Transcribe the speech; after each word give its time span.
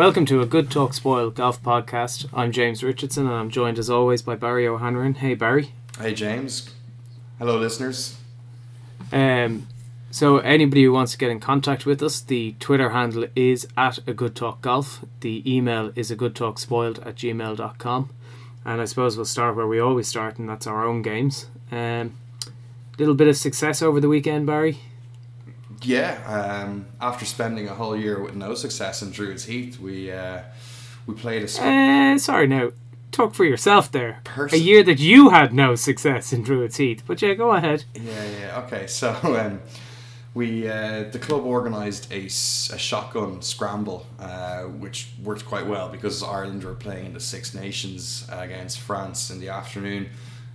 Welcome 0.00 0.24
to 0.26 0.40
a 0.40 0.46
Good 0.46 0.70
Talk 0.70 0.94
Spoil 0.94 1.28
golf 1.28 1.62
podcast. 1.62 2.26
I'm 2.32 2.52
James 2.52 2.82
Richardson 2.82 3.26
and 3.26 3.34
I'm 3.34 3.50
joined 3.50 3.78
as 3.78 3.90
always 3.90 4.22
by 4.22 4.34
Barry 4.34 4.66
O'Hanlon. 4.66 5.16
Hey 5.16 5.34
Barry. 5.34 5.74
Hey 5.98 6.14
James. 6.14 6.70
Hello 7.38 7.58
listeners. 7.58 8.16
Um, 9.12 9.68
so 10.10 10.38
anybody 10.38 10.84
who 10.84 10.92
wants 10.92 11.12
to 11.12 11.18
get 11.18 11.30
in 11.30 11.38
contact 11.38 11.84
with 11.84 12.02
us, 12.02 12.22
the 12.22 12.54
Twitter 12.58 12.88
handle 12.88 13.26
is 13.36 13.68
at 13.76 13.98
a 14.08 14.14
good 14.14 14.34
talk 14.34 14.62
golf. 14.62 15.04
The 15.20 15.42
email 15.44 15.92
is 15.94 16.10
a 16.10 16.16
good 16.16 16.34
talk 16.34 16.58
spoiled 16.58 17.00
at 17.00 17.16
gmail.com. 17.16 18.10
And 18.64 18.80
I 18.80 18.86
suppose 18.86 19.18
we'll 19.18 19.26
start 19.26 19.54
where 19.54 19.66
we 19.66 19.80
always 19.80 20.08
start, 20.08 20.38
and 20.38 20.48
that's 20.48 20.66
our 20.66 20.82
own 20.82 21.02
games. 21.02 21.48
Um, 21.70 22.16
little 22.98 23.14
bit 23.14 23.28
of 23.28 23.36
success 23.36 23.82
over 23.82 24.00
the 24.00 24.08
weekend, 24.08 24.46
Barry. 24.46 24.78
Yeah, 25.82 26.62
um, 26.62 26.86
after 27.00 27.24
spending 27.24 27.68
a 27.68 27.74
whole 27.74 27.96
year 27.96 28.20
with 28.22 28.34
no 28.34 28.54
success 28.54 29.02
in 29.02 29.10
Druids 29.12 29.44
Heath, 29.44 29.80
we 29.80 30.12
uh, 30.12 30.42
we 31.06 31.14
played 31.14 31.42
a 31.42 31.48
sc- 31.48 31.62
Uh, 31.62 32.18
sorry, 32.18 32.46
now 32.46 32.72
talk 33.12 33.34
for 33.34 33.44
yourself 33.44 33.90
there. 33.90 34.20
Pers- 34.24 34.52
a 34.52 34.58
year 34.58 34.82
that 34.82 34.98
you 34.98 35.30
had 35.30 35.52
no 35.54 35.74
success 35.74 36.32
in 36.32 36.42
Druids 36.42 36.76
Heath, 36.76 37.02
but 37.06 37.22
yeah, 37.22 37.34
go 37.34 37.52
ahead. 37.52 37.84
Yeah, 37.94 38.24
yeah. 38.40 38.62
Okay, 38.66 38.86
so 38.86 39.16
um, 39.24 39.60
we 40.34 40.68
uh, 40.68 41.04
the 41.10 41.18
club 41.18 41.44
organised 41.44 42.12
a, 42.12 42.26
a 42.26 42.28
shotgun 42.78 43.40
scramble, 43.42 44.06
uh, 44.18 44.64
which 44.64 45.08
worked 45.22 45.46
quite 45.46 45.66
well 45.66 45.88
because 45.88 46.22
Ireland 46.22 46.62
were 46.62 46.74
playing 46.74 47.06
in 47.06 47.14
the 47.14 47.20
Six 47.20 47.54
Nations 47.54 48.26
against 48.30 48.80
France 48.80 49.30
in 49.30 49.40
the 49.40 49.48
afternoon, 49.48 50.10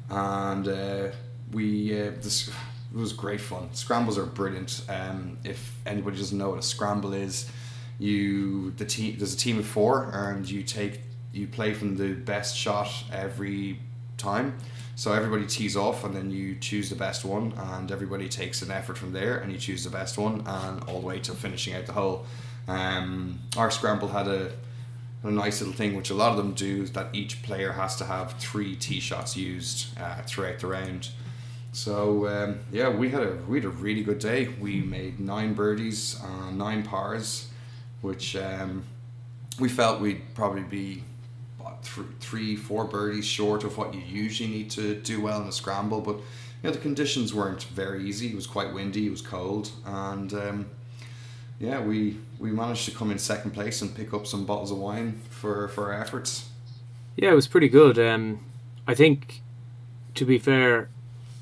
and 0.09 0.67
uh, 0.67 1.08
we 1.52 1.99
uh, 1.99 2.11
this 2.21 2.49
it 2.95 2.97
was 2.97 3.11
great 3.11 3.41
fun. 3.41 3.69
Scrambles 3.73 4.17
are 4.17 4.25
brilliant. 4.25 4.81
Um, 4.88 5.38
if 5.43 5.75
anybody 5.85 6.17
doesn't 6.17 6.38
know 6.38 6.51
what 6.51 6.59
a 6.59 6.63
scramble 6.63 7.13
is, 7.13 7.52
you 7.99 8.71
the 8.71 8.85
team 8.85 9.17
there's 9.17 9.33
a 9.33 9.37
team 9.37 9.59
of 9.59 9.65
four 9.65 10.09
and 10.13 10.49
you 10.49 10.63
take 10.63 11.02
you 11.33 11.47
play 11.47 11.73
from 11.73 11.97
the 11.97 12.13
best 12.13 12.55
shot 12.57 12.89
every 13.11 13.79
time. 14.17 14.57
So 14.95 15.11
everybody 15.11 15.45
tees 15.45 15.75
off 15.75 16.05
and 16.05 16.15
then 16.15 16.31
you 16.31 16.55
choose 16.55 16.89
the 16.89 16.95
best 16.95 17.25
one 17.25 17.53
and 17.57 17.91
everybody 17.91 18.29
takes 18.29 18.61
an 18.61 18.71
effort 18.71 18.97
from 18.97 19.11
there 19.11 19.39
and 19.39 19.52
you 19.52 19.57
choose 19.57 19.83
the 19.83 19.89
best 19.89 20.17
one 20.17 20.43
and 20.45 20.81
all 20.85 21.02
the 21.02 21.05
way 21.05 21.19
to 21.19 21.33
finishing 21.33 21.73
out 21.73 21.85
the 21.85 21.91
hole. 21.91 22.25
Um, 22.69 23.39
our 23.57 23.71
scramble 23.71 24.07
had 24.07 24.30
a, 24.30 24.53
a 25.23 25.31
nice 25.31 25.59
little 25.59 25.75
thing 25.75 25.95
which 25.95 26.11
a 26.11 26.13
lot 26.13 26.31
of 26.31 26.37
them 26.37 26.53
do 26.53 26.83
is 26.83 26.93
that 26.93 27.13
each 27.13 27.43
player 27.43 27.73
has 27.73 27.97
to 27.97 28.05
have 28.05 28.33
three 28.39 28.77
tee 28.77 29.02
shots 29.02 29.35
used 29.35 29.99
uh, 29.99 30.21
throughout 30.21 30.59
the 30.59 30.67
round. 30.67 31.09
So 31.75 32.25
um, 32.29 32.59
yeah, 32.71 32.87
we 32.87 33.09
had 33.09 33.21
a 33.21 33.35
we 33.49 33.57
had 33.57 33.65
a 33.65 33.69
really 33.69 34.01
good 34.01 34.19
day. 34.19 34.47
We 34.47 34.79
made 34.79 35.19
nine 35.19 35.53
birdies, 35.53 36.17
uh, 36.23 36.51
nine 36.51 36.83
pars, 36.83 37.49
which 37.99 38.37
um, 38.37 38.85
we 39.59 39.67
felt 39.67 39.99
we'd 39.99 40.33
probably 40.35 40.63
be 40.63 41.03
th- 41.83 42.07
three, 42.21 42.55
four 42.55 42.85
birdies 42.85 43.25
short 43.25 43.65
of 43.65 43.77
what 43.77 43.93
you 43.93 43.99
usually 43.99 44.49
need 44.49 44.71
to 44.71 44.95
do 44.95 45.19
well 45.19 45.41
in 45.41 45.49
a 45.49 45.52
scramble. 45.52 45.99
But 45.99 46.15
you 46.15 46.64
know 46.64 46.71
the 46.71 46.80
conditions 46.80 47.33
weren't 47.33 47.64
very 47.64 48.05
easy. 48.05 48.27
It 48.27 48.35
was 48.35 48.47
quite 48.47 48.73
windy. 48.73 49.08
It 49.08 49.11
was 49.11 49.21
cold, 49.21 49.71
and 49.85 50.33
um, 50.33 50.69
yeah, 51.59 51.81
we 51.81 52.17
we 52.39 52.52
managed 52.52 52.85
to 52.85 52.91
come 52.91 53.11
in 53.11 53.19
second 53.19 53.52
place 53.52 53.81
and 53.81 53.93
pick 53.93 54.14
up 54.14 54.25
some 54.25 54.45
bottles 54.45 54.71
of 54.71 54.77
wine 54.77 55.19
for 55.30 55.67
for 55.67 55.91
our 55.91 56.02
efforts. 56.02 56.47
Yeah, 57.17 57.31
it 57.31 57.35
was 57.35 57.47
pretty 57.47 57.67
good. 57.67 57.99
Um, 57.99 58.45
I 58.87 58.93
think, 58.93 59.41
to 60.14 60.23
be 60.23 60.39
fair, 60.39 60.87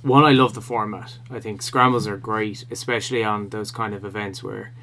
one, 0.04 0.26
I 0.26 0.34
love 0.34 0.54
the 0.54 0.62
format. 0.62 1.18
I 1.32 1.40
think 1.40 1.62
scrambles 1.62 2.08
are 2.08 2.18
great, 2.18 2.66
especially 2.70 3.24
on 3.24 3.50
those 3.50 3.72
kind 3.72 3.94
of 3.94 4.04
events 4.04 4.44
where, 4.44 4.74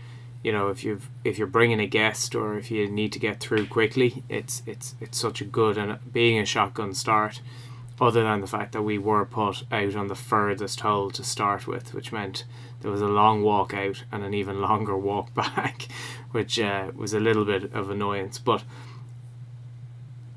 you 0.42 0.50
know, 0.50 0.68
if 0.68 0.82
you've 0.82 1.10
if 1.24 1.36
you're 1.36 1.46
bringing 1.46 1.78
a 1.78 1.86
guest 1.86 2.34
or 2.34 2.56
if 2.56 2.70
you 2.70 2.90
need 2.90 3.12
to 3.12 3.18
get 3.18 3.38
through 3.38 3.66
quickly, 3.66 4.24
it's 4.30 4.62
it's 4.66 4.94
it's 4.98 5.18
such 5.18 5.42
a 5.42 5.44
good 5.44 5.76
and 5.76 5.98
being 6.10 6.38
a 6.38 6.46
shotgun 6.46 6.94
start. 6.94 7.42
Other 8.00 8.22
than 8.22 8.40
the 8.40 8.46
fact 8.46 8.72
that 8.72 8.80
we 8.80 8.96
were 8.96 9.26
put 9.26 9.64
out 9.70 9.94
on 9.94 10.06
the 10.06 10.14
furthest 10.14 10.80
hole 10.80 11.10
to 11.10 11.22
start 11.22 11.66
with, 11.66 11.92
which 11.92 12.12
meant 12.12 12.44
there 12.80 12.90
was 12.90 13.02
a 13.02 13.06
long 13.06 13.42
walk 13.42 13.74
out 13.74 14.04
and 14.10 14.24
an 14.24 14.32
even 14.32 14.62
longer 14.62 14.96
walk 14.96 15.34
back, 15.34 15.86
which 16.30 16.58
uh, 16.58 16.92
was 16.96 17.12
a 17.12 17.20
little 17.20 17.44
bit 17.44 17.74
of 17.74 17.90
annoyance. 17.90 18.38
But 18.38 18.64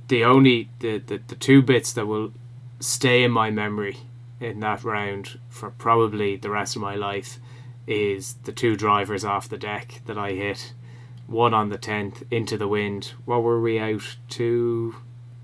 the 0.10 0.26
only 0.26 0.68
the, 0.80 0.98
the, 0.98 1.22
the 1.26 1.36
two 1.36 1.62
bits 1.62 1.94
that 1.94 2.06
will 2.06 2.34
stay 2.82 3.24
in 3.24 3.32
my 3.32 3.50
memory 3.50 4.00
in 4.44 4.59
that 4.59 4.84
round 4.84 5.40
for 5.50 5.72
probably 5.72 6.36
the 6.36 6.50
rest 6.50 6.76
of 6.76 6.81
my 6.81 6.96
life 6.96 7.40
is 7.88 8.36
the 8.44 8.52
two 8.52 8.76
drivers 8.76 9.26
off 9.26 9.50
the 9.50 9.58
deck 9.58 10.02
that 10.06 10.18
I 10.18 10.31
hit. 10.31 10.74
One 11.28 11.54
on 11.54 11.70
the 11.70 11.78
tenth 11.78 12.24
into 12.30 12.58
the 12.58 12.68
wind. 12.68 13.14
What 13.26 13.44
were 13.44 13.62
we 13.62 13.80
out 13.80 14.18
to? 14.30 14.96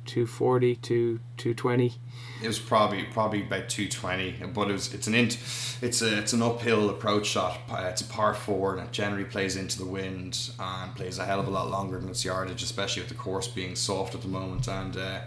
240 0.06 0.76
to 0.78 1.20
220 1.38 1.94
It 2.42 2.48
was 2.48 2.58
probably 2.58 3.04
probably 3.04 3.44
about 3.44 3.70
two 3.70 3.88
twenty, 3.88 4.32
but 4.56 4.68
it 4.70 4.74
was 4.74 4.92
it's 4.92 5.06
an 5.06 5.14
int, 5.14 5.38
it's 5.84 6.02
a 6.02 6.18
it's 6.18 6.34
an 6.34 6.42
uphill 6.42 6.90
approach 6.90 7.28
shot. 7.28 7.60
Uh, 7.70 7.86
It's 7.92 8.02
a 8.02 8.06
par 8.06 8.34
four, 8.34 8.76
and 8.76 8.88
it 8.88 8.92
generally 8.92 9.26
plays 9.26 9.56
into 9.56 9.78
the 9.78 9.86
wind 9.86 10.50
and 10.58 10.96
plays 10.96 11.20
a 11.20 11.26
hell 11.26 11.40
of 11.40 11.48
a 11.48 11.52
lot 11.52 11.70
longer 11.70 12.00
than 12.00 12.10
its 12.10 12.26
yardage, 12.26 12.64
especially 12.64 13.04
with 13.04 13.10
the 13.10 13.16
course 13.16 13.48
being 13.48 13.76
soft 13.76 14.16
at 14.16 14.22
the 14.22 14.28
moment. 14.28 14.68
And 14.68 14.98
uh, 14.98 15.20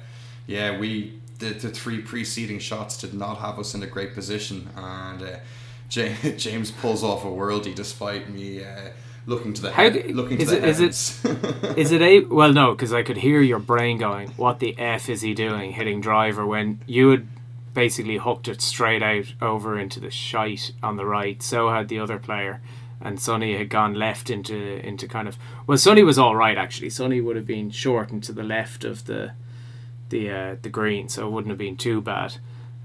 yeah, 0.48 0.76
we 0.76 1.20
the, 1.42 1.54
the 1.54 1.70
three 1.70 2.00
preceding 2.00 2.58
shots 2.58 2.96
did 2.96 3.14
not 3.14 3.38
have 3.38 3.58
us 3.58 3.74
in 3.74 3.82
a 3.82 3.86
great 3.86 4.14
position, 4.14 4.68
and 4.76 5.22
uh, 5.22 5.36
James, 5.88 6.18
James 6.42 6.70
pulls 6.70 7.02
off 7.04 7.24
a 7.24 7.28
worldie 7.28 7.74
despite 7.74 8.28
me. 8.30 8.64
Uh, 8.64 8.90
Looking 9.24 9.52
to 9.54 9.62
the 9.62 9.70
head, 9.70 9.92
d- 9.92 10.12
looking 10.12 10.36
to 10.38 10.42
is 10.42 10.50
the 10.50 10.56
it- 10.56 10.64
is 10.64 10.80
it- 10.80 11.28
heavens. 11.28 11.78
Is 11.78 11.92
it 11.92 12.02
a 12.02 12.20
well? 12.24 12.52
No, 12.52 12.72
because 12.72 12.92
I 12.92 13.04
could 13.04 13.18
hear 13.18 13.40
your 13.40 13.60
brain 13.60 13.96
going, 13.98 14.30
"What 14.30 14.58
the 14.58 14.76
f 14.76 15.08
is 15.08 15.20
he 15.22 15.32
doing, 15.32 15.70
hitting 15.74 16.00
driver?" 16.00 16.44
When 16.44 16.80
you 16.88 17.10
had 17.10 17.28
basically 17.72 18.16
hooked 18.16 18.48
it 18.48 18.60
straight 18.60 19.00
out 19.00 19.26
over 19.40 19.78
into 19.78 20.00
the 20.00 20.10
shite 20.10 20.72
on 20.82 20.96
the 20.96 21.06
right. 21.06 21.40
So 21.40 21.70
had 21.70 21.86
the 21.86 22.00
other 22.00 22.18
player, 22.18 22.60
and 23.00 23.20
Sonny 23.20 23.56
had 23.56 23.68
gone 23.68 23.94
left 23.94 24.28
into 24.28 24.56
into 24.84 25.06
kind 25.06 25.28
of. 25.28 25.38
Well, 25.68 25.78
Sonny 25.78 26.02
was 26.02 26.18
all 26.18 26.34
right 26.34 26.58
actually. 26.58 26.90
Sonny 26.90 27.20
would 27.20 27.36
have 27.36 27.46
been 27.46 27.70
short 27.70 28.10
and 28.10 28.24
to 28.24 28.32
the 28.32 28.42
left 28.42 28.82
of 28.84 29.04
the 29.06 29.34
the 30.12 30.30
uh, 30.30 30.56
the 30.62 30.68
green, 30.68 31.08
so 31.08 31.26
it 31.26 31.30
wouldn't 31.30 31.50
have 31.50 31.58
been 31.58 31.76
too 31.76 32.00
bad. 32.00 32.36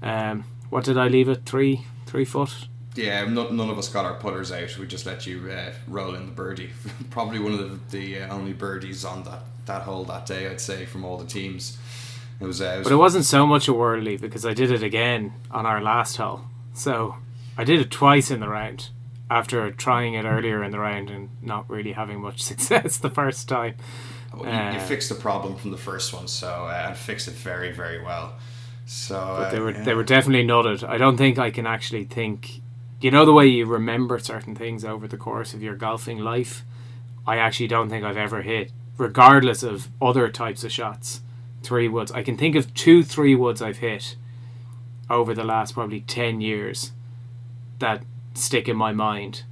Um, 0.02 0.44
what 0.70 0.82
did 0.82 0.98
I 0.98 1.06
leave 1.06 1.28
it? 1.28 1.46
Three 1.46 1.86
three 2.06 2.24
foot. 2.24 2.66
Yeah, 2.96 3.24
none, 3.26 3.56
none 3.56 3.70
of 3.70 3.78
us 3.78 3.88
got 3.88 4.04
our 4.04 4.14
putters 4.14 4.50
out. 4.50 4.76
We 4.76 4.88
just 4.88 5.06
let 5.06 5.24
you 5.24 5.48
uh, 5.48 5.72
roll 5.86 6.16
in 6.16 6.26
the 6.26 6.32
birdie. 6.32 6.70
Probably 7.10 7.38
one 7.38 7.52
of 7.52 7.90
the, 7.90 7.96
the 7.96 8.22
uh, 8.22 8.34
only 8.34 8.52
birdies 8.52 9.04
on 9.04 9.22
that, 9.22 9.42
that 9.66 9.82
hole 9.82 10.02
that 10.06 10.26
day, 10.26 10.48
I'd 10.48 10.60
say, 10.60 10.84
from 10.84 11.04
all 11.04 11.16
the 11.16 11.26
teams. 11.26 11.78
It 12.40 12.46
was. 12.46 12.60
Uh, 12.60 12.64
it 12.64 12.78
was 12.78 12.84
But 12.88 12.94
it 12.94 12.96
wasn't 12.96 13.24
so 13.24 13.46
much 13.46 13.68
a 13.68 13.72
whirly 13.72 14.16
because 14.16 14.44
I 14.44 14.52
did 14.52 14.72
it 14.72 14.82
again 14.82 15.34
on 15.52 15.64
our 15.64 15.80
last 15.80 16.16
hole. 16.16 16.40
So 16.74 17.16
I 17.56 17.62
did 17.62 17.80
it 17.80 17.92
twice 17.92 18.32
in 18.32 18.40
the 18.40 18.48
round 18.48 18.88
after 19.30 19.70
trying 19.70 20.14
it 20.14 20.24
earlier 20.24 20.64
in 20.64 20.72
the 20.72 20.78
round 20.78 21.10
and 21.10 21.28
not 21.42 21.68
really 21.70 21.92
having 21.92 22.20
much 22.20 22.42
success 22.50 22.96
the 22.96 23.10
first 23.10 23.48
time. 23.48 23.76
Well, 24.34 24.44
you, 24.44 24.50
you 24.50 24.78
uh, 24.78 24.86
fixed 24.86 25.08
the 25.08 25.14
problem 25.14 25.56
from 25.56 25.70
the 25.70 25.76
first 25.78 26.12
one, 26.12 26.28
so 26.28 26.66
uh, 26.66 26.86
and 26.88 26.96
fixed 26.96 27.28
it 27.28 27.34
very, 27.34 27.72
very 27.72 28.02
well. 28.02 28.34
So 28.86 29.36
But 29.38 29.50
they 29.50 29.58
uh, 29.58 29.62
were 29.62 29.70
yeah. 29.72 29.84
they 29.84 29.94
were 29.94 30.04
definitely 30.04 30.46
nutted. 30.46 30.86
I 30.86 30.98
don't 30.98 31.16
think 31.16 31.38
I 31.38 31.50
can 31.50 31.66
actually 31.66 32.04
think. 32.04 32.62
You 33.00 33.12
know 33.12 33.24
the 33.24 33.32
way 33.32 33.46
you 33.46 33.64
remember 33.64 34.18
certain 34.18 34.56
things 34.56 34.84
over 34.84 35.06
the 35.06 35.16
course 35.16 35.54
of 35.54 35.62
your 35.62 35.76
golfing 35.76 36.18
life. 36.18 36.64
I 37.26 37.36
actually 37.36 37.68
don't 37.68 37.88
think 37.88 38.04
I've 38.04 38.16
ever 38.16 38.42
hit, 38.42 38.72
regardless 38.96 39.62
of 39.62 39.88
other 40.02 40.28
types 40.30 40.64
of 40.64 40.72
shots, 40.72 41.20
three 41.62 41.86
woods. 41.86 42.10
I 42.10 42.22
can 42.22 42.36
think 42.36 42.56
of 42.56 42.74
two 42.74 43.04
three 43.04 43.34
woods 43.34 43.62
I've 43.62 43.78
hit 43.78 44.16
over 45.08 45.34
the 45.34 45.44
last 45.44 45.74
probably 45.74 46.00
ten 46.00 46.40
years 46.40 46.92
that 47.78 48.02
stick 48.34 48.68
in 48.68 48.76
my 48.76 48.92
mind 48.92 49.42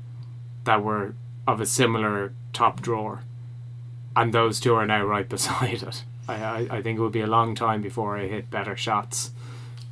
that 0.64 0.82
were 0.82 1.14
of 1.46 1.60
a 1.60 1.66
similar 1.66 2.32
top 2.52 2.80
drawer, 2.80 3.22
and 4.16 4.32
those 4.32 4.58
two 4.58 4.74
are 4.74 4.86
now 4.86 5.04
right 5.04 5.28
beside 5.36 5.82
it. 5.82 6.04
I, 6.26 6.34
I, 6.34 6.58
I 6.70 6.82
think 6.82 6.98
it 6.98 7.02
would 7.02 7.12
be 7.12 7.20
a 7.20 7.26
long 7.26 7.54
time 7.54 7.82
before 7.82 8.16
I 8.16 8.26
hit 8.26 8.50
better 8.50 8.76
shots 8.76 9.30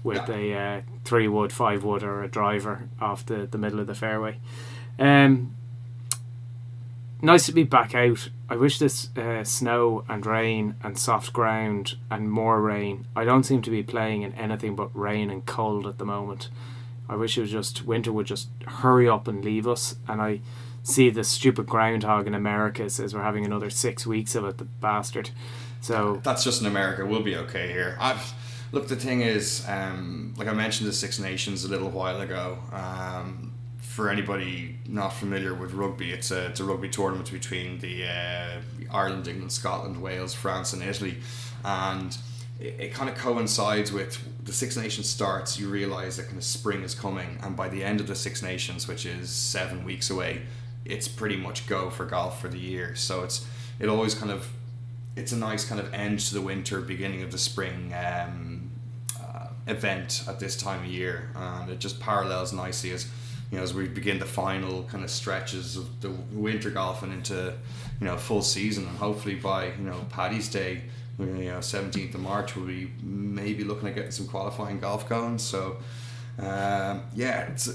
with 0.03 0.29
a 0.29 0.55
uh, 0.55 0.81
three 1.05 1.29
wood, 1.29 1.53
five 1.53 1.85
wood, 1.85 2.03
or 2.03 2.23
a 2.23 2.29
driver 2.29 2.89
off 3.01 3.25
the, 3.25 3.47
the 3.47 3.57
middle 3.57 3.81
of 3.81 3.87
the 3.87 3.95
fairway. 3.95 4.37
Um, 4.99 5.57
nice 7.23 7.47
to 7.47 7.53
be 7.53 7.63
back 7.63 7.95
out. 7.95 8.29
I 8.51 8.57
wish 8.57 8.79
this 8.79 9.17
uh, 9.17 9.45
snow 9.45 10.05
and 10.09 10.27
rain 10.27 10.75
and 10.83 10.99
soft 10.99 11.33
ground 11.33 11.95
and 12.11 12.31
more 12.31 12.61
rain. 12.61 13.07
I 13.17 13.25
don't 13.25 13.45
seem 13.45 13.63
to 13.63 13.71
be 13.71 13.83
playing 13.83 14.23
in 14.23 14.35
anything 14.35 14.77
but 14.77 14.95
rain 14.95 15.31
and 15.31 15.47
cold 15.47 15.87
at 15.87 15.99
the 15.99 16.05
moment. 16.05 16.49
I 17.09 17.17
wish 17.17 17.39
it 17.39 17.43
was 17.43 17.51
just 17.51 17.85
winter 17.85 18.13
would 18.13 18.27
just 18.27 18.49
hurry 18.67 19.09
up 19.09 19.27
and 19.27 19.45
leave 19.45 19.67
us. 19.67 19.97
And 20.07 20.21
I 20.21 20.41
see 20.85 21.11
the 21.11 21.25
stupid 21.25 21.67
groundhog 21.67 22.27
in 22.27 22.35
America 22.35 22.89
says 22.89 23.15
we're 23.15 23.23
having 23.23 23.45
another 23.45 23.71
six 23.71 24.07
weeks 24.07 24.35
of 24.35 24.45
it, 24.45 24.59
the 24.59 24.65
bastard. 24.65 25.31
So 25.81 26.21
that's 26.23 26.45
just 26.45 26.61
in 26.61 26.67
America. 26.67 27.05
We'll 27.05 27.23
be 27.23 27.37
okay 27.37 27.73
here. 27.73 27.97
I've 27.99 28.33
look. 28.71 28.87
The 28.87 28.97
thing 28.97 29.23
is, 29.23 29.67
um, 29.67 30.35
like 30.37 30.47
I 30.47 30.53
mentioned, 30.53 30.89
the 30.89 30.93
Six 30.93 31.19
Nations 31.19 31.65
a 31.65 31.69
little 31.69 31.91
while 31.91 32.21
ago. 32.21 32.59
Um, 32.73 33.51
for 33.81 34.11
anybody 34.11 34.77
not 34.89 35.13
familiar 35.13 35.55
with 35.55 35.73
rugby, 35.73 36.11
it's 36.11 36.33
a, 36.33 36.47
it's 36.47 36.59
a 36.59 36.65
rugby 36.65 36.89
tournament 36.89 37.31
between 37.31 37.79
the 37.79 38.05
uh, 38.07 38.61
Ireland, 38.91 39.29
England, 39.29 39.53
Scotland, 39.53 40.03
Wales, 40.03 40.35
France, 40.35 40.73
and 40.73 40.83
Italy, 40.83 41.19
and 41.65 42.17
it, 42.59 42.75
it 42.81 42.93
kind 42.93 43.09
of 43.09 43.17
coincides 43.17 43.93
with 43.93 44.19
the 44.45 44.53
Six 44.53 44.77
Nations 44.77 45.09
starts. 45.09 45.61
You 45.61 45.69
realise 45.69 46.17
that 46.17 46.27
kind 46.27 46.39
of 46.39 46.45
spring 46.45 46.83
is 46.83 46.95
coming, 46.95 47.39
and 47.43 47.57
by 47.57 47.69
the 47.69 47.85
end 47.85 48.01
of 48.01 48.09
the 48.09 48.17
Six 48.17 48.43
Nations, 48.43 48.89
which 48.89 49.07
is 49.07 49.31
seven 49.31 49.85
weeks 49.85 50.11
away, 50.11 50.43
it's 50.85 51.09
pretty 51.09 51.37
much 51.37 51.67
go 51.67 51.91
for 51.91 52.05
golf 52.05 52.41
for 52.41 52.49
the 52.49 52.59
year. 52.59 52.95
So 52.95 53.23
it's 53.23 53.47
it 53.79 53.89
always 53.89 54.15
kind 54.15 54.31
of 54.31 54.49
it's 55.17 55.33
a 55.33 55.37
nice 55.37 55.65
kind 55.65 55.81
of 55.81 55.93
end 55.95 56.21
to 56.21 56.35
the 56.35 56.41
winter, 56.41 56.81
beginning 56.81 57.23
of 57.23 57.31
the 57.33 57.39
spring. 57.39 57.95
Um, 57.95 58.71
uh, 59.21 59.49
event 59.67 60.25
at 60.29 60.39
this 60.41 60.57
time 60.57 60.81
of 60.81 60.87
year, 60.87 61.31
and 61.35 61.71
it 61.71 61.79
just 61.79 62.01
parallels 62.01 62.53
nicely 62.53 62.91
as 62.93 63.07
you 63.51 63.59
know, 63.59 63.63
as 63.63 63.75
we 63.75 63.87
begin 63.87 64.19
the 64.19 64.27
final 64.27 64.85
kind 64.85 65.05
of 65.05 65.11
stretches 65.11 65.77
of 65.77 66.01
the 66.01 66.11
winter 66.33 66.71
golfing 66.71 67.13
into, 67.13 67.55
you 68.01 68.07
know, 68.07 68.17
full 68.17 68.43
season, 68.43 68.87
and 68.87 68.97
hopefully 68.99 69.35
by 69.35 69.67
you 69.67 69.85
know 69.85 70.05
Paddy's 70.11 70.49
Day, 70.49 70.83
you 71.19 71.27
know, 71.27 71.61
seventeenth 71.61 72.15
of 72.15 72.21
March, 72.21 72.57
we'll 72.57 72.67
be 72.67 72.91
maybe 73.03 73.65
looking 73.65 73.89
at 73.89 73.95
getting 73.95 74.11
some 74.11 74.27
qualifying 74.27 74.81
golf 74.81 75.09
going. 75.09 75.39
So, 75.39 75.77
um, 76.39 77.03
yeah, 77.15 77.43
it's 77.43 77.69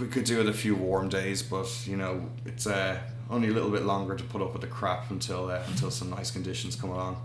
we 0.00 0.06
could 0.06 0.24
do 0.24 0.40
it 0.40 0.48
a 0.48 0.52
few 0.52 0.74
warm 0.74 1.08
days, 1.08 1.42
but 1.42 1.68
you 1.86 1.96
know, 1.96 2.28
it's 2.46 2.66
uh, 2.66 2.98
only 3.30 3.48
a 3.48 3.52
little 3.52 3.70
bit 3.70 3.82
longer 3.82 4.14
to 4.14 4.24
put 4.24 4.42
up 4.42 4.52
with 4.52 4.62
the 4.62 4.68
crap 4.68 5.10
until 5.10 5.50
uh, 5.50 5.62
until 5.68 5.90
some 5.90 6.10
nice 6.10 6.30
conditions 6.30 6.76
come 6.76 6.90
along. 6.90 7.22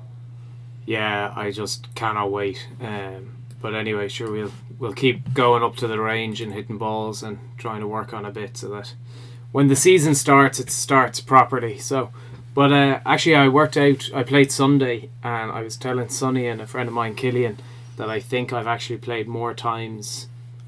Yeah, 0.86 1.33
I 1.36 1.51
just 1.51 1.94
cannot 1.95 2.31
wait. 2.31 2.68
Um, 2.81 3.38
but 3.62 3.75
anyway, 3.75 4.07
sure 4.07 4.31
we'll 4.31 4.51
we'll 4.80 4.94
keep 4.94 5.33
going 5.33 5.63
up 5.63 5.75
to 5.77 5.88
the 5.88 6.00
range 6.00 6.42
and 6.42 6.54
hitting 6.54 6.77
balls 6.77 7.24
and 7.24 7.39
trying 7.57 7.81
to 7.81 7.88
work 7.88 8.13
on 8.13 8.25
a 8.25 8.31
bit 8.31 8.57
so 8.57 8.69
that 8.69 8.94
when 9.51 9.68
the 9.68 9.75
season 9.75 10.15
starts, 10.15 10.59
it 10.59 10.69
starts 10.69 11.19
properly. 11.19 11.77
So, 11.77 12.12
but 12.54 12.71
uh, 12.71 13.00
actually, 13.06 13.36
I 13.36 13.48
worked 13.48 13.77
out. 13.77 14.09
I 14.13 14.24
played 14.24 14.51
Sunday, 14.51 15.09
and 15.24 15.51
I 15.51 15.62
was 15.62 15.77
telling 15.77 16.09
Sonny 16.09 16.48
and 16.48 16.62
a 16.62 16.68
friend 16.68 16.88
of 16.88 16.94
mine, 16.94 17.15
Killian, 17.15 17.59
that 17.98 18.09
I 18.09 18.19
think 18.19 18.54
I've 18.54 18.68
actually 18.68 18.98
played 18.98 19.27
more 19.27 19.54
times 19.54 20.27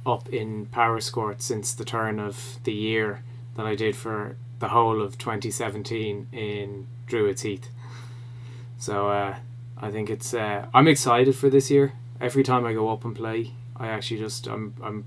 up 0.10 0.30
in 0.30 0.66
power 0.68 0.96
Powerscourt 0.96 1.42
since 1.42 1.74
the 1.74 1.86
turn 1.86 2.20
of 2.20 2.60
the 2.64 2.74
year 2.74 3.24
than 3.56 3.66
I 3.66 3.76
did 3.76 3.96
for 3.96 4.36
the 4.60 4.70
whole 4.70 5.02
of 5.02 5.18
2017 5.18 6.28
in 6.32 6.88
Druids 7.08 7.44
Heath. 7.44 7.70
So 8.78 9.10
uh, 9.10 9.36
I 9.78 9.92
think 9.92 10.10
it's. 10.10 10.34
Uh, 10.34 10.68
I'm 10.74 10.88
excited 10.88 11.36
for 11.36 11.50
this 11.50 11.70
year 11.70 11.94
every 12.22 12.44
time 12.44 12.66
I 12.66 12.74
go 12.74 12.90
up 12.90 13.06
and 13.06 13.16
play, 13.16 13.52
I 13.76 13.88
actually 13.88 14.20
just 14.20 14.48
I'm 14.48 14.74
I'm 14.82 15.06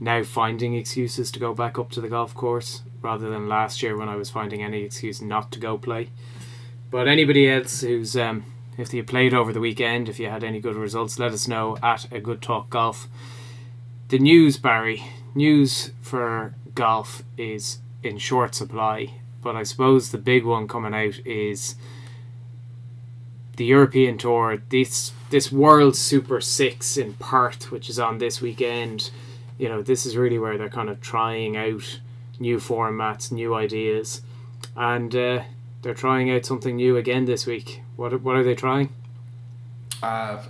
now 0.00 0.22
finding 0.22 0.74
excuses 0.74 1.30
to 1.32 1.40
go 1.40 1.54
back 1.54 1.78
up 1.78 1.90
to 1.92 2.00
the 2.00 2.08
golf 2.08 2.34
course 2.34 2.82
rather 3.00 3.30
than 3.30 3.48
last 3.48 3.82
year 3.82 3.96
when 3.96 4.08
I 4.08 4.16
was 4.16 4.30
finding 4.30 4.62
any 4.62 4.82
excuse 4.82 5.22
not 5.22 5.52
to 5.52 5.58
go 5.58 5.78
play. 5.78 6.10
But 6.90 7.08
anybody 7.08 7.48
else 7.48 7.80
who's 7.80 8.16
um, 8.16 8.44
if 8.76 8.92
you 8.92 9.02
played 9.04 9.34
over 9.34 9.52
the 9.52 9.60
weekend, 9.60 10.08
if 10.08 10.18
you 10.18 10.28
had 10.28 10.44
any 10.44 10.60
good 10.60 10.76
results, 10.76 11.18
let 11.18 11.32
us 11.32 11.48
know 11.48 11.78
at 11.82 12.10
a 12.12 12.20
good 12.20 12.42
talk 12.42 12.70
golf. 12.70 13.08
The 14.08 14.20
news, 14.20 14.56
Barry, 14.56 15.02
news 15.34 15.90
for 16.00 16.54
golf 16.76 17.24
is 17.36 17.78
in 18.04 18.18
short 18.18 18.54
supply, 18.54 19.14
but 19.42 19.56
I 19.56 19.64
suppose 19.64 20.12
the 20.12 20.18
big 20.18 20.44
one 20.44 20.68
coming 20.68 20.94
out 20.94 21.18
is 21.26 21.74
the 23.56 23.64
European 23.64 24.16
Tour. 24.16 24.62
This 24.68 25.12
this 25.30 25.50
World 25.50 25.96
Super 25.96 26.40
Six 26.40 26.96
in 26.96 27.14
Perth, 27.14 27.72
which 27.72 27.90
is 27.90 27.98
on 27.98 28.18
this 28.18 28.40
weekend, 28.40 29.10
you 29.58 29.68
know, 29.68 29.82
this 29.82 30.06
is 30.06 30.16
really 30.16 30.38
where 30.38 30.56
they're 30.56 30.68
kind 30.68 30.88
of 30.88 31.00
trying 31.00 31.56
out 31.56 31.98
new 32.38 32.58
formats, 32.58 33.32
new 33.32 33.56
ideas, 33.56 34.22
and 34.76 35.16
uh, 35.16 35.42
they're 35.82 35.94
trying 35.94 36.30
out 36.30 36.46
something 36.46 36.76
new 36.76 36.96
again 36.96 37.24
this 37.24 37.44
week. 37.44 37.82
What 37.96 38.22
what 38.22 38.36
are 38.36 38.44
they 38.44 38.54
trying? 38.54 38.90
Uh, 40.00 40.44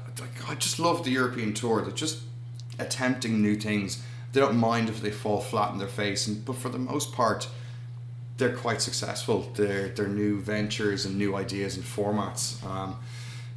I 0.47 0.55
just 0.57 0.79
love 0.79 1.05
the 1.05 1.11
European 1.13 1.55
Tour. 1.55 1.81
They're 1.81 1.93
just 1.93 2.26
attempting 2.79 3.41
new 3.43 3.57
things. 3.57 4.03
They 4.33 4.41
don't 4.41 4.57
mind 4.57 4.89
if 4.89 5.01
they 5.01 5.11
fall 5.11 5.41
flat 5.41 5.73
in 5.73 5.79
their 5.79 5.89
face, 5.89 6.27
and 6.27 6.45
but 6.45 6.57
for 6.57 6.69
the 6.69 6.79
most 6.79 7.13
part, 7.13 7.49
they're 8.37 8.57
quite 8.57 8.83
successful. 8.83 9.51
Their 9.55 9.89
their 9.89 10.09
new 10.09 10.41
ventures 10.41 11.05
and 11.05 11.17
new 11.17 11.37
ideas 11.37 11.77
and 11.77 11.85
formats. 11.85 12.65
Um, 12.65 12.97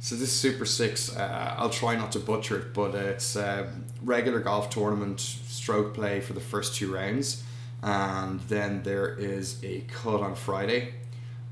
so 0.02 0.14
this 0.16 0.32
Super 0.32 0.64
Six, 0.64 1.14
uh, 1.14 1.54
I'll 1.58 1.68
try 1.68 1.94
not 1.94 2.12
to 2.12 2.20
butcher 2.20 2.58
it, 2.58 2.72
but 2.72 2.94
it's 2.94 3.36
a 3.36 3.70
regular 4.02 4.40
golf 4.40 4.70
tournament, 4.70 5.20
stroke 5.20 5.92
play 5.92 6.20
for 6.20 6.32
the 6.32 6.40
first 6.40 6.74
two 6.74 6.94
rounds, 6.94 7.44
and 7.82 8.40
then 8.48 8.82
there 8.82 9.14
is 9.14 9.62
a 9.62 9.82
cut 9.82 10.22
on 10.22 10.34
Friday. 10.34 10.94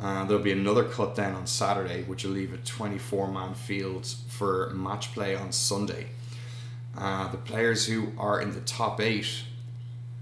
Uh, 0.00 0.24
there'll 0.24 0.42
be 0.42 0.52
another 0.52 0.84
cut 0.84 1.16
then 1.16 1.34
on 1.34 1.46
Saturday, 1.46 2.04
which 2.04 2.24
will 2.24 2.30
leave 2.32 2.54
a 2.54 2.56
24 2.58 3.30
man 3.30 3.52
field 3.54 4.06
for 4.28 4.70
match 4.70 5.12
play 5.12 5.34
on 5.34 5.52
Sunday. 5.52 6.06
Uh, 6.98 7.30
the 7.30 7.38
players 7.38 7.86
who 7.86 8.12
are 8.18 8.40
in 8.40 8.50
the 8.52 8.60
top 8.60 9.00
eight 9.00 9.44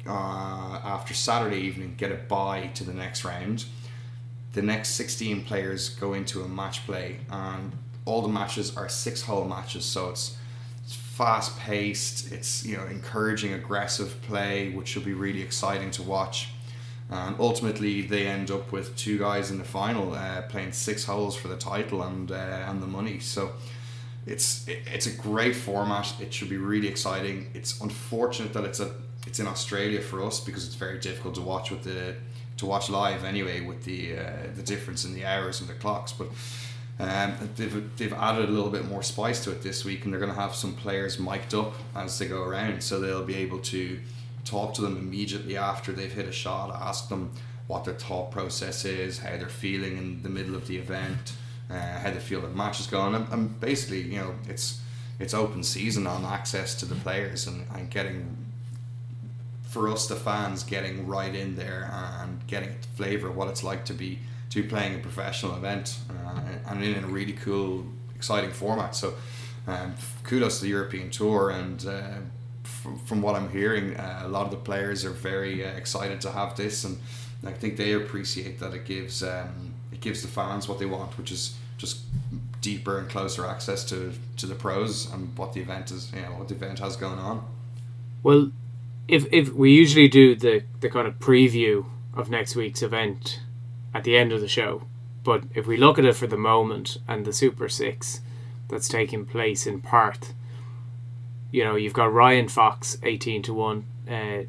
uh, 0.07 0.81
after 0.85 1.15
Saturday 1.15 1.57
evening 1.57 1.95
get 1.97 2.13
a 2.13 2.17
bye 2.17 2.71
to 2.75 2.85
the 2.85 2.93
next 2.93 3.25
round. 3.25 3.65
The 4.53 4.63
next 4.63 4.91
16 4.91 5.45
players 5.45 5.89
go 5.89 6.13
into 6.13 6.43
a 6.43 6.49
match 6.49 6.85
play, 6.87 7.21
and 7.31 7.73
all 8.05 8.23
the 8.23 8.29
matches 8.29 8.77
are 8.77 8.89
six 8.89 9.23
hole 9.23 9.45
matches, 9.45 9.85
so 9.85 10.11
it's, 10.11 10.37
fast 11.17 11.59
paced. 11.59 12.31
It's 12.31 12.65
you 12.65 12.77
know 12.77 12.85
encouraging 12.85 13.55
aggressive 13.55 14.21
play, 14.23 14.71
which 14.71 14.95
will 14.95 15.03
be 15.03 15.15
really 15.15 15.41
exciting 15.41 15.91
to 15.93 16.03
watch. 16.03 16.51
And 17.09 17.37
ultimately, 17.39 18.03
they 18.03 18.27
end 18.27 18.51
up 18.51 18.71
with 18.71 18.97
two 18.97 19.19
guys 19.19 19.51
in 19.51 19.57
the 19.59 19.65
final 19.65 20.13
uh, 20.13 20.43
playing 20.43 20.73
six 20.73 21.05
holes 21.05 21.35
for 21.35 21.49
the 21.49 21.57
title 21.57 22.03
and 22.03 22.31
uh, 22.31 22.35
and 22.69 22.83
the 22.83 22.87
money. 22.87 23.19
So 23.21 23.53
it's 24.27 24.67
it, 24.69 24.81
it's 24.87 25.07
a 25.07 25.13
great 25.13 25.57
format. 25.57 26.13
It 26.21 26.35
should 26.35 26.51
be 26.51 26.57
really 26.57 26.89
exciting. 26.89 27.51
It's 27.55 27.81
unfortunate 27.81 28.53
that 28.53 28.65
it's 28.65 28.81
a 28.81 28.91
it's 29.27 29.41
in 29.41 29.47
Australia 29.47 30.01
for 30.01 30.23
us 30.23 30.41
because 30.41 30.67
it's 30.67 30.77
very 30.77 30.99
difficult 30.99 31.35
to 31.37 31.43
watch 31.43 31.71
with 31.71 31.85
the 31.85 32.15
to 32.59 32.67
watch 32.67 32.89
live 32.91 33.25
anyway 33.25 33.61
with 33.61 33.85
the 33.85 34.19
uh, 34.19 34.33
the 34.55 34.63
difference 34.63 35.05
in 35.05 35.15
the 35.15 35.25
hours 35.25 35.61
and 35.61 35.69
the 35.69 35.75
clocks. 35.75 36.13
But 36.13 36.29
um, 36.99 37.35
they've, 37.57 37.97
they've 37.99 38.13
added 38.13 38.49
a 38.49 38.53
little 38.53 38.71
bit 38.71 38.87
more 38.87 39.03
spice 39.03 39.45
to 39.45 39.51
it 39.53 39.63
this 39.63 39.85
week, 39.85 40.05
and 40.05 40.13
they're 40.13 40.21
going 40.21 40.33
to 40.33 40.41
have 40.41 40.55
some 40.55 40.75
players 40.75 41.19
mic'd 41.19 41.55
up 41.55 41.75
as 41.95 42.19
they 42.19 42.27
go 42.27 42.43
around, 42.43 42.83
so 42.83 42.99
they'll 42.99 43.25
be 43.25 43.37
able 43.37 43.59
to 43.59 44.01
talk 44.47 44.73
to 44.75 44.81
them 44.81 44.97
immediately 44.97 45.57
after 45.59 45.93
they've 45.93 46.13
hit 46.13 46.27
a 46.27 46.33
shot, 46.33 46.75
ask 46.75 47.09
them 47.11 47.33
what 47.67 47.85
their 47.85 47.95
thought 47.95 48.31
process 48.31 48.85
is, 48.85 49.19
how 49.19 49.37
they're 49.37 49.49
feeling 49.49 49.99
in 49.99 50.23
the 50.23 50.29
middle 50.29 50.55
of 50.55 50.69
the 50.69 50.79
event, 50.79 51.33
uh, 51.71 51.99
how 51.99 52.11
they 52.11 52.21
feel 52.21 52.41
the 52.41 52.49
match 52.49 52.81
is 52.81 52.87
going, 52.87 53.15
and, 53.15 53.29
and 53.33 53.61
basically, 53.61 54.03
you 54.03 54.19
know, 54.19 54.35
it's 54.49 54.81
it's 55.19 55.35
open 55.35 55.63
season 55.63 56.07
on 56.07 56.25
access 56.25 56.75
to 56.75 56.85
the 56.85 56.95
players 56.97 57.47
and, 57.47 57.67
and 57.75 57.91
getting 57.91 58.37
for 59.63 59.89
us 59.89 60.07
the 60.07 60.17
fans 60.17 60.63
getting 60.63 61.07
right 61.07 61.35
in 61.35 61.57
there 61.57 61.91
and 62.21 62.47
getting 62.47 62.69
the 62.69 62.89
flavour 62.97 63.29
of 63.29 63.37
what 63.37 63.49
it's 63.49 63.63
like 63.63 63.85
to 63.85 63.95
be 63.95 64.19
to 64.51 64.63
be 64.63 64.69
playing 64.69 64.95
a 64.95 64.99
professional 64.99 65.55
event 65.57 65.99
uh, 66.11 66.41
and 66.69 66.83
in 66.83 67.05
a 67.05 67.07
really 67.07 67.33
cool, 67.33 67.85
exciting 68.15 68.51
format. 68.51 68.95
So, 68.95 69.15
um, 69.67 69.95
kudos 70.23 70.59
to 70.59 70.65
the 70.65 70.71
European 70.71 71.11
Tour, 71.11 71.51
and 71.51 71.85
uh, 71.85 72.19
from, 72.63 72.99
from 73.01 73.23
what 73.23 73.35
I'm 73.35 73.51
hearing, 73.51 73.97
uh, 73.97 74.23
a 74.25 74.29
lot 74.29 74.45
of 74.45 74.51
the 74.51 74.57
players 74.59 75.05
are 75.05 75.11
very 75.11 75.65
uh, 75.65 75.71
excited 75.71 76.21
to 76.23 76.33
have 76.33 76.57
this, 76.57 76.85
and 76.85 76.99
I 77.45 77.53
think 77.53 77.77
they 77.77 77.93
appreciate 77.93 78.61
that 78.61 78.73
it 78.73 78.85
gives 78.85 79.23
um, 79.23 79.75
it 79.93 80.01
gives 80.01 80.23
the 80.23 80.29
fans 80.29 80.69
what 80.69 80.79
they 80.79 80.87
want, 80.87 81.17
which 81.19 81.31
is 81.33 81.57
just 81.79 82.03
deeper 82.61 82.99
and 82.99 83.09
closer 83.09 83.47
access 83.47 83.85
to, 83.85 84.13
to 84.37 84.47
the 84.47 84.55
pros 84.55 85.13
and 85.13 85.37
what 85.37 85.53
the 85.53 85.61
event 85.61 85.91
is, 85.91 86.13
you 86.13 86.23
know, 86.23 86.33
what 86.33 86.49
the 86.49 86.55
event 86.55 86.79
has 86.79 86.97
going 86.97 87.19
on. 87.19 87.47
Well, 88.23 88.51
if 89.09 89.27
if 89.33 89.53
we 89.53 89.73
usually 89.73 90.09
do 90.09 90.35
the 90.35 90.65
the 90.81 90.91
kind 90.91 91.07
of 91.07 91.19
preview 91.21 91.87
of 92.17 92.31
next 92.31 92.57
week's 92.57 92.83
event 92.83 93.41
at 93.95 94.05
the 94.05 94.17
end 94.17 94.33
of 94.33 94.41
the 94.41 94.49
show. 94.49 94.83
But 95.23 95.45
if 95.55 95.67
we 95.67 95.77
look 95.77 95.99
at 95.99 96.05
it 96.05 96.17
for 96.17 96.27
the 96.27 96.37
moment 96.37 96.99
and 97.07 97.25
the 97.25 97.33
Super 97.33 97.69
Six 97.69 98.21
that's 98.69 98.89
taking 98.89 99.27
place 99.27 99.67
in 99.67 99.81
Perth, 99.81 100.35
you 101.51 101.65
know, 101.65 101.77
you've 101.77 101.93
got 101.93 102.13
Ryan 102.13 102.49
Fox 102.49 102.99
18 103.03 103.43
to 103.43 103.55
1, 103.55 103.85
uh, 104.11 104.43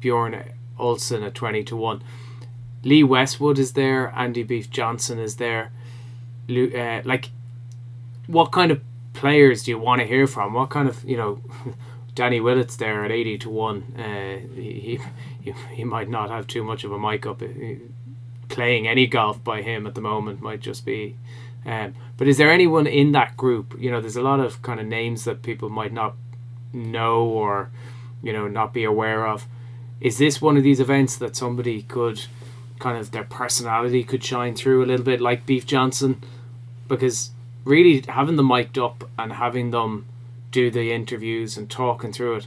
Bjorn 0.00 0.42
Olsen 0.78 1.22
at 1.22 1.34
20 1.34 1.64
to 1.64 1.76
1. 1.76 2.02
Lee 2.84 3.02
Westwood 3.02 3.58
is 3.58 3.72
there. 3.72 4.12
Andy 4.14 4.42
Beef 4.42 4.70
Johnston 4.70 5.18
is 5.18 5.36
there. 5.36 5.70
Uh, 6.48 7.02
like, 7.04 7.30
what 8.26 8.52
kind 8.52 8.70
of 8.70 8.80
players 9.12 9.64
do 9.64 9.72
you 9.72 9.78
want 9.78 10.00
to 10.00 10.06
hear 10.06 10.26
from? 10.26 10.54
What 10.54 10.70
kind 10.70 10.88
of 10.88 11.04
you 11.04 11.16
know, 11.16 11.40
Danny 12.14 12.40
Willett's 12.40 12.76
there 12.76 13.04
at 13.04 13.10
eighty 13.10 13.36
to 13.38 13.50
one. 13.50 13.94
Uh, 13.98 14.38
he, 14.54 15.00
he 15.42 15.52
he 15.72 15.84
might 15.84 16.08
not 16.08 16.30
have 16.30 16.46
too 16.46 16.62
much 16.62 16.84
of 16.84 16.92
a 16.92 16.98
mic 16.98 17.26
up. 17.26 17.42
Playing 18.48 18.88
any 18.88 19.06
golf 19.06 19.44
by 19.44 19.60
him 19.60 19.86
at 19.86 19.94
the 19.94 20.00
moment 20.00 20.40
might 20.40 20.60
just 20.60 20.86
be. 20.86 21.16
Um, 21.66 21.94
but 22.16 22.26
is 22.28 22.38
there 22.38 22.50
anyone 22.50 22.86
in 22.86 23.12
that 23.12 23.36
group? 23.36 23.74
You 23.78 23.90
know, 23.90 24.00
there's 24.00 24.16
a 24.16 24.22
lot 24.22 24.40
of 24.40 24.62
kind 24.62 24.80
of 24.80 24.86
names 24.86 25.24
that 25.24 25.42
people 25.42 25.68
might 25.68 25.92
not 25.92 26.14
know 26.72 27.24
or 27.24 27.70
you 28.22 28.32
know 28.32 28.48
not 28.48 28.72
be 28.72 28.84
aware 28.84 29.26
of. 29.26 29.46
Is 30.00 30.18
this 30.18 30.40
one 30.40 30.56
of 30.56 30.62
these 30.62 30.80
events 30.80 31.16
that 31.16 31.36
somebody 31.36 31.82
could 31.82 32.24
kind 32.78 32.98
of 32.98 33.10
their 33.10 33.24
personality 33.24 34.04
could 34.04 34.22
shine 34.22 34.54
through 34.54 34.84
a 34.84 34.86
little 34.86 35.04
bit, 35.04 35.20
like 35.20 35.46
Beef 35.46 35.66
Johnston? 35.66 36.22
Because 36.86 37.30
really 37.64 38.04
having 38.08 38.36
them 38.36 38.48
mic'd 38.48 38.78
up 38.78 39.08
and 39.18 39.34
having 39.34 39.70
them 39.70 40.06
do 40.50 40.70
the 40.70 40.92
interviews 40.92 41.56
and 41.56 41.70
talking 41.70 42.12
through 42.12 42.36
it 42.36 42.46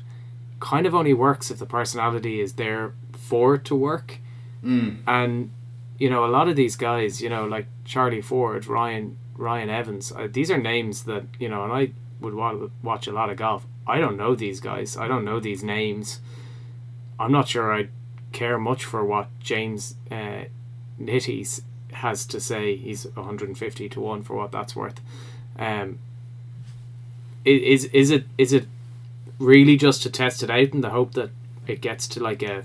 kind 0.60 0.86
of 0.86 0.96
only 0.96 1.14
works 1.14 1.52
if 1.52 1.60
the 1.60 1.66
personality 1.66 2.40
is 2.40 2.54
there 2.54 2.94
for 3.12 3.56
it 3.56 3.66
to 3.66 3.76
work. 3.76 4.20
Mm. 4.64 5.00
And 5.08 5.52
you 5.98 6.10
know, 6.10 6.26
a 6.26 6.28
lot 6.28 6.48
of 6.48 6.56
these 6.56 6.76
guys, 6.76 7.22
you 7.22 7.30
know, 7.30 7.46
like 7.46 7.68
Charlie 7.86 8.22
Ford, 8.22 8.66
Ryan 8.66 9.18
Ryan 9.36 9.70
Evans, 9.70 10.12
uh, 10.12 10.28
these 10.32 10.50
are 10.50 10.58
names 10.58 11.04
that 11.04 11.26
you 11.40 11.50
know, 11.50 11.64
and 11.64 11.74
I 11.74 11.92
would 12.22 12.34
wa- 12.34 12.70
watch 12.82 13.08
a 13.08 13.12
lot 13.12 13.30
of 13.30 13.38
golf. 13.38 13.66
I 13.86 14.00
don't 14.00 14.18
know 14.18 14.36
these 14.36 14.60
guys. 14.60 14.96
I 14.96 15.08
don't 15.08 15.26
know 15.26 15.40
these 15.40 15.64
names. 15.64 16.20
I'm 17.20 17.32
not 17.32 17.48
sure 17.48 17.74
I 17.74 17.90
care 18.32 18.58
much 18.58 18.86
for 18.86 19.04
what 19.04 19.28
James 19.40 19.96
uh, 20.10 20.46
Nitties 21.00 21.62
has 21.94 22.26
to 22.28 22.40
say. 22.40 22.76
He's 22.76 23.06
150 23.06 23.90
to 23.90 24.00
one 24.00 24.24
for 24.24 24.36
what 24.36 24.52
that's 24.52 24.76
worth. 24.76 25.00
Um, 25.58 26.00
is 27.44 27.86
is 27.86 28.12
it 28.12 28.26
is 28.38 28.54
it 28.54 28.66
really 29.40 29.76
just 29.76 30.04
to 30.04 30.10
test 30.10 30.44
it 30.44 30.50
out 30.50 30.74
in 30.74 30.82
the 30.82 30.92
hope 30.92 31.14
that 31.14 31.32
it 31.68 31.82
gets 31.82 32.08
to 32.08 32.20
like 32.20 32.44
a, 32.44 32.64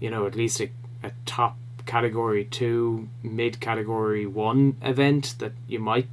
you 0.00 0.10
know, 0.10 0.26
at 0.26 0.34
least 0.34 0.60
a, 0.60 0.70
a 1.02 1.12
top 1.26 1.56
category 1.86 2.44
two, 2.44 3.08
mid 3.22 3.60
category 3.60 4.26
one 4.26 4.76
event 4.82 5.36
that 5.38 5.52
you 5.68 5.78
might 5.78 6.08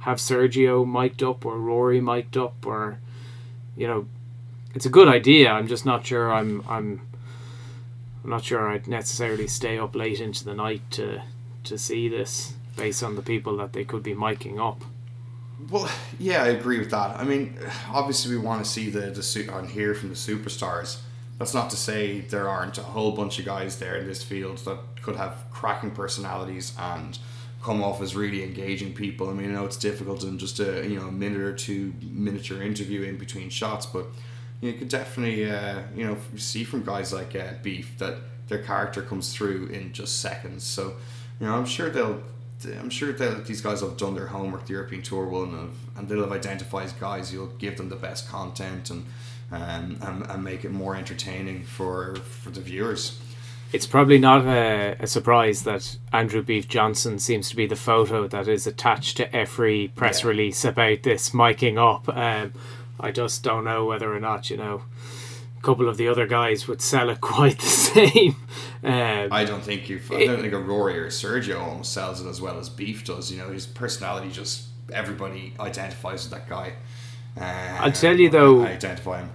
have 0.00 0.18
Sergio 0.18 0.86
mic'd 0.86 1.22
up 1.22 1.44
or 1.44 1.58
Rory 1.58 2.00
mic'd 2.00 2.36
up 2.36 2.66
or, 2.66 2.98
you 3.76 3.86
know, 3.86 4.06
it's 4.74 4.86
a 4.86 4.90
good 4.90 5.08
idea. 5.08 5.50
I'm 5.50 5.66
just 5.66 5.86
not 5.86 6.06
sure. 6.06 6.32
I'm 6.32 6.62
I'm. 6.68 7.00
I'm 8.28 8.32
not 8.32 8.44
sure 8.44 8.68
I'd 8.68 8.86
necessarily 8.86 9.46
stay 9.46 9.78
up 9.78 9.96
late 9.96 10.20
into 10.20 10.44
the 10.44 10.52
night 10.52 10.82
to 10.90 11.22
to 11.64 11.78
see 11.78 12.10
this 12.10 12.52
based 12.76 13.02
on 13.02 13.16
the 13.16 13.22
people 13.22 13.56
that 13.56 13.72
they 13.72 13.84
could 13.84 14.02
be 14.02 14.12
miking 14.12 14.60
up. 14.60 14.82
Well, 15.70 15.90
yeah, 16.18 16.42
I 16.42 16.48
agree 16.48 16.78
with 16.78 16.90
that. 16.90 17.18
I 17.18 17.24
mean, 17.24 17.58
obviously, 17.90 18.36
we 18.36 18.42
want 18.42 18.62
to 18.62 18.70
see 18.70 18.90
the 18.90 19.08
the 19.08 19.50
on 19.50 19.66
here 19.66 19.94
from 19.94 20.10
the 20.10 20.14
superstars. 20.14 20.98
That's 21.38 21.54
not 21.54 21.70
to 21.70 21.76
say 21.76 22.20
there 22.20 22.50
aren't 22.50 22.76
a 22.76 22.82
whole 22.82 23.12
bunch 23.12 23.38
of 23.38 23.46
guys 23.46 23.78
there 23.78 23.96
in 23.96 24.06
this 24.06 24.22
field 24.22 24.58
that 24.58 24.78
could 25.00 25.16
have 25.16 25.44
cracking 25.50 25.92
personalities 25.92 26.74
and 26.78 27.18
come 27.62 27.82
off 27.82 28.02
as 28.02 28.14
really 28.14 28.44
engaging 28.44 28.92
people. 28.92 29.30
I 29.30 29.32
mean, 29.32 29.48
I 29.48 29.54
know 29.54 29.64
it's 29.64 29.78
difficult 29.78 30.22
in 30.22 30.38
just 30.38 30.60
a 30.60 30.86
you 30.86 31.00
know 31.00 31.06
a 31.06 31.12
minute 31.12 31.40
or 31.40 31.54
two 31.54 31.94
miniature 32.02 32.62
interview 32.62 33.04
in 33.04 33.16
between 33.16 33.48
shots, 33.48 33.86
but 33.86 34.04
you 34.60 34.72
could 34.72 34.88
definitely 34.88 35.50
uh, 35.50 35.82
you 35.94 36.06
know 36.06 36.16
see 36.36 36.64
from 36.64 36.84
guys 36.84 37.12
like 37.12 37.34
uh, 37.34 37.52
Beef 37.62 37.96
that 37.98 38.16
their 38.48 38.62
character 38.62 39.02
comes 39.02 39.34
through 39.34 39.66
in 39.66 39.92
just 39.92 40.20
seconds. 40.20 40.64
So 40.64 40.96
you 41.40 41.46
know, 41.46 41.54
I'm 41.54 41.66
sure 41.66 41.90
they'll 41.90 42.22
I'm 42.66 42.90
sure 42.90 43.12
that 43.12 43.46
these 43.46 43.60
guys 43.60 43.82
have 43.82 43.96
done 43.96 44.14
their 44.14 44.26
homework. 44.26 44.66
The 44.66 44.72
European 44.72 45.02
Tour 45.02 45.26
will, 45.26 45.44
and, 45.44 45.70
and 45.96 46.08
they'll 46.08 46.22
have 46.22 46.32
identified 46.32 46.92
guys. 46.98 47.32
You'll 47.32 47.46
give 47.58 47.76
them 47.76 47.88
the 47.88 47.96
best 47.96 48.28
content 48.28 48.90
and, 48.90 49.06
um, 49.52 49.98
and 50.00 50.22
and 50.28 50.44
make 50.44 50.64
it 50.64 50.72
more 50.72 50.96
entertaining 50.96 51.64
for 51.64 52.16
for 52.16 52.50
the 52.50 52.60
viewers. 52.60 53.20
It's 53.70 53.86
probably 53.86 54.18
not 54.18 54.46
a, 54.46 54.96
a 54.98 55.06
surprise 55.06 55.64
that 55.64 55.98
Andrew 56.10 56.42
Beef 56.42 56.68
Johnston 56.68 57.18
seems 57.18 57.50
to 57.50 57.56
be 57.56 57.66
the 57.66 57.76
photo 57.76 58.26
that 58.26 58.48
is 58.48 58.66
attached 58.66 59.18
to 59.18 59.36
every 59.36 59.92
press 59.94 60.22
yeah. 60.22 60.28
release 60.28 60.64
about 60.64 61.02
this 61.02 61.30
miking 61.30 61.76
up. 61.76 62.08
Um, 62.08 62.54
I 63.00 63.10
just 63.10 63.42
don't 63.42 63.64
know 63.64 63.84
whether 63.84 64.14
or 64.14 64.20
not 64.20 64.50
you 64.50 64.56
know 64.56 64.82
a 65.58 65.62
couple 65.62 65.88
of 65.88 65.96
the 65.96 66.08
other 66.08 66.26
guys 66.26 66.68
would 66.68 66.80
sell 66.80 67.10
it 67.10 67.20
quite 67.22 67.58
the 67.58 67.66
same. 67.66 68.36
Um, 68.82 69.28
I 69.32 69.44
don't 69.44 69.62
think 69.62 69.88
you. 69.88 70.00
I 70.10 70.26
don't 70.26 70.40
think 70.40 70.52
a 70.52 70.58
Rory 70.58 70.98
or 70.98 71.06
a 71.06 71.10
Sergio 71.10 71.60
almost 71.60 71.92
sells 71.92 72.20
it 72.20 72.28
as 72.28 72.40
well 72.40 72.58
as 72.58 72.68
Beef 72.68 73.04
does. 73.04 73.30
You 73.30 73.38
know, 73.38 73.50
his 73.50 73.66
personality 73.66 74.30
just 74.30 74.66
everybody 74.92 75.54
identifies 75.58 76.24
with 76.24 76.32
that 76.32 76.48
guy. 76.48 76.74
Uh, 77.36 77.78
I'll 77.80 77.92
tell 77.92 78.18
you 78.18 78.30
though, 78.30 78.62
I 78.62 78.72
identify 78.72 79.20
him. 79.20 79.30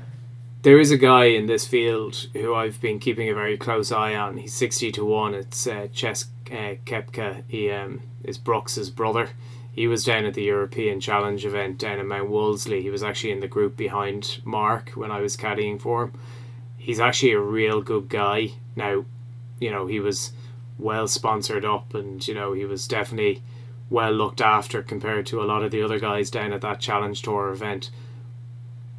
There 0.63 0.79
is 0.79 0.91
a 0.91 0.97
guy 0.97 1.25
in 1.25 1.45
this 1.47 1.67
field 1.67 2.27
who 2.33 2.55
I've 2.55 2.79
been 2.79 2.99
keeping 2.99 3.29
a 3.29 3.33
very 3.33 3.57
close 3.57 3.91
eye 3.91 4.15
on. 4.15 4.37
He's 4.37 4.53
sixty 4.53 4.91
to 4.93 5.05
one. 5.05 5.33
It's 5.33 5.67
uh, 5.67 5.87
Chase 5.91 6.25
uh, 6.51 6.75
Koepka. 6.85 7.43
He 7.47 7.69
um, 7.69 8.01
is 8.23 8.37
Brooks's 8.37 8.89
brother. 8.89 9.31
He 9.73 9.87
was 9.87 10.05
down 10.05 10.25
at 10.25 10.35
the 10.35 10.43
European 10.43 10.99
Challenge 10.99 11.43
event 11.43 11.79
down 11.79 11.97
in 11.97 12.07
Mount 12.07 12.29
Wolseley. 12.29 12.83
He 12.83 12.91
was 12.91 13.01
actually 13.01 13.31
in 13.31 13.39
the 13.39 13.47
group 13.47 13.75
behind 13.75 14.39
Mark 14.45 14.91
when 14.91 15.09
I 15.09 15.19
was 15.19 15.35
caddying 15.35 15.81
for 15.81 16.03
him. 16.03 16.13
He's 16.77 16.99
actually 16.99 17.31
a 17.31 17.39
real 17.39 17.81
good 17.81 18.07
guy. 18.07 18.51
Now, 18.75 19.05
you 19.59 19.71
know, 19.71 19.87
he 19.87 19.99
was 19.99 20.31
well 20.77 21.07
sponsored 21.07 21.65
up 21.65 21.95
and, 21.95 22.25
you 22.27 22.35
know, 22.35 22.53
he 22.53 22.65
was 22.65 22.87
definitely 22.87 23.41
well 23.89 24.11
looked 24.11 24.41
after 24.41 24.83
compared 24.83 25.25
to 25.27 25.41
a 25.41 25.45
lot 25.45 25.63
of 25.63 25.71
the 25.71 25.81
other 25.81 25.99
guys 25.99 26.29
down 26.29 26.53
at 26.53 26.61
that 26.61 26.79
Challenge 26.79 27.19
Tour 27.19 27.49
event. 27.49 27.89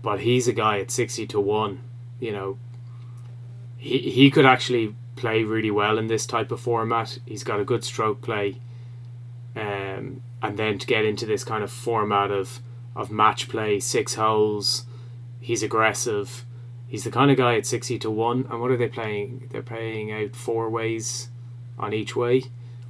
But 0.02 0.20
he's 0.20 0.48
a 0.48 0.52
guy 0.52 0.80
at 0.80 0.90
60 0.90 1.28
to 1.28 1.40
1, 1.40 1.80
you 2.18 2.32
know. 2.32 2.58
He, 3.76 3.98
he 4.10 4.28
could 4.28 4.44
actually 4.44 4.96
play 5.14 5.44
really 5.44 5.70
well 5.70 5.98
in 5.98 6.08
this 6.08 6.26
type 6.26 6.50
of 6.50 6.60
format. 6.60 7.20
He's 7.26 7.44
got 7.44 7.60
a 7.60 7.64
good 7.64 7.84
stroke 7.84 8.22
play. 8.22 8.60
Um, 9.56 10.22
and 10.42 10.56
then 10.56 10.78
to 10.78 10.86
get 10.86 11.04
into 11.04 11.26
this 11.26 11.44
kind 11.44 11.62
of 11.62 11.70
format 11.70 12.30
of 12.30 12.60
of 12.96 13.10
match 13.10 13.48
play, 13.48 13.80
six 13.80 14.14
holes, 14.14 14.84
he's 15.40 15.62
aggressive. 15.62 16.44
He's 16.86 17.04
the 17.04 17.10
kind 17.10 17.30
of 17.30 17.36
guy 17.36 17.56
at 17.56 17.66
sixty 17.66 17.98
to 18.00 18.10
one. 18.10 18.46
And 18.50 18.60
what 18.60 18.70
are 18.70 18.76
they 18.76 18.88
playing? 18.88 19.48
They're 19.50 19.62
playing 19.62 20.12
out 20.12 20.36
four 20.36 20.70
ways 20.70 21.28
on 21.78 21.92
each 21.92 22.14
way. 22.14 22.44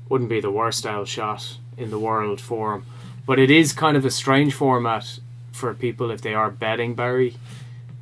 Wouldn't 0.08 0.30
be 0.30 0.40
the 0.40 0.50
worst 0.50 0.80
style 0.80 1.04
shot 1.04 1.58
in 1.76 1.90
the 1.90 1.98
world 1.98 2.40
for 2.40 2.74
him, 2.74 2.86
but 3.26 3.38
it 3.38 3.50
is 3.50 3.72
kind 3.72 3.96
of 3.96 4.04
a 4.04 4.10
strange 4.10 4.54
format 4.54 5.18
for 5.52 5.72
people 5.74 6.10
if 6.10 6.20
they 6.20 6.34
are 6.34 6.50
betting 6.50 6.94
Barry. 6.94 7.36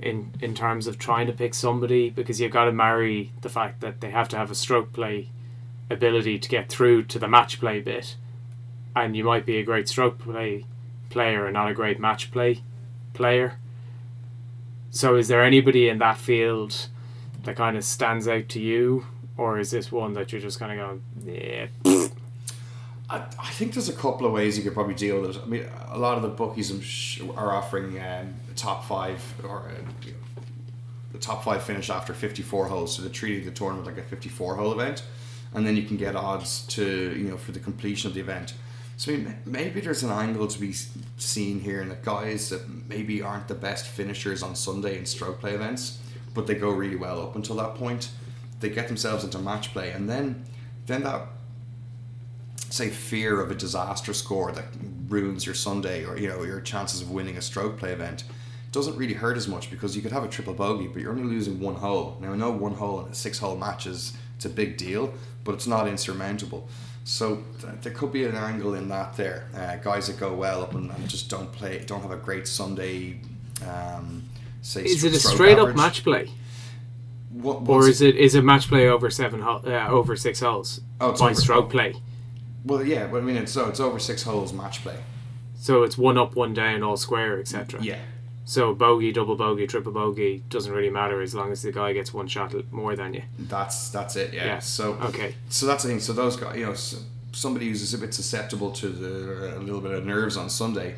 In, 0.01 0.33
in 0.41 0.53
terms 0.53 0.89
of 0.89 0.99
trying 0.99 1.29
to 1.29 1.33
pick 1.33 1.55
somebody 1.55 2.11
because 2.11 2.41
you've 2.41 2.51
got 2.51 2.65
to 2.65 2.73
marry 2.73 3.31
the 3.43 3.49
fact 3.49 3.81
that 3.83 4.01
they 4.01 4.11
have 4.11 4.29
to 4.31 4.37
have 4.37 4.51
a 4.51 4.55
stroke 4.57 4.93
play 4.93 5.29
ability 5.89 6.41
to 6.41 6.49
get 6.49 6.69
through 6.69 7.05
to 7.05 7.21
the 7.21 7.29
match 7.29 7.61
play 7.61 7.81
bit 7.81 8.17
and 8.95 9.17
you 9.17 9.25
might 9.25 9.47
be 9.47 9.59
a 9.59 9.63
great 9.63 9.89
stroke 9.89 10.19
play 10.19 10.67
player 11.11 11.45
and 11.45 11.55
not 11.55 11.71
a 11.71 11.75
great 11.75 12.01
match 12.01 12.31
play 12.31 12.63
player. 13.13 13.59
So, 14.91 15.17
is 15.17 15.29
there 15.29 15.43
anybody 15.43 15.89
in 15.89 15.99
that 15.99 16.19
field 16.19 16.89
that 17.45 17.57
kind 17.57 17.77
of 17.77 17.85
stands 17.85 18.29
out 18.29 18.49
to 18.51 18.61
you, 18.61 19.07
or 19.37 19.59
is 19.59 19.71
this 19.71 19.91
one 19.91 20.13
that 20.15 20.33
you're 20.33 20.41
just 20.41 20.59
kind 20.59 20.79
of 20.79 21.03
going, 21.25 21.69
yeah? 21.85 22.09
I, 23.11 23.25
I 23.39 23.51
think 23.51 23.75
there's 23.75 23.89
a 23.89 23.95
couple 23.95 24.27
of 24.27 24.33
ways 24.33 24.57
you 24.57 24.65
could 24.65 24.75
probably 24.75 24.95
deal 24.95 25.21
with 25.21 25.37
it. 25.37 25.43
I 25.43 25.47
mean, 25.47 25.67
a 25.89 25.99
lot 25.99 26.17
of 26.17 26.23
the 26.23 26.29
bookies 26.29 27.21
are 27.37 27.53
offering 27.53 28.01
um, 28.01 28.35
top 28.63 28.85
five 28.85 29.21
or 29.45 29.69
uh, 29.69 30.11
the 31.13 31.19
top 31.19 31.45
five 31.45 31.63
finish 31.63 31.91
after 31.91 32.15
54 32.15 32.67
holes, 32.67 32.97
so 32.97 33.03
they're 33.03 33.11
treating 33.11 33.45
the 33.45 33.51
tournament 33.51 33.87
like 33.87 33.99
a 33.99 34.03
54 34.03 34.57
hole 34.57 34.73
event, 34.73 35.03
and 35.53 35.67
then 35.67 35.77
you 35.77 35.83
can 35.83 35.97
get 35.97 36.17
odds 36.17 36.63
to 36.69 37.15
you 37.17 37.29
know 37.29 37.37
for 37.37 37.53
the 37.53 37.61
completion 37.61 38.09
of 38.09 38.15
the 38.15 38.21
event. 38.21 38.55
So 38.97 39.19
maybe 39.45 39.81
there's 39.81 40.03
an 40.03 40.11
angle 40.11 40.47
to 40.47 40.61
be 40.61 40.75
seen 41.17 41.61
here 41.61 41.81
in 41.83 41.89
the 41.89 41.97
guys 41.97 42.51
that 42.51 42.69
maybe 42.89 43.23
aren't 43.23 43.49
the 43.49 43.55
best 43.55 43.87
finishers 43.87 44.43
on 44.43 44.55
Sunday 44.55 44.99
in 44.99 45.07
stroke 45.07 45.41
play 45.41 45.55
events, 45.55 45.99
but 46.35 46.47
they 46.47 46.55
go 46.55 46.71
really 46.71 46.97
well 46.97 47.21
up 47.21 47.35
until 47.35 47.57
that 47.57 47.75
point. 47.75 48.11
They 48.61 48.71
get 48.71 48.89
themselves 48.89 49.25
into 49.25 49.39
match 49.39 49.73
play, 49.73 49.91
and 49.91 50.09
then 50.09 50.45
then 50.87 51.03
that 51.03 51.27
say 52.71 52.89
fear 52.89 53.41
of 53.41 53.51
a 53.51 53.55
disaster 53.55 54.15
score 54.15 54.51
that 54.53 54.65
ruins 55.09 55.45
your 55.45 55.55
Sunday 55.55 56.05
or 56.05 56.17
you 56.17 56.29
know 56.29 56.43
your 56.43 56.61
chances 56.61 57.03
of 57.03 57.11
winning 57.11 57.37
a 57.37 57.43
stroke 57.43 57.79
play 57.79 57.93
event 57.93 58.25
doesn't 58.73 58.97
really 58.97 59.13
hurt 59.13 59.37
as 59.37 59.47
much 59.47 59.71
because 59.71 59.95
you 59.95 60.01
could 60.01 60.13
have 60.13 60.25
a 60.25 60.29
triple 60.29 60.55
bogey, 60.55 60.89
but 60.89 61.03
you're 61.03 61.13
only 61.13 61.25
losing 61.25 61.61
one 61.61 61.75
hole. 61.75 62.17
Now 62.21 62.33
I 62.33 62.37
know 62.37 62.51
one 62.51 62.75
hole 62.75 63.05
in 63.05 63.13
a 63.13 63.15
six 63.15 63.39
hole 63.39 63.57
match 63.57 63.87
is 63.87 64.15
it's 64.37 64.47
a 64.47 64.49
big 64.49 64.79
deal, 64.79 65.13
but 65.45 65.55
it's 65.55 65.67
not 65.67 65.87
insurmountable. 65.87 66.69
So 67.05 67.43
th- 67.61 67.75
there 67.83 67.93
could 67.93 68.13
be 68.13 68.25
an 68.25 68.37
angle 68.37 68.75
in 68.75 68.89
that 68.89 69.17
there. 69.17 69.49
Uh, 69.55 69.77
guys 69.77 70.07
that 70.07 70.21
go 70.21 70.35
well 70.35 70.63
up 70.63 70.75
and, 70.75 70.91
and, 70.91 71.09
just 71.09 71.29
don't 71.29 71.51
play, 71.53 71.83
don't 71.85 72.01
have 72.01 72.13
a 72.13 72.17
great 72.17 72.47
Sunday. 72.47 73.21
Um, 73.69 74.29
say 74.61 74.85
is 74.85 75.03
it 75.03 75.13
a 75.13 75.19
straight 75.19 75.59
average. 75.59 75.71
up 75.71 75.77
match 75.77 76.05
play? 76.05 76.31
what, 77.33 77.69
or 77.69 77.89
is 77.89 78.03
it 78.03 78.17
is 78.17 78.35
it 78.35 78.43
match 78.43 78.69
play 78.69 78.87
over 78.89 79.11
seven 79.11 79.41
hole, 79.41 79.63
uh, 79.67 79.89
over 79.89 80.17
six 80.17 80.41
holes 80.41 80.81
Oh, 81.01 81.13
by 81.17 81.33
stroke 81.33 81.71
play? 81.71 81.95
Well, 82.65 82.85
yeah, 82.85 83.07
but 83.07 83.19
I 83.19 83.21
mean, 83.21 83.37
it's 83.37 83.53
so 83.53 83.69
it's 83.69 83.81
over 83.81 83.99
six 83.99 84.23
holes 84.23 84.53
match 84.53 84.83
play. 84.83 84.99
So 85.57 85.83
it's 85.83 85.97
one 85.97 86.19
up, 86.19 86.35
one 86.35 86.55
down, 86.55 86.83
all 86.83 86.97
square, 86.97 87.39
etc. 87.39 87.83
Yeah, 87.83 87.99
So 88.45 88.75
bogey, 88.75 89.13
double 89.13 89.37
bogey, 89.37 89.67
triple 89.67 89.93
bogey 89.93 90.43
doesn't 90.49 90.73
really 90.73 90.91
matter 90.91 91.23
as 91.23 91.35
long 91.35 91.53
as 91.53 91.63
the 91.63 91.71
guy 91.73 91.93
gets 91.93 92.13
one 92.13 92.27
shot 92.27 92.53
more 92.73 92.97
than 92.97 93.15
you. 93.15 93.23
that's 93.39 93.89
that's 93.91 94.17
it. 94.17 94.35
Yeah. 94.35 94.47
Yeah. 94.47 94.59
So 94.59 94.95
Okay. 94.95 95.35
so 95.49 95.67
that's 95.67 95.85
the 95.85 95.89
thing. 95.91 96.01
So 96.01 96.13
those 96.13 96.37
guys, 96.37 96.57
you 96.59 96.67
know, 96.67 96.75
somebody 97.33 97.69
who's 97.69 97.95
a 97.95 97.99
bit 97.99 98.13
susceptible 98.15 98.73
to 98.73 98.89
the 98.89 99.57
a 99.57 99.61
little 99.61 99.81
bit 99.81 99.93
of 99.93 100.05
nerves 100.05 100.37
on 100.37 100.51
Sunday, 100.51 100.97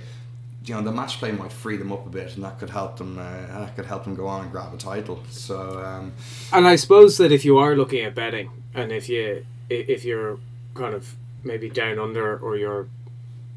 you 0.64 0.74
know, 0.74 0.80
the 0.80 0.90
match 0.90 1.18
play 1.18 1.32
might 1.32 1.52
free 1.52 1.76
them 1.76 1.92
up 1.92 2.06
a 2.06 2.08
bit, 2.08 2.34
and 2.34 2.42
that 2.44 2.58
could 2.58 2.70
help 2.70 2.96
them. 2.96 3.18
Uh, 3.18 3.22
that 3.60 3.76
could 3.76 3.84
help 3.86 4.04
them 4.04 4.14
go 4.14 4.26
on 4.26 4.42
and 4.44 4.50
grab 4.50 4.72
a 4.72 4.78
title. 4.78 5.22
So 5.30 5.84
um, 5.84 6.12
And 6.50 6.66
I 6.66 6.76
suppose 6.76 7.18
that 7.18 7.30
if 7.30 7.44
you 7.44 7.58
are 7.58 7.76
looking 7.76 8.00
at 8.04 8.14
betting, 8.14 8.50
and 8.74 8.90
if 8.90 9.08
you 9.10 9.44
if 9.68 10.02
you're 10.04 10.38
kind 10.74 10.94
of 10.94 11.14
maybe 11.44 11.68
down 11.68 11.98
under, 11.98 12.38
or 12.38 12.56
you're 12.56 12.88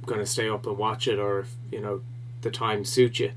going 0.06 0.20
to 0.20 0.25
stay 0.25 0.50
up 0.50 0.65
and 0.67 0.77
watch 0.77 1.08
it, 1.08 1.17
or 1.20 1.39
if 1.39 1.56
you 1.72 1.79
know 1.79 2.01
the 2.41 2.51
time 2.51 2.84
suits 2.84 3.20
you, 3.22 3.32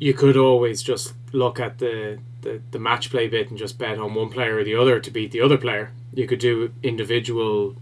you 0.00 0.12
could 0.14 0.36
always 0.36 0.82
just 0.82 1.12
look 1.32 1.60
at 1.60 1.78
the, 1.78 2.18
the 2.40 2.60
the 2.72 2.78
match 2.80 3.10
play 3.10 3.28
bit 3.28 3.50
and 3.50 3.58
just 3.58 3.78
bet 3.78 3.98
on 3.98 4.14
one 4.14 4.30
player 4.30 4.56
or 4.56 4.64
the 4.64 4.74
other 4.74 4.98
to 4.98 5.10
beat 5.10 5.30
the 5.30 5.40
other 5.40 5.56
player. 5.58 5.92
You 6.12 6.26
could 6.26 6.40
do 6.40 6.72
individual 6.82 7.76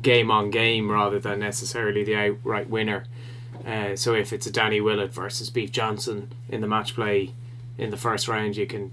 game 0.00 0.30
on 0.30 0.50
game 0.50 0.90
rather 0.90 1.18
than 1.18 1.40
necessarily 1.40 2.04
the 2.04 2.14
outright 2.16 2.70
winner. 2.70 3.04
Uh, 3.66 3.96
so 3.96 4.14
if 4.14 4.32
it's 4.32 4.46
a 4.46 4.50
Danny 4.52 4.80
Willett 4.80 5.12
versus 5.12 5.50
Beef 5.50 5.72
Johnston 5.72 6.32
in 6.48 6.60
the 6.60 6.68
match 6.68 6.94
play 6.94 7.32
in 7.76 7.90
the 7.90 7.96
first 7.96 8.28
round, 8.28 8.56
you 8.56 8.66
can 8.66 8.92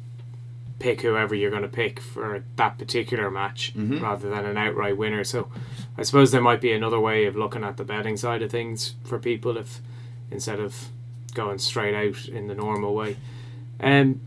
pick 0.79 1.01
whoever 1.01 1.35
you're 1.35 1.51
going 1.51 1.61
to 1.61 1.67
pick 1.69 1.99
for 1.99 2.43
that 2.57 2.77
particular 2.77 3.29
match 3.31 3.73
Mhm. 3.77 4.01
rather 4.01 4.29
than 4.29 4.45
an 4.45 4.57
outright 4.57 4.97
winner. 4.97 5.23
So 5.23 5.47
I 5.97 6.03
suppose 6.03 6.31
there 6.31 6.41
might 6.41 6.59
be 6.59 6.73
another 6.73 6.99
way 6.99 7.25
of 7.25 7.35
looking 7.37 7.63
at 7.63 7.77
the 7.77 7.83
betting 7.85 8.17
side 8.17 8.41
of 8.41 8.51
things 8.51 8.95
for 9.03 9.19
people 9.19 9.55
if 9.57 9.79
instead 10.31 10.59
of 10.59 10.89
going 11.33 11.59
straight 11.59 11.95
out 11.95 12.27
in 12.27 12.47
the 12.47 12.55
normal 12.55 12.93
way. 12.93 13.17
Um, 13.79 14.21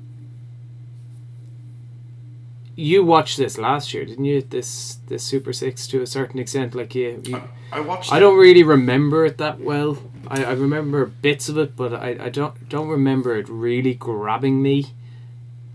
you 2.76 3.02
watched 3.04 3.38
this 3.38 3.56
last 3.56 3.94
year, 3.94 4.04
didn't 4.04 4.26
you? 4.26 4.42
This 4.42 4.98
this 5.06 5.24
Super 5.24 5.52
Six 5.52 5.86
to 5.88 6.02
a 6.02 6.06
certain 6.06 6.38
extent, 6.38 6.74
like 6.74 6.94
you. 6.94 7.22
you 7.24 7.36
I, 7.72 7.78
I 7.78 7.80
watched. 7.80 8.12
I 8.12 8.20
don't 8.20 8.38
really 8.38 8.62
remember 8.62 9.24
it 9.24 9.38
that 9.38 9.60
well. 9.60 9.98
I, 10.28 10.44
I 10.44 10.52
remember 10.52 11.06
bits 11.06 11.48
of 11.48 11.56
it, 11.56 11.74
but 11.74 11.94
I, 11.94 12.16
I 12.20 12.28
don't 12.28 12.68
don't 12.68 12.88
remember 12.88 13.36
it 13.36 13.48
really 13.48 13.94
grabbing 13.94 14.62
me. 14.62 14.88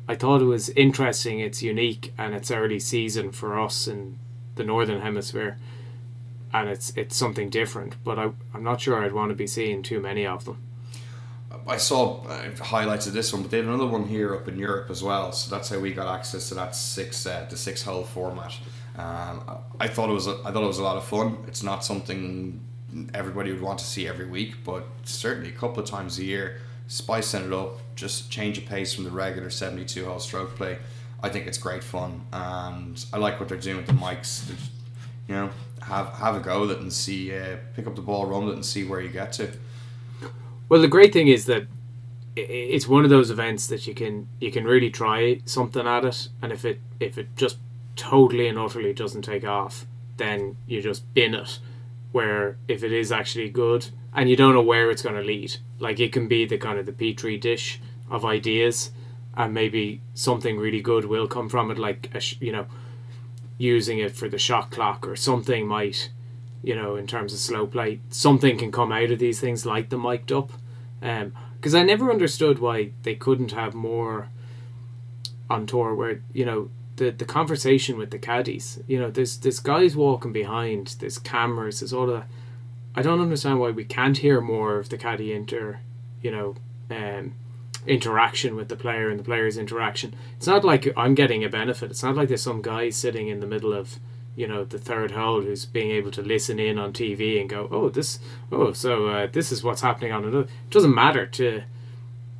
I 0.07 0.15
thought 0.15 0.41
it 0.41 0.45
was 0.45 0.69
interesting. 0.69 1.39
It's 1.39 1.63
unique 1.63 2.13
and 2.17 2.35
it's 2.35 2.51
early 2.51 2.79
season 2.79 3.31
for 3.31 3.59
us 3.59 3.87
in 3.87 4.19
the 4.55 4.63
northern 4.63 5.01
hemisphere, 5.01 5.57
and 6.53 6.69
it's 6.69 6.93
it's 6.95 7.15
something 7.15 7.49
different. 7.49 7.95
But 8.03 8.19
I 8.19 8.31
I'm 8.53 8.63
not 8.63 8.81
sure 8.81 9.03
I'd 9.03 9.13
want 9.13 9.29
to 9.29 9.35
be 9.35 9.47
seeing 9.47 9.81
too 9.81 9.99
many 9.99 10.25
of 10.25 10.45
them. 10.45 10.57
I 11.67 11.77
saw 11.77 12.23
uh, 12.25 12.55
highlights 12.59 13.07
of 13.07 13.13
this 13.13 13.31
one, 13.33 13.41
but 13.43 13.51
they 13.51 13.57
had 13.57 13.65
another 13.67 13.85
one 13.87 14.05
here 14.07 14.35
up 14.35 14.47
in 14.47 14.57
Europe 14.57 14.89
as 14.89 15.01
well. 15.03 15.31
So 15.31 15.53
that's 15.53 15.69
how 15.69 15.79
we 15.79 15.93
got 15.93 16.07
access 16.13 16.49
to 16.49 16.55
that 16.55 16.75
six 16.75 17.25
uh, 17.25 17.45
the 17.49 17.57
six 17.57 17.81
hole 17.83 18.03
format. 18.03 18.53
Um, 18.97 19.43
I 19.79 19.87
thought 19.87 20.09
it 20.09 20.13
was 20.13 20.27
a, 20.27 20.39
I 20.45 20.51
thought 20.51 20.63
it 20.63 20.67
was 20.67 20.79
a 20.79 20.83
lot 20.83 20.97
of 20.97 21.05
fun. 21.05 21.37
It's 21.47 21.63
not 21.63 21.83
something 21.85 22.59
everybody 23.13 23.51
would 23.51 23.61
want 23.61 23.79
to 23.79 23.85
see 23.85 24.07
every 24.07 24.25
week, 24.27 24.63
but 24.65 24.83
certainly 25.03 25.49
a 25.49 25.53
couple 25.53 25.81
of 25.81 25.89
times 25.89 26.19
a 26.19 26.23
year, 26.25 26.57
spicing 26.87 27.45
it 27.45 27.53
up, 27.53 27.79
just 27.95 28.29
change 28.29 28.57
of 28.57 28.65
pace 28.65 28.93
from 28.93 29.05
the 29.05 29.11
regular 29.11 29.49
seventy 29.49 29.85
two 29.85 30.05
hole 30.05 30.19
stroke 30.19 30.55
play. 30.55 30.77
I 31.23 31.29
think 31.29 31.47
it's 31.47 31.57
great 31.57 31.83
fun, 31.83 32.21
and 32.33 33.03
I 33.13 33.17
like 33.17 33.39
what 33.39 33.47
they're 33.49 33.57
doing 33.59 33.77
with 33.77 33.87
the 33.87 33.93
mics. 33.93 34.45
They're- 34.47 34.57
You 35.27 35.35
know, 35.35 35.49
have 35.83 36.07
have 36.15 36.35
a 36.35 36.39
go 36.39 36.65
at 36.65 36.71
it 36.71 36.79
and 36.79 36.91
see, 36.91 37.33
uh, 37.37 37.55
pick 37.75 37.87
up 37.87 37.95
the 37.95 38.01
ball, 38.01 38.25
run 38.25 38.49
it, 38.49 38.53
and 38.53 38.65
see 38.65 38.83
where 38.83 38.99
you 38.99 39.07
get 39.09 39.31
to. 39.33 39.47
Well, 40.71 40.79
the 40.79 40.87
great 40.87 41.11
thing 41.11 41.27
is 41.27 41.47
that 41.47 41.67
it's 42.37 42.87
one 42.87 43.03
of 43.03 43.09
those 43.09 43.29
events 43.29 43.67
that 43.67 43.87
you 43.87 43.93
can 43.93 44.29
you 44.39 44.53
can 44.53 44.63
really 44.63 44.89
try 44.89 45.41
something 45.43 45.85
at 45.85 46.05
it, 46.05 46.29
and 46.41 46.53
if 46.53 46.63
it 46.63 46.79
if 46.97 47.17
it 47.17 47.35
just 47.35 47.57
totally 47.97 48.47
and 48.47 48.57
utterly 48.57 48.93
doesn't 48.93 49.23
take 49.23 49.43
off, 49.43 49.85
then 50.15 50.55
you 50.67 50.81
just 50.81 51.13
bin 51.13 51.33
it. 51.33 51.59
Where 52.13 52.55
if 52.69 52.85
it 52.85 52.93
is 52.93 53.11
actually 53.11 53.49
good, 53.49 53.89
and 54.13 54.29
you 54.29 54.37
don't 54.37 54.53
know 54.53 54.61
where 54.61 54.89
it's 54.89 55.01
going 55.01 55.15
to 55.15 55.21
lead, 55.21 55.57
like 55.77 55.99
it 55.99 56.13
can 56.13 56.29
be 56.29 56.45
the 56.45 56.57
kind 56.57 56.79
of 56.79 56.85
the 56.85 56.93
petri 56.93 57.37
dish 57.37 57.81
of 58.09 58.23
ideas, 58.23 58.91
and 59.35 59.53
maybe 59.53 59.99
something 60.13 60.57
really 60.57 60.81
good 60.81 61.03
will 61.03 61.27
come 61.27 61.49
from 61.49 61.69
it, 61.69 61.79
like 61.79 62.09
a 62.15 62.21
you 62.39 62.53
know, 62.53 62.67
using 63.57 63.99
it 63.99 64.15
for 64.15 64.29
the 64.29 64.39
shot 64.39 64.71
clock 64.71 65.05
or 65.05 65.17
something 65.17 65.67
might 65.67 66.11
you 66.63 66.75
know, 66.75 66.95
in 66.95 67.07
terms 67.07 67.33
of 67.33 67.39
slow 67.39 67.65
play, 67.65 67.99
something 68.09 68.57
can 68.57 68.71
come 68.71 68.91
out 68.91 69.11
of 69.11 69.19
these 69.19 69.39
things 69.39 69.65
like 69.65 69.89
the 69.89 69.97
mic'd 69.97 70.31
up. 70.31 70.51
Because 71.01 71.75
I 71.75 71.83
never 71.83 72.09
understood 72.09 72.59
why 72.59 72.91
they 73.03 73.15
couldn't 73.15 73.51
have 73.51 73.73
more 73.73 74.29
on 75.49 75.65
tour 75.65 75.93
where, 75.93 76.21
you 76.31 76.45
know, 76.45 76.69
the, 76.95 77.09
the 77.09 77.25
conversation 77.25 77.97
with 77.97 78.11
the 78.11 78.19
caddies, 78.19 78.79
you 78.87 78.99
know, 78.99 79.09
there's, 79.09 79.37
there's 79.37 79.59
guys 79.59 79.95
walking 79.95 80.31
behind, 80.31 80.95
there's 80.99 81.17
cameras, 81.17 81.79
there's 81.79 81.93
all 81.93 82.07
that. 82.07 82.27
I 82.95 83.01
don't 83.01 83.21
understand 83.21 83.59
why 83.59 83.71
we 83.71 83.83
can't 83.83 84.17
hear 84.17 84.39
more 84.39 84.77
of 84.77 84.89
the 84.89 84.97
caddy 84.97 85.33
inter, 85.33 85.79
you 86.21 86.31
know, 86.31 86.55
um, 86.89 87.33
interaction 87.87 88.55
with 88.55 88.69
the 88.69 88.75
player 88.75 89.09
and 89.09 89.19
the 89.19 89.23
player's 89.23 89.57
interaction. 89.57 90.13
It's 90.37 90.47
not 90.47 90.63
like 90.63 90.93
I'm 90.95 91.15
getting 91.15 91.43
a 91.43 91.49
benefit. 91.49 91.89
It's 91.89 92.03
not 92.03 92.15
like 92.15 92.27
there's 92.27 92.43
some 92.43 92.61
guy 92.61 92.89
sitting 92.89 93.27
in 93.27 93.39
the 93.39 93.47
middle 93.47 93.73
of 93.73 93.97
you 94.35 94.47
know 94.47 94.63
the 94.63 94.79
third 94.79 95.11
hole 95.11 95.41
who's 95.41 95.65
being 95.65 95.91
able 95.91 96.11
to 96.11 96.21
listen 96.21 96.59
in 96.59 96.77
on 96.77 96.93
TV 96.93 97.39
and 97.39 97.49
go, 97.49 97.67
oh 97.71 97.89
this, 97.89 98.19
oh 98.51 98.71
so 98.73 99.07
uh, 99.07 99.27
this 99.27 99.51
is 99.51 99.63
what's 99.63 99.81
happening 99.81 100.11
on 100.11 100.23
another. 100.23 100.43
It 100.43 100.69
doesn't 100.69 100.95
matter 100.95 101.25
to 101.25 101.63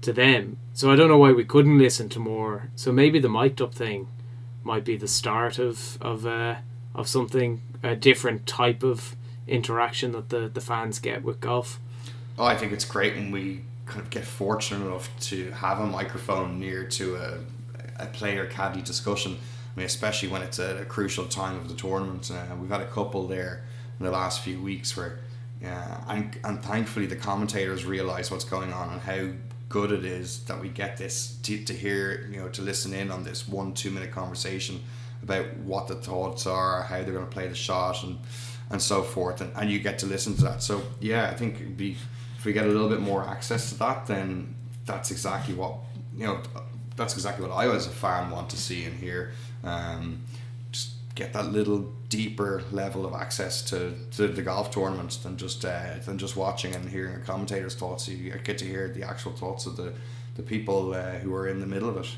to 0.01 0.13
them. 0.13 0.57
So 0.73 0.91
I 0.91 0.95
don't 0.95 1.09
know 1.09 1.17
why 1.17 1.31
we 1.31 1.45
couldn't 1.45 1.77
listen 1.77 2.09
to 2.09 2.19
more. 2.19 2.69
So 2.75 2.91
maybe 2.91 3.19
the 3.19 3.29
mic'd 3.29 3.61
up 3.61 3.73
thing 3.73 4.07
might 4.63 4.85
be 4.85 4.97
the 4.97 5.07
start 5.07 5.59
of 5.59 5.97
of 6.01 6.25
uh, 6.25 6.55
of 6.95 7.07
something 7.07 7.61
a 7.83 7.95
different 7.95 8.45
type 8.47 8.83
of 8.83 9.15
interaction 9.47 10.11
that 10.13 10.29
the 10.29 10.49
the 10.49 10.61
fans 10.61 10.99
get 10.99 11.23
with 11.23 11.39
golf. 11.39 11.79
Oh, 12.37 12.45
I 12.45 12.55
think 12.55 12.71
it's 12.71 12.85
great 12.85 13.15
when 13.15 13.31
we 13.31 13.61
kind 13.85 14.01
of 14.01 14.09
get 14.09 14.23
fortunate 14.25 14.85
enough 14.85 15.09
to 15.19 15.51
have 15.51 15.79
a 15.79 15.85
microphone 15.85 16.59
near 16.59 16.85
to 16.85 17.15
a, 17.15 17.39
a 17.99 18.05
player 18.07 18.45
caddy 18.45 18.81
discussion. 18.81 19.37
I 19.73 19.79
mean, 19.79 19.85
especially 19.85 20.29
when 20.29 20.41
it's 20.41 20.59
a, 20.59 20.81
a 20.81 20.85
crucial 20.85 21.25
time 21.25 21.55
of 21.55 21.69
the 21.69 21.75
tournament. 21.75 22.29
Uh, 22.31 22.55
we've 22.59 22.69
had 22.69 22.81
a 22.81 22.87
couple 22.87 23.27
there 23.27 23.63
in 23.99 24.05
the 24.05 24.11
last 24.11 24.41
few 24.41 24.61
weeks 24.61 24.97
where, 24.97 25.19
yeah, 25.61 26.03
and, 26.07 26.37
and 26.43 26.63
thankfully 26.63 27.05
the 27.05 27.15
commentators 27.15 27.85
realize 27.85 28.31
what's 28.31 28.45
going 28.45 28.73
on 28.73 28.89
and 28.89 29.01
how 29.01 29.27
good 29.69 29.91
it 29.91 30.03
is 30.03 30.43
that 30.45 30.59
we 30.59 30.67
get 30.67 30.97
this 30.97 31.37
to, 31.43 31.63
to 31.63 31.73
hear, 31.73 32.27
you 32.29 32.37
know, 32.37 32.49
to 32.49 32.61
listen 32.61 32.93
in 32.93 33.09
on 33.09 33.23
this 33.23 33.47
one, 33.47 33.73
two 33.73 33.91
minute 33.91 34.11
conversation 34.11 34.81
about 35.23 35.55
what 35.57 35.87
the 35.87 35.95
thoughts 35.95 36.45
are, 36.47 36.83
how 36.83 36.97
they're 36.97 37.13
going 37.13 37.25
to 37.25 37.31
play 37.31 37.47
the 37.47 37.55
shot, 37.55 38.03
and 38.03 38.17
and 38.71 38.81
so 38.81 39.03
forth, 39.03 39.41
and, 39.41 39.51
and 39.55 39.69
you 39.69 39.79
get 39.79 39.99
to 39.99 40.05
listen 40.05 40.35
to 40.35 40.43
that. 40.43 40.63
So 40.63 40.81
yeah, 40.99 41.29
I 41.29 41.35
think 41.35 41.77
be 41.77 41.97
if 42.37 42.45
we 42.45 42.53
get 42.53 42.65
a 42.65 42.69
little 42.69 42.89
bit 42.89 43.01
more 43.01 43.27
access 43.27 43.69
to 43.69 43.79
that, 43.79 44.07
then 44.07 44.55
that's 44.85 45.11
exactly 45.11 45.53
what 45.53 45.75
you 46.15 46.25
know. 46.25 46.41
That's 46.95 47.13
exactly 47.13 47.47
what 47.47 47.55
I 47.55 47.73
as 47.73 47.87
a 47.87 47.91
fan 47.91 48.29
want 48.31 48.49
to 48.49 48.57
see 48.57 48.83
and 48.85 48.93
hear. 48.93 49.31
Um, 49.63 50.23
just 50.71 50.93
get 51.15 51.33
that 51.33 51.51
little 51.51 51.91
deeper 52.09 52.63
level 52.71 53.05
of 53.05 53.13
access 53.13 53.61
to, 53.63 53.93
to 54.11 54.27
the 54.27 54.41
golf 54.41 54.71
tournaments 54.71 55.17
than 55.17 55.37
just 55.37 55.63
uh, 55.65 55.95
than 56.05 56.17
just 56.17 56.35
watching 56.35 56.75
and 56.75 56.89
hearing 56.89 57.15
a 57.15 57.19
commentator's 57.19 57.75
thoughts. 57.75 58.07
You 58.07 58.31
get 58.43 58.57
to 58.59 58.65
hear 58.65 58.89
the 58.89 59.03
actual 59.03 59.31
thoughts 59.31 59.65
of 59.65 59.77
the 59.77 59.93
the 60.35 60.43
people 60.43 60.93
uh, 60.93 61.19
who 61.19 61.33
are 61.33 61.47
in 61.47 61.59
the 61.59 61.67
middle 61.67 61.89
of 61.89 61.97
it. 61.97 62.15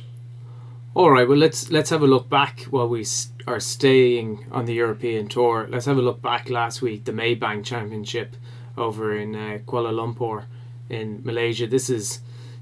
All 0.95 1.09
right, 1.09 1.27
well 1.27 1.37
let's 1.37 1.71
let's 1.71 1.89
have 1.89 2.03
a 2.03 2.07
look 2.07 2.29
back 2.29 2.61
while 2.69 2.87
we 2.87 3.05
are 3.47 3.59
staying 3.59 4.45
on 4.51 4.65
the 4.65 4.73
European 4.73 5.27
tour. 5.27 5.67
Let's 5.69 5.85
have 5.85 5.97
a 5.97 6.01
look 6.01 6.21
back 6.21 6.49
last 6.49 6.81
week, 6.81 7.05
the 7.05 7.11
Maybank 7.11 7.65
Championship 7.65 8.35
over 8.77 9.15
in 9.15 9.35
uh, 9.35 9.59
Kuala 9.65 9.91
Lumpur 9.91 10.45
in 10.89 11.21
Malaysia. 11.23 11.67
This 11.67 11.89
is, 11.89 12.19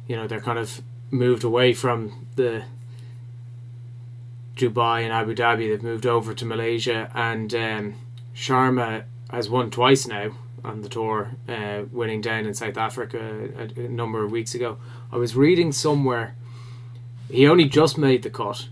you 0.07 0.15
know, 0.15 0.27
they're 0.27 0.41
kind 0.41 0.59
of 0.59 0.81
moved 1.09 1.43
away 1.43 1.73
from 1.73 2.27
the 2.35 2.63
Dubai 4.55 5.03
and 5.03 5.11
Abu 5.11 5.35
Dhabi. 5.35 5.69
They've 5.69 5.83
moved 5.83 6.05
over 6.05 6.33
to 6.33 6.45
Malaysia, 6.45 7.11
and 7.13 7.53
um, 7.53 7.95
Sharma 8.35 9.03
has 9.29 9.49
won 9.49 9.71
twice 9.71 10.07
now 10.07 10.31
on 10.63 10.81
the 10.81 10.89
tour, 10.89 11.31
uh, 11.49 11.83
winning 11.91 12.21
down 12.21 12.45
in 12.45 12.53
South 12.53 12.77
Africa 12.77 13.49
a, 13.57 13.81
a 13.81 13.89
number 13.89 14.23
of 14.23 14.31
weeks 14.31 14.53
ago. 14.53 14.77
I 15.11 15.17
was 15.17 15.35
reading 15.35 15.71
somewhere 15.71 16.35
he 17.31 17.47
only 17.47 17.65
just 17.65 17.97
made 17.97 18.23
the 18.23 18.29
cut. 18.29 18.67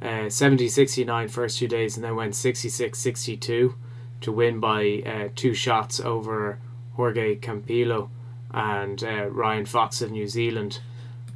Uh, 0.00 0.28
70 0.28 0.68
69 0.68 1.28
first 1.28 1.58
two 1.58 1.66
days 1.66 1.96
and 1.96 2.04
then 2.04 2.14
went 2.14 2.34
66 2.34 2.98
62 2.98 3.74
to 4.20 4.32
win 4.32 4.60
by 4.60 5.02
uh, 5.06 5.28
two 5.34 5.54
shots 5.54 5.98
over 6.00 6.58
Jorge 6.94 7.36
Campillo 7.36 8.10
and 8.52 9.02
uh, 9.02 9.26
Ryan 9.26 9.66
Fox 9.66 10.00
of 10.02 10.10
New 10.10 10.28
Zealand. 10.28 10.80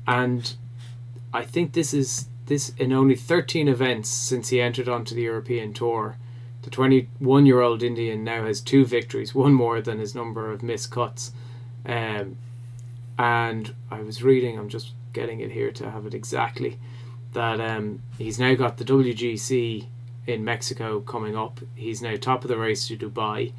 And 0.06 0.54
I 1.32 1.44
think 1.44 1.72
this 1.72 1.92
is 1.92 2.26
this 2.50 2.70
in 2.70 2.92
only 2.92 3.14
13 3.14 3.68
events 3.68 4.10
since 4.10 4.48
he 4.48 4.60
entered 4.60 4.88
onto 4.88 5.14
the 5.14 5.22
European 5.22 5.72
Tour. 5.72 6.16
The 6.62 6.70
21 6.70 7.46
year 7.46 7.60
old 7.60 7.80
Indian 7.80 8.24
now 8.24 8.44
has 8.44 8.60
two 8.60 8.84
victories, 8.84 9.32
one 9.32 9.54
more 9.54 9.80
than 9.80 10.00
his 10.00 10.16
number 10.16 10.50
of 10.50 10.60
missed 10.60 10.90
cuts. 10.90 11.30
Um, 11.86 12.36
and 13.16 13.72
I 13.88 14.02
was 14.02 14.24
reading, 14.24 14.58
I'm 14.58 14.68
just 14.68 14.92
getting 15.12 15.38
it 15.40 15.52
here 15.52 15.70
to 15.70 15.90
have 15.92 16.06
it 16.06 16.12
exactly, 16.12 16.78
that 17.34 17.60
um, 17.60 18.02
he's 18.18 18.40
now 18.40 18.54
got 18.56 18.78
the 18.78 18.84
WGC 18.84 19.86
in 20.26 20.44
Mexico 20.44 21.00
coming 21.00 21.36
up. 21.36 21.60
He's 21.76 22.02
now 22.02 22.16
top 22.16 22.42
of 22.42 22.48
the 22.48 22.58
race 22.58 22.88
to 22.88 22.96
Dubai. 22.96 23.52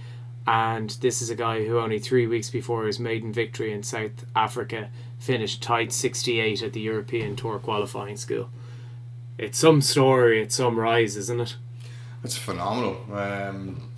And 0.46 0.90
this 1.00 1.22
is 1.22 1.30
a 1.30 1.36
guy 1.36 1.66
who 1.66 1.80
only 1.80 2.00
three 2.00 2.28
weeks 2.28 2.50
before 2.50 2.86
his 2.86 3.00
maiden 3.00 3.32
victory 3.32 3.72
in 3.72 3.84
South 3.84 4.26
Africa 4.36 4.90
finished 5.18 5.64
tied 5.64 5.94
68 5.94 6.62
at 6.62 6.74
the 6.74 6.82
European 6.82 7.38
Tour 7.38 7.58
qualifying 7.58 8.18
school. 8.18 8.50
It's 9.38 9.58
some 9.58 9.82
story, 9.82 10.42
it's 10.42 10.56
some 10.56 10.78
rise, 10.80 11.16
isn't 11.18 11.40
it? 11.40 11.56
It's 12.24 12.38
phenomenal. 12.38 12.98
Um, 13.14 13.90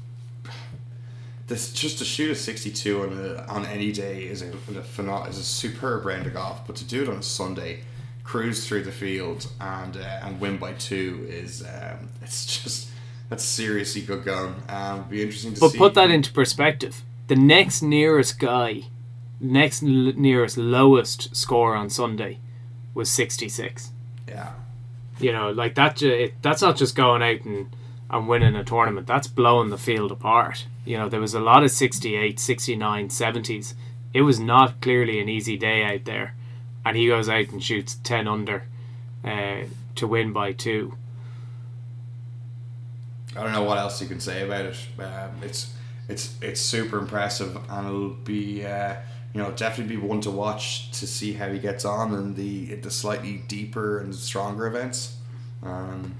this 1.48 1.74
just 1.74 1.98
to 2.00 2.06
shoot 2.06 2.32
a 2.32 2.36
sixty-two 2.36 3.02
on 3.02 3.17
a, 3.17 3.46
on 3.52 3.65
any 3.65 3.91
day 3.91 4.24
is 4.24 4.41
a, 4.41 4.48
a 4.50 4.82
phenom- 4.82 5.28
is 5.30 5.38
a 5.38 5.43
superb 5.43 6.06
round 6.06 6.26
of 6.26 6.34
golf, 6.34 6.65
but 6.65 6.76
to 6.78 6.86
do 6.86 7.04
it 7.04 7.10
on 7.10 7.17
a 7.17 7.24
Sunday, 7.24 7.82
cruise 8.24 8.65
through 8.65 8.84
the 8.84 8.91
field 8.91 9.48
and 9.60 9.98
uh, 9.98 10.19
and 10.24 10.39
win 10.39 10.58
by 10.58 10.72
two 10.74 11.26
is 11.30 11.62
um, 11.63 12.10
it's 12.22 12.46
just 12.63 12.89
that's 13.30 13.43
seriously 13.43 14.02
good 14.02 14.24
going. 14.24 14.56
Um, 14.69 15.04
be 15.10 15.22
interesting 15.22 15.54
to 15.56 15.60
But 15.60 15.72
see. 15.72 15.78
But 15.78 15.86
put 15.88 15.93
that 15.96 16.10
into 16.12 16.32
perspective. 16.32 17.02
The 17.28 17.36
next 17.36 17.82
nearest 17.82 18.39
guy, 18.39 18.84
next 19.41 19.84
l- 19.84 20.13
nearest 20.15 20.58
lowest 20.58 21.36
score 21.36 21.76
on 21.76 21.89
Sunday 21.89 22.39
was 22.93 23.10
66. 23.10 23.91
yeah, 24.30 24.52
You 25.19 25.32
know, 25.32 25.52
like 25.52 25.76
that. 25.76 26.02
It, 26.02 26.41
that's 26.41 26.62
not 26.62 26.78
just 26.78 26.95
going 26.95 27.21
out 27.21 27.41
and, 27.45 27.76
and 28.10 28.28
winning 28.28 28.56
a 28.56 28.63
tournament. 28.63 29.08
That's 29.08 29.28
blowing 29.28 29.69
the 29.69 29.78
field 29.78 30.12
apart. 30.12 30.65
You 30.86 30.97
know, 30.97 31.10
there 31.10 31.21
was 31.21 31.34
a 31.34 31.39
lot 31.39 31.63
of 31.63 31.71
68, 31.71 32.39
69, 32.39 33.08
70s. 33.10 33.73
It 34.13 34.21
was 34.21 34.39
not 34.39 34.82
clearly 34.82 35.19
an 35.19 35.30
easy 35.30 35.58
day 35.58 35.84
out 35.84 36.06
there, 36.06 36.36
and 36.86 36.97
he 36.97 37.08
goes 37.08 37.30
out 37.30 37.49
and 37.49 37.63
shoots 37.63 37.95
10 38.04 38.28
under 38.28 38.63
uh, 39.23 39.62
to 39.95 40.08
win 40.08 40.34
by 40.34 40.52
two. 40.52 40.95
I 43.36 43.43
don't 43.43 43.52
know 43.52 43.63
what 43.63 43.78
else 43.78 44.02
you 44.02 44.08
can 44.08 44.19
say 44.19 44.43
about 44.43 44.65
it. 44.65 44.78
Um, 44.99 45.32
it's 45.41 45.73
it's 46.08 46.38
it's 46.41 46.62
super 46.62 46.99
impressive, 46.99 47.58
and 47.69 47.88
it'll 47.88 48.10
be 48.10 48.65
uh, 48.65 48.95
you 49.34 49.41
know 49.41 49.52
definitely 49.52 49.96
be 49.96 50.02
one 50.02 50.22
to 50.22 50.32
watch 50.32 50.91
to 50.91 51.08
see 51.08 51.34
how 51.34 51.52
he 51.52 51.60
gets 51.60 51.86
on 51.86 52.13
in 52.13 52.36
the 52.36 52.76
the 52.76 52.91
slightly 52.91 53.43
deeper 53.48 54.00
and 54.00 54.13
stronger 54.13 54.67
events. 54.67 55.17
Um, 55.63 56.15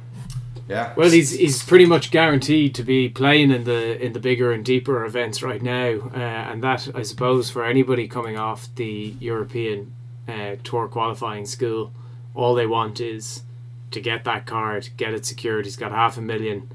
yeah. 0.68 0.94
Well, 0.96 1.10
he's 1.10 1.32
he's 1.32 1.62
pretty 1.62 1.86
much 1.86 2.10
guaranteed 2.10 2.74
to 2.76 2.84
be 2.84 3.10
playing 3.10 3.52
in 3.52 3.66
the 3.66 4.02
in 4.04 4.14
the 4.14 4.20
bigger 4.20 4.52
and 4.52 4.64
deeper 4.64 5.04
events 5.06 5.44
right 5.44 5.62
now, 5.62 6.10
uh, 6.16 6.18
and 6.18 6.64
that 6.64 6.90
I 6.96 7.04
suppose 7.04 7.50
for 7.50 7.66
anybody 7.66 8.08
coming 8.08 8.38
off 8.38 8.74
the 8.76 9.16
European 9.20 9.94
uh, 10.28 10.56
Tour 10.64 10.88
qualifying 10.88 11.46
school, 11.46 11.92
all 12.34 12.56
they 12.56 12.66
want 12.66 13.00
is 13.02 13.44
to 13.92 14.00
get 14.00 14.24
that 14.24 14.46
card, 14.46 14.90
get 14.98 15.14
it 15.14 15.26
secured. 15.26 15.66
He's 15.66 15.76
got 15.76 15.92
half 15.92 16.18
a 16.18 16.22
million 16.22 16.72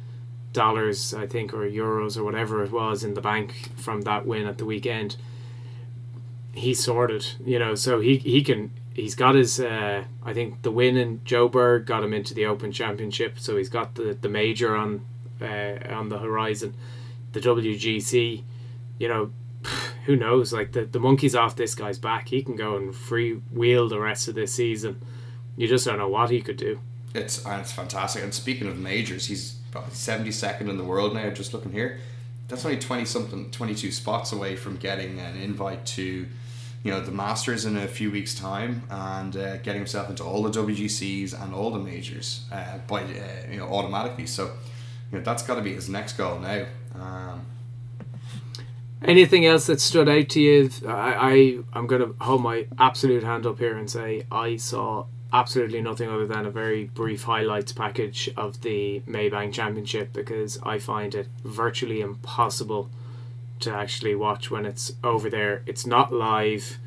dollars, 0.52 1.14
I 1.14 1.26
think, 1.26 1.52
or 1.54 1.68
euros 1.68 2.16
or 2.16 2.24
whatever 2.24 2.62
it 2.62 2.70
was 2.70 3.02
in 3.02 3.14
the 3.14 3.20
bank 3.20 3.70
from 3.76 4.02
that 4.02 4.26
win 4.26 4.46
at 4.46 4.58
the 4.58 4.64
weekend. 4.64 5.16
He's 6.58 6.82
sorted, 6.82 7.26
you 7.44 7.58
know, 7.58 7.74
so 7.74 8.00
he 8.00 8.18
he 8.18 8.42
can 8.42 8.72
he's 8.94 9.14
got 9.14 9.34
his 9.34 9.60
uh, 9.60 10.04
I 10.24 10.32
think 10.32 10.62
the 10.62 10.70
win 10.70 10.96
in 10.96 11.20
Joburg 11.20 11.86
got 11.86 12.02
him 12.02 12.12
into 12.12 12.34
the 12.34 12.46
Open 12.46 12.72
Championship, 12.72 13.38
so 13.38 13.56
he's 13.56 13.68
got 13.68 13.94
the 13.94 14.16
the 14.20 14.28
major 14.28 14.76
on 14.76 15.04
uh, 15.40 15.78
on 15.90 16.08
the 16.08 16.18
horizon, 16.18 16.74
the 17.32 17.40
WGC, 17.40 18.42
you 18.98 19.08
know, 19.08 19.30
who 20.06 20.16
knows? 20.16 20.52
Like 20.52 20.72
the 20.72 20.84
the 20.84 21.00
monkey's 21.00 21.34
off 21.34 21.56
this 21.56 21.74
guy's 21.74 21.98
back. 21.98 22.28
He 22.28 22.42
can 22.42 22.56
go 22.56 22.76
and 22.76 22.94
free 22.94 23.34
wheel 23.52 23.88
the 23.88 24.00
rest 24.00 24.28
of 24.28 24.34
this 24.34 24.52
season. 24.52 25.02
You 25.56 25.68
just 25.68 25.84
don't 25.84 25.98
know 25.98 26.08
what 26.08 26.30
he 26.30 26.40
could 26.40 26.56
do. 26.56 26.80
It's 27.14 27.44
and 27.44 27.60
it's 27.60 27.72
fantastic. 27.72 28.22
And 28.22 28.34
speaking 28.34 28.68
of 28.68 28.78
majors, 28.78 29.26
he's 29.26 29.58
seventy 29.90 30.32
second 30.32 30.68
in 30.68 30.76
the 30.76 30.84
world 30.84 31.14
now. 31.14 31.30
Just 31.30 31.54
looking 31.54 31.72
here, 31.72 32.00
that's 32.48 32.64
only 32.64 32.78
twenty 32.78 33.04
something, 33.04 33.50
twenty 33.50 33.74
two 33.74 33.90
spots 33.90 34.32
away 34.32 34.56
from 34.56 34.76
getting 34.76 35.18
an 35.18 35.36
invite 35.36 35.86
to, 35.86 36.26
you 36.82 36.90
know, 36.90 37.00
the 37.00 37.12
Masters 37.12 37.64
in 37.64 37.76
a 37.76 37.88
few 37.88 38.10
weeks' 38.10 38.34
time, 38.34 38.82
and 38.90 39.36
uh, 39.36 39.56
getting 39.58 39.80
himself 39.80 40.08
into 40.10 40.24
all 40.24 40.42
the 40.42 40.50
WGCs 40.50 41.40
and 41.40 41.54
all 41.54 41.70
the 41.70 41.78
majors 41.78 42.44
uh, 42.52 42.78
by 42.86 43.02
uh, 43.02 43.06
you 43.50 43.58
know 43.58 43.66
automatically. 43.66 44.26
So, 44.26 44.52
you 45.10 45.18
know, 45.18 45.24
that's 45.24 45.42
got 45.42 45.56
to 45.56 45.62
be 45.62 45.74
his 45.74 45.88
next 45.88 46.14
goal 46.14 46.38
now. 46.38 46.66
Um, 46.94 47.46
Anything 49.02 49.46
else 49.46 49.66
that 49.66 49.80
stood 49.80 50.08
out 50.08 50.28
to 50.30 50.40
you? 50.40 50.70
I, 50.86 50.90
I 50.90 51.58
I'm 51.72 51.86
gonna 51.86 52.12
hold 52.20 52.42
my 52.42 52.66
absolute 52.78 53.22
hand 53.22 53.46
up 53.46 53.58
here 53.58 53.76
and 53.76 53.88
say 53.88 54.26
I 54.30 54.56
saw 54.56 55.06
absolutely 55.32 55.80
nothing 55.80 56.08
other 56.08 56.26
than 56.26 56.46
a 56.46 56.50
very 56.50 56.84
brief 56.84 57.22
highlights 57.22 57.70
package 57.70 58.28
of 58.36 58.62
the 58.62 59.00
Maybank 59.06 59.52
Championship 59.52 60.12
because 60.12 60.58
I 60.64 60.78
find 60.78 61.14
it 61.14 61.28
virtually 61.44 62.00
impossible 62.00 62.90
to 63.60 63.72
actually 63.72 64.14
watch 64.14 64.50
when 64.50 64.66
it's 64.66 64.92
over 65.02 65.28
there. 65.28 65.62
It's 65.66 65.86
not 65.86 66.12
live. 66.12 66.78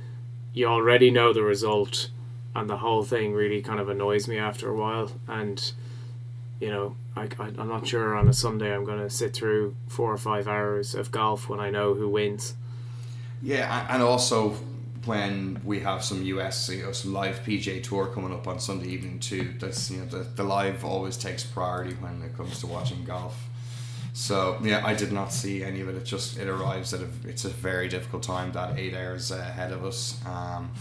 You 0.53 0.67
already 0.67 1.11
know 1.11 1.33
the 1.33 1.43
result, 1.43 2.09
and 2.55 2.69
the 2.69 2.77
whole 2.77 3.03
thing 3.03 3.33
really 3.33 3.61
kind 3.61 3.79
of 3.79 3.89
annoys 3.89 4.27
me 4.27 4.37
after 4.37 4.69
a 4.69 4.75
while. 4.75 5.11
And 5.27 5.71
you 6.59 6.69
know, 6.69 6.95
I, 7.15 7.23
I, 7.39 7.47
I'm 7.57 7.67
not 7.67 7.87
sure 7.87 8.15
on 8.15 8.29
a 8.29 8.33
Sunday 8.33 8.73
I'm 8.73 8.85
going 8.85 8.99
to 8.99 9.09
sit 9.09 9.33
through 9.33 9.75
four 9.87 10.13
or 10.13 10.17
five 10.17 10.47
hours 10.47 10.93
of 10.93 11.11
golf 11.11 11.49
when 11.49 11.59
I 11.59 11.71
know 11.71 11.95
who 11.95 12.07
wins. 12.07 12.53
Yeah, 13.41 13.87
and 13.89 14.03
also 14.03 14.55
when 15.05 15.59
we 15.65 15.79
have 15.79 16.03
some 16.03 16.23
US, 16.23 16.69
you 16.69 16.83
know, 16.83 16.91
some 16.91 17.13
live 17.13 17.43
PGA 17.43 17.81
Tour 17.81 18.07
coming 18.07 18.31
up 18.31 18.47
on 18.47 18.59
Sunday 18.59 18.89
evening 18.89 19.19
too. 19.19 19.55
That's 19.59 19.89
you 19.89 19.97
know 19.97 20.05
the, 20.05 20.19
the 20.35 20.43
live 20.43 20.85
always 20.85 21.17
takes 21.17 21.43
priority 21.43 21.95
when 21.95 22.21
it 22.21 22.37
comes 22.37 22.59
to 22.59 22.67
watching 22.67 23.03
golf. 23.03 23.49
So 24.13 24.57
yeah, 24.61 24.85
I 24.85 24.93
did 24.93 25.11
not 25.11 25.31
see 25.31 25.63
any 25.63 25.81
of 25.81 25.89
it. 25.89 25.95
It 25.95 26.03
just 26.05 26.37
it 26.37 26.47
arrives 26.47 26.93
at 26.93 27.01
a 27.01 27.07
it's 27.23 27.45
a 27.45 27.49
very 27.49 27.87
difficult 27.87 28.23
time. 28.23 28.51
That 28.51 28.77
eight 28.77 28.93
hours 28.93 29.31
ahead 29.31 29.71
of 29.71 29.85
us. 29.85 30.19
Um, 30.25 30.71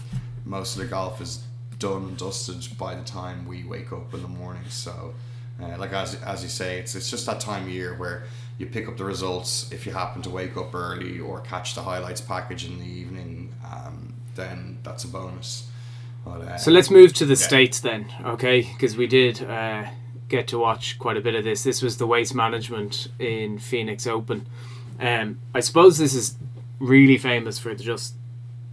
most 0.45 0.75
of 0.75 0.81
the 0.81 0.87
golf 0.87 1.21
is 1.21 1.43
done 1.79 2.03
and 2.03 2.17
dusted 2.17 2.77
by 2.77 2.95
the 2.95 3.03
time 3.03 3.47
we 3.47 3.63
wake 3.63 3.91
up 3.93 4.13
in 4.13 4.21
the 4.21 4.27
morning. 4.27 4.63
So. 4.69 5.13
Uh, 5.61 5.77
like 5.77 5.93
as, 5.93 6.15
as 6.23 6.41
you 6.41 6.49
say, 6.49 6.79
it's 6.79 6.95
it's 6.95 7.11
just 7.11 7.27
that 7.27 7.39
time 7.39 7.63
of 7.63 7.69
year 7.69 7.93
where 7.95 8.23
you 8.57 8.65
pick 8.65 8.87
up 8.87 8.97
the 8.97 9.03
results 9.03 9.71
if 9.71 9.85
you 9.85 9.91
happen 9.91 10.19
to 10.23 10.29
wake 10.29 10.57
up 10.57 10.73
early 10.73 11.19
or 11.19 11.39
catch 11.41 11.75
the 11.75 11.81
highlights 11.83 12.19
package 12.19 12.65
in 12.65 12.79
the 12.79 12.85
evening. 12.85 13.53
Um, 13.71 14.15
then 14.33 14.79
that's 14.81 15.03
a 15.03 15.07
bonus. 15.07 15.67
But, 16.25 16.41
uh, 16.41 16.57
So 16.57 16.71
let's 16.71 16.89
move 16.89 17.13
to 17.13 17.25
the 17.25 17.35
Yeah. 17.35 17.45
states 17.47 17.79
then, 17.81 18.07
okay? 18.25 18.61
Because 18.61 18.97
we 18.97 19.05
did 19.05 19.43
uh, 19.43 19.83
get 20.31 20.47
to 20.47 20.57
watch 20.57 20.97
quite 20.97 21.17
a 21.17 21.21
bit 21.21 21.35
of 21.35 21.43
this. 21.43 21.63
This 21.63 21.81
was 21.81 21.97
the 21.97 22.07
waste 22.07 22.33
management 22.33 23.09
in 23.19 23.59
Phoenix 23.59 24.07
Open. 24.07 24.47
Um, 24.99 25.39
I 25.53 25.59
suppose 25.59 25.97
this 25.97 26.15
is 26.15 26.35
really 26.79 27.17
famous 27.17 27.59
for 27.59 27.75
just 27.75 28.15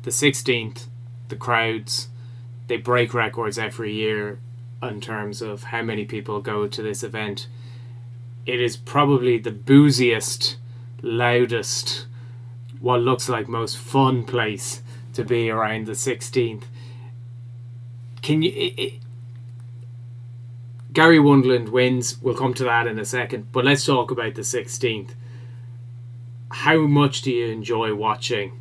the 0.02 0.10
16th, 0.10 0.86
the 1.28 1.36
crowds. 1.36 2.08
They 2.68 2.76
break 2.76 3.12
records 3.12 3.58
every 3.58 3.92
year 3.92 4.38
in 4.82 5.00
terms 5.00 5.42
of 5.42 5.64
how 5.64 5.82
many 5.82 6.04
people 6.04 6.40
go 6.40 6.68
to 6.68 6.82
this 6.82 7.02
event. 7.02 7.48
It 8.46 8.60
is 8.60 8.76
probably 8.76 9.38
the 9.38 9.50
booziest, 9.50 10.56
loudest, 11.02 12.06
what 12.80 13.00
looks 13.00 13.28
like 13.28 13.48
most 13.48 13.76
fun 13.76 14.24
place 14.24 14.82
to 15.14 15.24
be 15.24 15.50
around 15.50 15.86
the 15.86 15.92
16th. 15.92 16.64
Can 18.22 18.42
you. 18.42 18.52
It, 18.54 18.94
Gary 20.98 21.20
Woodland 21.20 21.68
wins. 21.68 22.20
We'll 22.20 22.34
come 22.34 22.54
to 22.54 22.64
that 22.64 22.88
in 22.88 22.98
a 22.98 23.04
second. 23.04 23.52
But 23.52 23.64
let's 23.64 23.86
talk 23.86 24.10
about 24.10 24.34
the 24.34 24.42
16th. 24.42 25.10
How 26.50 26.78
much 26.88 27.22
do 27.22 27.30
you 27.30 27.46
enjoy 27.46 27.94
watching 27.94 28.58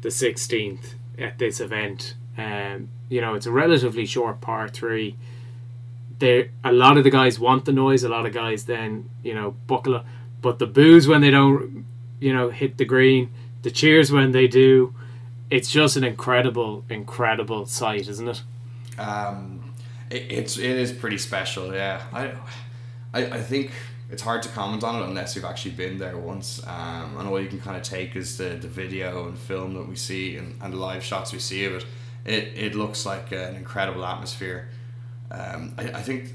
the 0.00 0.08
16th 0.08 0.94
at 1.16 1.38
this 1.38 1.60
event? 1.60 2.16
Um, 2.36 2.88
you 3.08 3.20
know, 3.20 3.34
it's 3.34 3.46
a 3.46 3.52
relatively 3.52 4.04
short 4.04 4.40
par 4.40 4.66
three. 4.66 5.16
There, 6.18 6.48
a 6.64 6.72
lot 6.72 6.98
of 6.98 7.04
the 7.04 7.10
guys 7.10 7.38
want 7.38 7.66
the 7.66 7.72
noise. 7.72 8.02
A 8.02 8.08
lot 8.08 8.26
of 8.26 8.32
guys 8.32 8.64
then, 8.64 9.08
you 9.22 9.34
know, 9.34 9.52
buckle 9.68 9.94
up. 9.94 10.06
But 10.42 10.58
the 10.58 10.66
boos 10.66 11.06
when 11.06 11.20
they 11.20 11.30
don't, 11.30 11.86
you 12.18 12.34
know, 12.34 12.50
hit 12.50 12.78
the 12.78 12.84
green. 12.84 13.30
The 13.62 13.70
cheers 13.70 14.10
when 14.10 14.32
they 14.32 14.48
do. 14.48 14.92
It's 15.50 15.70
just 15.70 15.96
an 15.96 16.02
incredible, 16.02 16.84
incredible 16.90 17.66
sight, 17.66 18.08
isn't 18.08 18.26
it? 18.26 18.42
Um, 18.98 19.55
it, 20.10 20.30
it's 20.30 20.58
it 20.58 20.64
is 20.64 20.92
pretty 20.92 21.18
special. 21.18 21.74
Yeah, 21.74 22.02
I, 22.12 22.32
I 23.12 23.26
I 23.38 23.40
think 23.42 23.70
it's 24.10 24.22
hard 24.22 24.42
to 24.42 24.48
comment 24.50 24.84
on 24.84 25.02
it 25.02 25.06
unless 25.06 25.34
you've 25.34 25.44
actually 25.44 25.72
been 25.72 25.98
there 25.98 26.16
once. 26.16 26.62
Um, 26.66 27.16
and 27.18 27.28
all 27.28 27.40
you 27.40 27.48
can 27.48 27.60
kind 27.60 27.76
of 27.76 27.82
take 27.82 28.14
is 28.16 28.38
the, 28.38 28.50
the 28.50 28.68
video 28.68 29.26
and 29.28 29.36
film 29.36 29.74
that 29.74 29.88
we 29.88 29.96
see 29.96 30.36
and, 30.36 30.56
and 30.62 30.72
the 30.72 30.76
live 30.78 31.02
shots 31.02 31.32
we 31.32 31.40
see 31.40 31.64
of 31.64 31.74
it. 31.74 31.86
It 32.24 32.52
it 32.56 32.74
looks 32.74 33.04
like 33.06 33.32
an 33.32 33.56
incredible 33.56 34.04
atmosphere. 34.04 34.68
um, 35.30 35.74
I, 35.78 35.84
I 35.90 36.02
think 36.02 36.32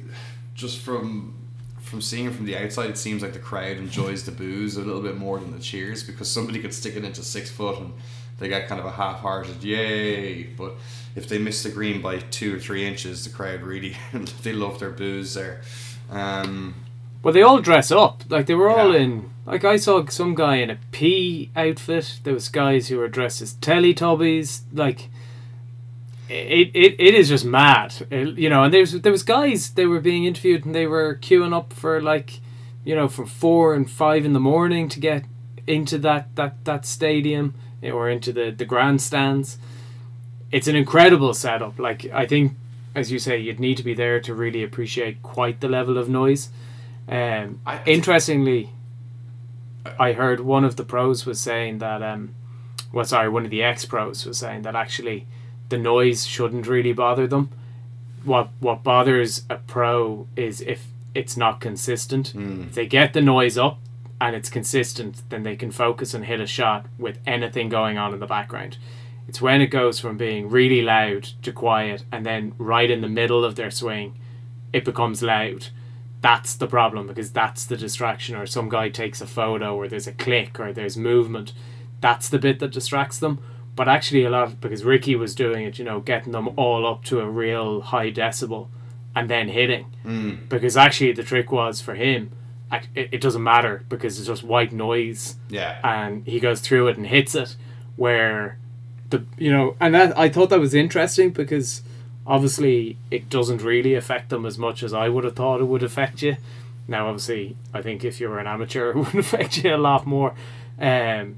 just 0.53 0.79
from 0.79 1.35
from 1.79 2.01
seeing 2.01 2.25
it 2.27 2.33
from 2.35 2.45
the 2.45 2.57
outside, 2.57 2.89
it 2.89 2.97
seems 2.97 3.21
like 3.21 3.33
the 3.33 3.39
crowd 3.39 3.77
enjoys 3.77 4.23
the 4.25 4.31
booze 4.31 4.77
a 4.77 4.81
little 4.81 5.01
bit 5.01 5.17
more 5.17 5.39
than 5.39 5.51
the 5.51 5.59
cheers 5.59 6.03
because 6.03 6.29
somebody 6.29 6.59
could 6.61 6.73
stick 6.73 6.95
it 6.95 7.03
into 7.03 7.23
six 7.23 7.49
foot 7.49 7.79
and 7.79 7.93
they 8.41 8.49
get 8.49 8.67
kind 8.67 8.79
of 8.81 8.85
a 8.85 8.91
half-hearted 8.91 9.63
yay. 9.63 10.43
But 10.43 10.73
if 11.15 11.29
they 11.29 11.37
miss 11.37 11.63
the 11.63 11.69
green 11.69 12.01
by 12.01 12.17
two 12.19 12.55
or 12.55 12.59
three 12.59 12.85
inches, 12.85 13.23
the 13.23 13.29
crowd 13.29 13.61
really 13.61 13.95
they 14.43 14.51
love 14.51 14.79
their 14.79 14.89
boos 14.91 15.33
there. 15.35 15.61
Um, 16.09 16.75
Well, 17.23 17.33
they 17.33 17.41
all 17.43 17.61
dress 17.61 17.91
up. 17.91 18.23
Like 18.29 18.47
they 18.47 18.55
were 18.55 18.69
all 18.69 18.93
Yeah. 18.93 18.99
in. 19.01 19.29
Like 19.45 19.63
I 19.63 19.77
saw 19.77 20.05
some 20.07 20.35
guy 20.35 20.57
in 20.57 20.69
a 20.69 20.77
pea 20.91 21.49
outfit. 21.55 22.19
There 22.23 22.33
was 22.33 22.49
guys 22.49 22.87
who 22.89 22.97
were 22.97 23.07
dressed 23.07 23.41
as 23.41 23.53
Teletubbies. 23.55 24.61
Like 24.73 25.09
it, 26.29 26.71
it, 26.73 26.95
it 26.99 27.15
is 27.15 27.29
just 27.29 27.45
mad. 27.45 27.93
It- 28.09 28.37
you 28.37 28.49
know, 28.49 28.63
and 28.63 28.73
there 28.73 28.81
was 28.81 29.01
there 29.01 29.11
was 29.11 29.23
guys 29.23 29.71
they 29.71 29.85
were 29.85 29.99
being 29.99 30.25
interviewed 30.25 30.65
and 30.65 30.73
they 30.75 30.87
were 30.87 31.15
queuing 31.21 31.53
up 31.53 31.73
for 31.73 32.01
like, 32.01 32.39
you 32.85 32.95
know, 32.95 33.07
from 33.07 33.25
four 33.25 33.73
and 33.73 33.89
five 33.89 34.25
in 34.25 34.33
the 34.33 34.39
morning 34.39 34.87
to 34.89 34.99
get 34.99 35.25
into 35.67 35.97
that 35.99 36.35
that 36.35 36.63
that 36.65 36.85
stadium 36.85 37.53
or 37.83 38.09
into 38.09 38.31
the 38.33 38.51
the 38.51 38.65
grandstands. 38.65 39.57
It's 40.51 40.67
an 40.67 40.75
incredible 40.75 41.33
setup. 41.33 41.79
Like 41.79 42.05
I 42.13 42.25
think, 42.25 42.53
as 42.93 43.11
you 43.11 43.19
say, 43.19 43.37
you'd 43.37 43.59
need 43.59 43.77
to 43.77 43.83
be 43.83 43.93
there 43.93 44.19
to 44.21 44.33
really 44.33 44.63
appreciate 44.63 45.21
quite 45.23 45.61
the 45.61 45.69
level 45.69 45.97
of 45.97 46.09
noise. 46.09 46.49
Um, 47.07 47.59
I- 47.65 47.81
interestingly, 47.85 48.69
I 49.99 50.11
heard 50.13 50.41
one 50.41 50.63
of 50.63 50.75
the 50.75 50.83
pros 50.83 51.25
was 51.25 51.39
saying 51.39 51.79
that, 51.79 52.03
um, 52.03 52.33
well, 52.93 53.05
sorry, 53.05 53.29
one 53.29 53.45
of 53.45 53.51
the 53.51 53.63
ex 53.63 53.85
pros 53.85 54.25
was 54.25 54.37
saying 54.37 54.61
that 54.63 54.75
actually 54.75 55.25
the 55.69 55.77
noise 55.77 56.25
shouldn't 56.27 56.67
really 56.67 56.93
bother 56.93 57.25
them. 57.27 57.49
What 58.23 58.49
what 58.59 58.83
bothers 58.83 59.43
a 59.49 59.55
pro 59.55 60.27
is 60.35 60.61
if 60.61 60.85
it's 61.15 61.35
not 61.35 61.59
consistent. 61.59 62.33
If 62.35 62.75
they 62.75 62.85
get 62.85 63.13
the 63.13 63.21
noise 63.21 63.57
up 63.57 63.79
and 64.21 64.35
it's 64.35 64.49
consistent, 64.49 65.23
then 65.29 65.43
they 65.43 65.55
can 65.57 65.71
focus 65.71 66.13
and 66.13 66.23
hit 66.25 66.39
a 66.39 66.45
shot 66.45 66.85
with 66.97 67.17
anything 67.25 67.67
going 67.67 67.97
on 67.97 68.13
in 68.13 68.19
the 68.21 68.27
background. 68.27 68.77
It's 69.27 69.41
when 69.41 69.61
it 69.61 69.67
goes 69.67 69.99
from 69.99 70.15
being 70.15 70.47
really 70.49 70.81
loud 70.81 71.23
to 71.41 71.51
quiet 71.51 72.03
and 72.11 72.25
then 72.25 72.53
right 72.57 72.89
in 72.89 73.01
the 73.01 73.09
middle 73.09 73.43
of 73.43 73.55
their 73.55 73.71
swing, 73.71 74.17
it 74.71 74.85
becomes 74.85 75.23
loud. 75.23 75.67
That's 76.21 76.55
the 76.55 76.67
problem 76.67 77.07
because 77.07 77.31
that's 77.31 77.65
the 77.65 77.75
distraction, 77.75 78.35
or 78.35 78.45
some 78.45 78.69
guy 78.69 78.89
takes 78.89 79.21
a 79.21 79.27
photo, 79.27 79.75
or 79.75 79.87
there's 79.87 80.05
a 80.05 80.11
click, 80.13 80.59
or 80.59 80.71
there's 80.71 80.95
movement. 80.95 81.51
That's 81.99 82.29
the 82.29 82.37
bit 82.37 82.59
that 82.59 82.71
distracts 82.71 83.17
them. 83.17 83.39
But 83.75 83.87
actually, 83.87 84.23
a 84.25 84.29
lot 84.29 84.61
because 84.61 84.83
Ricky 84.83 85.15
was 85.15 85.33
doing 85.33 85.65
it, 85.65 85.79
you 85.79 85.85
know, 85.85 85.99
getting 85.99 86.31
them 86.31 86.49
all 86.57 86.85
up 86.85 87.03
to 87.05 87.21
a 87.21 87.27
real 87.29 87.81
high 87.81 88.11
decibel 88.11 88.67
and 89.15 89.29
then 89.29 89.47
hitting. 89.49 89.87
mm, 90.05 90.47
Because 90.47 90.77
actually, 90.77 91.13
the 91.13 91.23
trick 91.23 91.51
was 91.51 91.81
for 91.81 91.95
him, 91.95 92.31
it, 92.71 93.09
it 93.13 93.21
doesn't 93.21 93.43
matter 93.43 93.83
because 93.89 94.17
it's 94.17 94.27
just 94.27 94.43
white 94.43 94.71
noise. 94.71 95.35
Yeah. 95.49 95.79
and 95.83 96.25
he 96.25 96.39
goes 96.39 96.61
through 96.61 96.87
it 96.87 96.97
and 96.97 97.07
hits 97.07 97.35
it 97.35 97.55
where 97.97 98.57
the 99.09 99.25
you 99.37 99.51
know 99.51 99.75
and 99.79 99.93
that 99.93 100.17
I 100.17 100.29
thought 100.29 100.49
that 100.49 100.59
was 100.59 100.73
interesting 100.73 101.31
because 101.31 101.81
obviously 102.25 102.97
it 103.09 103.29
doesn't 103.29 103.61
really 103.61 103.93
affect 103.95 104.29
them 104.29 104.45
as 104.45 104.57
much 104.57 104.83
as 104.83 104.93
I 104.93 105.09
would 105.09 105.23
have 105.25 105.35
thought 105.35 105.59
it 105.59 105.65
would 105.65 105.83
affect 105.83 106.21
you. 106.21 106.37
Now 106.87 107.07
obviously 107.07 107.57
I 107.73 107.81
think 107.81 108.03
if 108.05 108.19
you 108.21 108.29
were 108.29 108.39
an 108.39 108.47
amateur 108.47 108.91
it 108.95 108.95
would 108.95 109.15
affect 109.15 109.63
you 109.63 109.75
a 109.75 109.77
lot 109.77 110.05
more. 110.07 110.33
Um 110.79 111.37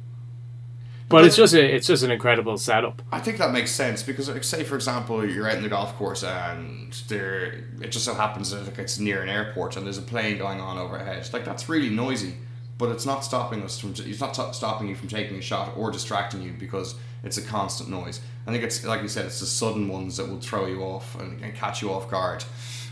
but 1.13 1.25
it's 1.25 1.35
just 1.35 1.53
a, 1.53 1.75
it's 1.75 1.87
just 1.87 2.03
an 2.03 2.11
incredible 2.11 2.57
setup 2.57 3.01
I 3.11 3.19
think 3.19 3.37
that 3.37 3.51
makes 3.51 3.71
sense 3.71 4.03
because, 4.03 4.27
like, 4.29 4.43
say, 4.43 4.63
for 4.63 4.75
example, 4.75 5.25
you're 5.25 5.47
out 5.49 5.57
in 5.57 5.63
the 5.63 5.69
golf 5.69 5.95
course 5.95 6.23
and 6.23 6.91
there, 7.07 7.63
it 7.81 7.89
just 7.89 8.05
so 8.05 8.13
happens 8.13 8.51
that 8.51 8.65
like, 8.65 8.79
it's 8.79 8.99
near 8.99 9.21
an 9.21 9.29
airport 9.29 9.77
and 9.77 9.85
there's 9.85 9.97
a 9.97 10.01
plane 10.01 10.37
going 10.37 10.59
on 10.59 10.77
overhead. 10.77 11.29
Like 11.31 11.45
that's 11.45 11.69
really 11.69 11.89
noisy, 11.89 12.35
but 12.77 12.89
it's 12.89 13.05
not 13.05 13.23
stopping 13.23 13.61
us 13.63 13.79
from. 13.79 13.93
It's 13.97 14.19
not 14.19 14.33
to- 14.35 14.53
stopping 14.53 14.87
you 14.87 14.95
from 14.95 15.07
taking 15.07 15.37
a 15.37 15.41
shot 15.41 15.77
or 15.77 15.91
distracting 15.91 16.41
you 16.41 16.53
because 16.59 16.95
it's 17.23 17.37
a 17.37 17.41
constant 17.41 17.89
noise. 17.89 18.19
I 18.47 18.51
think 18.51 18.63
it's 18.63 18.83
like 18.83 19.01
you 19.01 19.07
said, 19.07 19.25
it's 19.25 19.39
the 19.39 19.45
sudden 19.45 19.87
ones 19.87 20.17
that 20.17 20.27
will 20.27 20.39
throw 20.39 20.65
you 20.65 20.81
off 20.81 21.19
and, 21.19 21.41
and 21.41 21.55
catch 21.55 21.81
you 21.81 21.91
off 21.91 22.09
guard. 22.09 22.43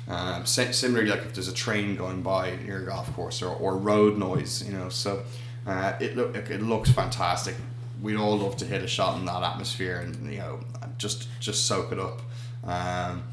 Um, 0.07 0.45
similarly, 0.45 1.09
like 1.09 1.21
if 1.21 1.33
there's 1.33 1.47
a 1.47 1.53
train 1.53 1.95
going 1.95 2.21
by 2.21 2.55
near 2.57 2.83
a 2.83 2.85
golf 2.85 3.13
course 3.15 3.41
or, 3.41 3.55
or 3.55 3.77
road 3.77 4.17
noise, 4.17 4.63
you 4.67 4.73
know. 4.73 4.89
So 4.89 5.23
uh, 5.65 5.93
it 5.99 6.15
look 6.15 6.35
it 6.35 6.61
looks 6.61 6.91
fantastic. 6.91 7.55
We'd 8.01 8.17
all 8.17 8.37
love 8.37 8.57
to 8.57 8.65
hit 8.65 8.81
a 8.81 8.87
shot 8.87 9.19
in 9.19 9.25
that 9.25 9.43
atmosphere 9.43 9.97
and 9.97 10.31
you 10.31 10.39
know 10.39 10.59
just 10.97 11.27
just 11.39 11.65
soak 11.65 11.91
it 11.91 11.99
up. 11.99 12.21
Um, 12.63 13.23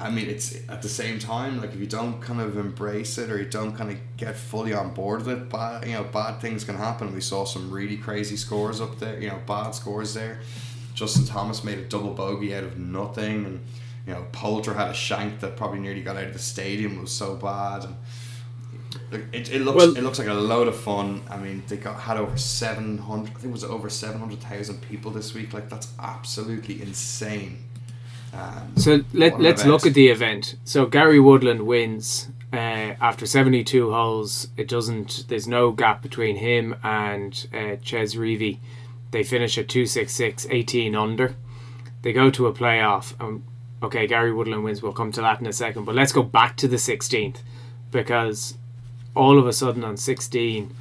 I 0.00 0.10
mean, 0.10 0.28
it's 0.28 0.56
at 0.68 0.82
the 0.82 0.88
same 0.88 1.18
time 1.18 1.60
like 1.60 1.72
if 1.72 1.78
you 1.78 1.86
don't 1.86 2.20
kind 2.20 2.40
of 2.40 2.56
embrace 2.56 3.18
it 3.18 3.30
or 3.30 3.38
you 3.38 3.48
don't 3.48 3.74
kind 3.76 3.90
of 3.90 3.98
get 4.16 4.36
fully 4.36 4.72
on 4.72 4.94
board 4.94 5.24
with 5.24 5.38
it, 5.38 5.48
bad 5.48 5.86
you 5.86 5.92
know 5.92 6.04
bad 6.04 6.40
things 6.40 6.64
can 6.64 6.76
happen. 6.76 7.14
We 7.14 7.20
saw 7.20 7.44
some 7.44 7.70
really 7.70 7.96
crazy 7.96 8.36
scores 8.36 8.80
up 8.80 8.98
there, 8.98 9.20
you 9.20 9.28
know, 9.28 9.40
bad 9.46 9.70
scores 9.72 10.14
there. 10.14 10.40
Justin 10.94 11.26
Thomas 11.26 11.64
made 11.64 11.78
a 11.78 11.84
double 11.84 12.14
bogey 12.14 12.54
out 12.54 12.64
of 12.64 12.78
nothing, 12.78 13.44
and 13.44 13.60
you 14.06 14.14
know 14.14 14.26
Poulter 14.32 14.74
had 14.74 14.88
a 14.88 14.94
shank 14.94 15.40
that 15.40 15.56
probably 15.56 15.80
nearly 15.80 16.02
got 16.02 16.16
out 16.16 16.24
of 16.24 16.32
the 16.32 16.38
stadium. 16.38 16.98
It 16.98 17.02
was 17.02 17.12
so 17.12 17.36
bad, 17.36 17.84
and 17.84 17.96
it, 19.32 19.50
it 19.52 19.60
looks 19.62 19.76
Well- 19.76 19.96
it 19.96 20.02
looks 20.02 20.18
like 20.18 20.28
a 20.28 20.34
load 20.34 20.68
of 20.68 20.76
fun. 20.76 21.22
I 21.30 21.36
mean, 21.38 21.62
they 21.68 21.76
got 21.76 22.00
had 22.00 22.16
over 22.16 22.36
seven 22.36 22.98
hundred. 22.98 23.30
I 23.30 23.34
think 23.40 23.44
it 23.46 23.52
was 23.52 23.64
over 23.64 23.88
seven 23.90 24.20
hundred 24.20 24.40
thousand 24.40 24.80
people 24.82 25.10
this 25.10 25.34
week. 25.34 25.52
Like 25.52 25.68
that's 25.68 25.88
absolutely 25.98 26.82
insane. 26.82 27.58
Um, 28.32 28.72
So 28.76 29.04
let 29.12 29.40
let's 29.40 29.62
event. 29.62 29.72
look 29.72 29.86
at 29.86 29.94
the 29.94 30.08
event. 30.08 30.56
So 30.64 30.86
Gary 30.86 31.20
Woodland 31.20 31.62
wins 31.66 32.28
uh, 32.52 32.56
after 33.00 33.26
72 33.26 33.90
holes. 33.92 34.48
It 34.56 34.68
doesn't. 34.68 35.24
There's 35.28 35.46
no 35.48 35.70
gap 35.72 36.02
between 36.02 36.36
him 36.36 36.74
and 36.82 37.46
uh, 37.52 37.76
Chez 37.82 38.16
Reavie. 38.16 38.58
They 39.12 39.22
finish 39.22 39.56
at 39.58 39.68
266, 39.68 40.48
18 40.50 40.96
under. 40.96 41.36
They 42.02 42.12
go 42.12 42.30
to 42.30 42.48
a 42.48 42.52
playoff. 42.52 43.14
Um, 43.20 43.44
okay, 43.82 44.06
Gary 44.08 44.32
Woodland 44.32 44.64
wins. 44.64 44.82
We'll 44.82 44.92
come 44.92 45.12
to 45.12 45.20
that 45.20 45.40
in 45.40 45.46
a 45.46 45.52
second. 45.52 45.84
But 45.84 45.94
let's 45.94 46.12
go 46.12 46.22
back 46.24 46.56
to 46.58 46.66
the 46.68 46.76
16th 46.76 47.38
because 47.92 48.56
all 49.14 49.38
of 49.38 49.46
a 49.46 49.52
sudden 49.52 49.84
on 49.84 49.96
16, 49.96 50.74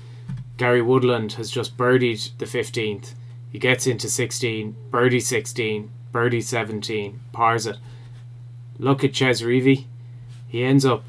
Gary 0.57 0.81
Woodland 0.81 1.33
has 1.33 1.49
just 1.49 1.77
birdied 1.77 2.29
the 2.37 2.45
15th. 2.45 3.13
He 3.51 3.59
gets 3.59 3.85
into 3.85 4.09
16, 4.09 4.75
birdie 4.89 5.19
16, 5.19 5.91
birdie 6.11 6.41
17, 6.41 7.19
pars 7.31 7.67
it. 7.67 7.77
Look 8.79 9.03
at 9.03 9.15
Chez 9.15 9.41
Reavie. 9.41 9.85
He 10.47 10.63
ends 10.63 10.85
up 10.85 11.03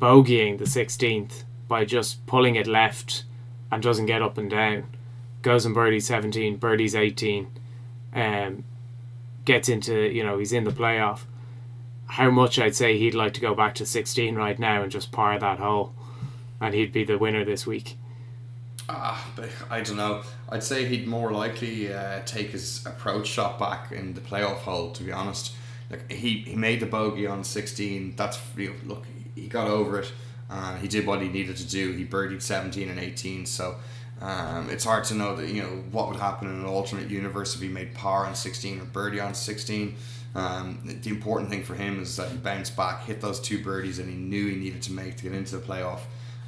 bogeying 0.00 0.58
the 0.58 0.64
16th 0.64 1.44
by 1.68 1.84
just 1.84 2.24
pulling 2.26 2.56
it 2.56 2.66
left 2.66 3.24
and 3.70 3.82
doesn't 3.82 4.06
get 4.06 4.22
up 4.22 4.36
and 4.38 4.50
down. 4.50 4.84
Goes 5.42 5.64
and 5.64 5.74
birdie 5.74 6.00
17, 6.00 6.56
birdies 6.56 6.94
18. 6.94 7.48
Um, 8.14 8.64
gets 9.44 9.68
into, 9.68 10.08
you 10.12 10.22
know, 10.22 10.38
he's 10.38 10.52
in 10.52 10.64
the 10.64 10.70
playoff. 10.70 11.20
How 12.06 12.30
much 12.30 12.58
I'd 12.58 12.76
say 12.76 12.98
he'd 12.98 13.14
like 13.14 13.32
to 13.34 13.40
go 13.40 13.54
back 13.54 13.74
to 13.76 13.86
16 13.86 14.34
right 14.34 14.58
now 14.58 14.82
and 14.82 14.92
just 14.92 15.12
par 15.12 15.38
that 15.38 15.58
hole. 15.58 15.94
And 16.62 16.74
he'd 16.74 16.92
be 16.92 17.04
the 17.04 17.18
winner 17.18 17.44
this 17.44 17.66
week. 17.66 17.96
Ah, 18.88 19.30
but 19.36 19.50
I 19.70 19.80
don't 19.80 19.96
know. 19.96 20.22
I'd 20.48 20.62
say 20.62 20.86
he'd 20.86 21.06
more 21.06 21.32
likely 21.32 21.92
uh, 21.92 22.20
take 22.24 22.50
his 22.50 22.84
approach 22.86 23.26
shot 23.26 23.58
back 23.58 23.92
in 23.92 24.14
the 24.14 24.20
playoff 24.20 24.58
hole. 24.58 24.92
To 24.92 25.02
be 25.02 25.12
honest, 25.12 25.52
like 25.90 26.10
he, 26.10 26.38
he 26.38 26.56
made 26.56 26.80
the 26.80 26.86
bogey 26.86 27.26
on 27.26 27.44
sixteen. 27.44 28.14
That's 28.16 28.38
look, 28.84 29.04
he 29.34 29.48
got 29.48 29.68
over 29.68 30.00
it. 30.00 30.12
Uh, 30.50 30.76
he 30.76 30.88
did 30.88 31.06
what 31.06 31.22
he 31.22 31.28
needed 31.28 31.56
to 31.56 31.66
do. 31.66 31.92
He 31.92 32.04
birdied 32.04 32.42
seventeen 32.42 32.88
and 32.88 32.98
eighteen. 32.98 33.46
So 33.46 33.76
um, 34.20 34.68
it's 34.70 34.84
hard 34.84 35.04
to 35.04 35.14
know 35.14 35.34
that 35.36 35.48
you 35.48 35.62
know 35.62 35.82
what 35.90 36.08
would 36.08 36.18
happen 36.18 36.48
in 36.48 36.60
an 36.60 36.66
alternate 36.66 37.10
universe 37.10 37.54
if 37.54 37.60
he 37.60 37.68
made 37.68 37.94
par 37.94 38.26
on 38.26 38.34
sixteen 38.34 38.80
or 38.80 38.84
birdie 38.84 39.20
on 39.20 39.34
sixteen. 39.34 39.96
Um, 40.34 40.80
the 40.84 41.10
important 41.10 41.50
thing 41.50 41.62
for 41.62 41.74
him 41.74 42.00
is 42.00 42.16
that 42.16 42.30
he 42.30 42.36
bounced 42.38 42.76
back, 42.76 43.04
hit 43.04 43.20
those 43.20 43.38
two 43.38 43.62
birdies, 43.62 43.98
and 43.98 44.08
he 44.08 44.16
knew 44.16 44.48
he 44.48 44.56
needed 44.56 44.82
to 44.82 44.92
make 44.92 45.16
to 45.18 45.24
get 45.24 45.32
into 45.32 45.56
the 45.56 45.66
playoff. 45.66 46.00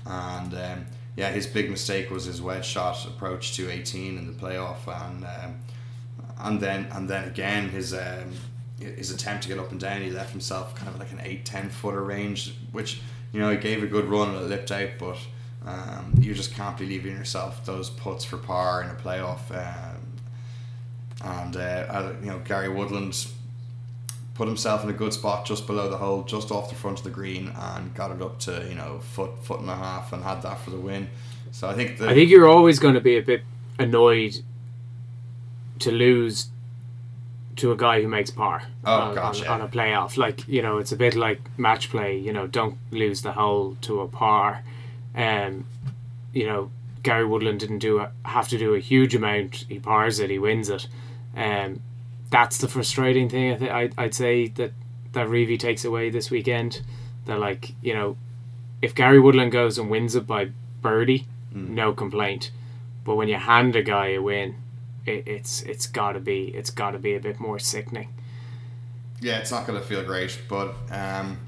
And 0.07 0.55
um, 0.55 0.87
yeah, 1.17 1.31
his 1.31 1.47
big 1.47 1.71
mistake 1.71 2.11
was 2.11 2.25
his 2.25 2.43
wedge 2.43 2.67
shot 2.67 3.05
approach 3.07 3.55
to 3.57 3.71
18 3.71 4.19
in 4.19 4.27
the 4.27 4.33
playoff, 4.33 4.87
and 4.87 5.25
um, 5.25 5.61
and 6.38 6.61
then 6.61 6.88
and 6.93 7.09
then 7.09 7.29
again 7.29 7.69
his 7.69 7.95
um, 7.95 8.33
his 8.81 9.11
attempt 9.11 9.45
to 9.45 9.49
get 9.49 9.59
up 9.59 9.71
and 9.71 9.81
down. 9.81 10.03
He 10.03 10.11
left 10.11 10.31
himself 10.31 10.75
kind 10.75 10.88
of 10.88 10.99
like 10.99 11.12
an 11.12 11.21
8 11.23 11.45
10 11.45 11.71
footer 11.71 12.03
range, 12.03 12.55
which 12.73 13.01
you 13.33 13.40
know 13.40 13.51
he 13.51 13.57
gave 13.57 13.83
a 13.83 13.87
good 13.87 14.07
run 14.07 14.31
and 14.31 14.38
it 14.38 14.49
lipped 14.49 14.73
out, 14.73 14.90
but 14.99 15.19
um, 15.67 16.14
you 16.19 16.35
just 16.35 16.55
can't 16.55 16.77
be 16.77 16.87
leaving 16.87 17.17
yourself 17.17 17.64
those 17.64 17.90
puts 17.90 18.25
for 18.25 18.37
par 18.37 18.83
in 18.83 18.90
a 18.90 18.95
playoff. 18.95 19.51
Um, 19.51 20.01
and 21.23 21.57
uh, 21.57 22.12
you 22.21 22.27
know 22.27 22.40
Gary 22.40 22.69
Woodland 22.69 23.27
put 24.35 24.49
himself 24.49 24.83
in 24.83 24.90
a 24.90 24.92
good 24.92 25.12
spot 25.12 25.47
just 25.47 25.66
below 25.66 25.88
the 25.88 25.97
hole, 25.97 26.23
just 26.25 26.51
off 26.51 26.68
the 26.68 26.75
front 26.75 26.99
of 26.99 27.05
the 27.05 27.11
green, 27.11 27.53
and 27.57 27.94
got 27.94 28.11
it 28.11 28.20
up 28.20 28.38
to 28.40 28.66
you 28.68 28.75
know 28.75 28.99
foot 29.01 29.44
foot 29.44 29.61
and 29.61 29.70
a 29.70 29.77
half, 29.77 30.12
and 30.12 30.23
had 30.25 30.42
that 30.42 30.61
for 30.61 30.70
the 30.70 30.77
win. 30.77 31.09
So 31.53 31.68
I 31.68 31.75
think 31.75 31.99
the 31.99 32.09
I 32.11 32.14
think 32.14 32.31
you're 32.31 32.49
always 32.49 32.79
going 32.79 32.94
to 32.94 33.01
be 33.01 33.16
a 33.16 33.23
bit 33.23 33.42
annoyed 33.79 34.37
to 35.81 35.90
lose 35.90 36.49
to 37.57 37.70
a 37.70 37.77
guy 37.77 38.03
who 38.03 38.09
makes 38.09 38.31
par 38.31 38.64
Oh, 38.85 39.01
on, 39.01 39.14
gosh, 39.14 39.38
on, 39.40 39.44
yeah. 39.44 39.53
on 39.53 39.61
a 39.61 39.68
playoff. 39.68 40.16
Like 40.16 40.47
you 40.49 40.61
know, 40.62 40.79
it's 40.79 40.90
a 40.92 40.97
bit 40.97 41.14
like 41.14 41.40
match 41.59 41.90
play. 41.90 42.18
You 42.18 42.33
know, 42.33 42.47
don't 42.47 42.77
lose 42.90 43.23
the 43.23 43.33
hole 43.33 43.77
to 43.83 44.01
a 44.01 44.09
par. 44.09 44.64
Um, 45.14 45.66
you 46.33 46.47
know, 46.47 46.70
Gary 47.05 47.25
Woodland 47.25 47.61
didn't 47.61 47.79
do 47.79 48.01
a, 48.01 48.11
have 48.25 48.49
to 48.49 48.59
do 48.59 48.75
a 48.75 48.81
huge 48.81 49.14
amount. 49.14 49.66
He 49.68 49.79
pars 49.79 50.18
it, 50.18 50.31
he 50.31 50.38
wins 50.40 50.68
it. 50.68 50.88
Um, 51.37 51.81
that's 52.35 52.59
the 52.59 52.66
frustrating 52.66 53.29
thing. 53.29 53.53
I 53.53 53.57
th- 53.57 53.70
I, 53.70 53.90
I'd 53.97 54.14
say 54.14 54.49
that 54.49 54.73
that 55.12 55.29
Reavie 55.29 55.59
takes 55.59 55.85
away 55.85 56.11
this 56.11 56.33
weekend. 56.33 56.83
That 57.27 57.38
like 57.38 57.75
you 57.81 57.94
know, 57.94 58.16
if 58.83 58.92
Gary 58.92 59.20
Woodland 59.20 59.53
goes 59.53 59.79
and 59.79 59.88
wins 59.88 60.16
it 60.16 60.27
by 60.27 60.51
birdie, 60.83 61.29
no 61.53 61.92
complaint. 61.92 62.51
But 63.05 63.14
when 63.14 63.29
you 63.29 63.37
hand 63.37 63.77
a 63.77 63.83
guy 63.85 64.09
a 64.14 64.18
win, 64.18 64.57
it, 65.07 65.29
it's 65.29 65.62
it's 65.62 65.87
got 65.87 66.12
to 66.14 66.20
be 66.20 66.47
it's 66.49 66.70
got 66.70 66.90
to 66.90 66.99
be 66.99 67.14
a 67.14 67.20
bit 67.20 67.38
more 67.38 67.61
sickening. 67.61 68.09
Yeah, 69.20 69.38
it's 69.38 69.53
not 69.53 69.64
going 69.64 69.81
to 69.81 69.87
feel 69.87 70.03
great, 70.03 70.37
but 70.49 70.75
um, 70.90 71.38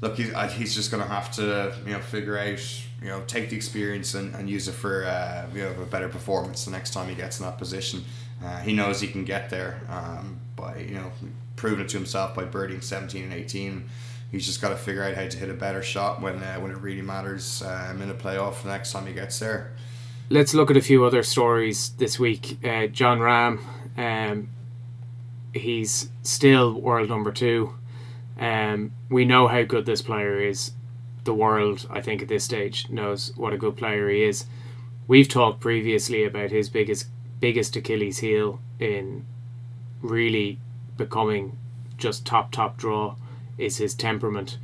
look, 0.00 0.16
he's, 0.16 0.32
he's 0.54 0.74
just 0.74 0.90
going 0.90 1.02
to 1.02 1.08
have 1.08 1.30
to, 1.32 1.74
you 1.86 1.92
know, 1.92 2.00
figure 2.00 2.36
out, 2.36 2.60
you 3.00 3.08
know, 3.08 3.22
take 3.26 3.48
the 3.48 3.56
experience 3.56 4.14
and, 4.14 4.34
and 4.34 4.50
use 4.50 4.68
it 4.68 4.72
for, 4.72 5.04
uh, 5.06 5.46
you 5.54 5.62
know, 5.62 5.70
a 5.80 5.86
better 5.86 6.08
performance 6.08 6.66
the 6.66 6.72
next 6.72 6.90
time 6.90 7.08
he 7.08 7.14
gets 7.14 7.38
in 7.40 7.46
that 7.46 7.56
position. 7.56 8.04
Uh, 8.44 8.60
he 8.60 8.72
knows 8.72 9.00
he 9.00 9.08
can 9.08 9.24
get 9.24 9.50
there 9.50 9.80
um, 9.88 10.38
by, 10.56 10.78
you 10.78 10.94
know, 10.94 11.12
proving 11.56 11.84
it 11.84 11.88
to 11.90 11.96
himself 11.96 12.34
by 12.34 12.44
birdieing 12.44 12.82
17 12.82 13.24
and 13.24 13.32
18. 13.32 13.88
He's 14.30 14.46
just 14.46 14.60
got 14.60 14.70
to 14.70 14.76
figure 14.76 15.04
out 15.04 15.14
how 15.14 15.28
to 15.28 15.36
hit 15.36 15.50
a 15.50 15.54
better 15.54 15.82
shot 15.82 16.22
when 16.22 16.42
uh, 16.42 16.56
when 16.56 16.70
it 16.70 16.78
really 16.78 17.02
matters 17.02 17.62
um, 17.62 18.00
in 18.00 18.08
a 18.08 18.14
playoff 18.14 18.62
the 18.62 18.70
next 18.70 18.92
time 18.92 19.06
he 19.06 19.12
gets 19.12 19.38
there. 19.38 19.72
Let's 20.30 20.54
look 20.54 20.70
at 20.70 20.76
a 20.76 20.80
few 20.80 21.04
other 21.04 21.22
stories 21.22 21.90
this 21.98 22.18
week. 22.18 22.58
Uh, 22.64 22.86
Jon 22.86 23.18
Rahm, 23.18 23.60
um, 23.98 24.48
he's 25.52 26.08
still 26.22 26.80
world 26.80 27.10
number 27.10 27.30
two. 27.30 27.74
Um, 28.40 28.92
we 29.10 29.26
know 29.26 29.46
how 29.48 29.62
good 29.62 29.84
this 29.84 30.00
player 30.00 30.40
is. 30.40 30.72
The 31.24 31.34
world, 31.34 31.86
I 31.90 32.00
think, 32.00 32.22
at 32.22 32.28
this 32.28 32.44
stage 32.44 32.88
knows 32.88 33.32
what 33.36 33.52
a 33.52 33.58
good 33.58 33.76
player 33.76 34.08
he 34.08 34.22
is. 34.22 34.46
We've 35.06 35.28
talked 35.28 35.60
previously 35.60 36.24
about 36.24 36.50
his 36.50 36.70
biggest 36.70 37.06
biggest 37.42 37.74
Achilles 37.74 38.20
heel 38.20 38.60
in 38.78 39.26
really 40.00 40.58
becoming 40.96 41.58
just 41.98 42.24
top 42.24 42.52
top 42.52 42.78
draw 42.78 43.16
is 43.58 43.78
his 43.78 43.94
temperament. 43.94 44.58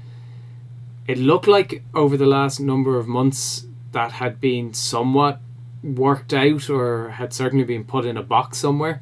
It 1.08 1.18
looked 1.18 1.48
like 1.48 1.82
over 1.92 2.16
the 2.16 2.26
last 2.26 2.60
number 2.60 2.96
of 2.96 3.08
months 3.08 3.66
that 3.92 4.12
had 4.12 4.40
been 4.40 4.74
somewhat 4.74 5.40
worked 5.82 6.32
out 6.32 6.70
or 6.70 7.10
had 7.10 7.32
certainly 7.32 7.64
been 7.64 7.84
put 7.84 8.04
in 8.04 8.16
a 8.16 8.22
box 8.22 8.58
somewhere. 8.58 9.00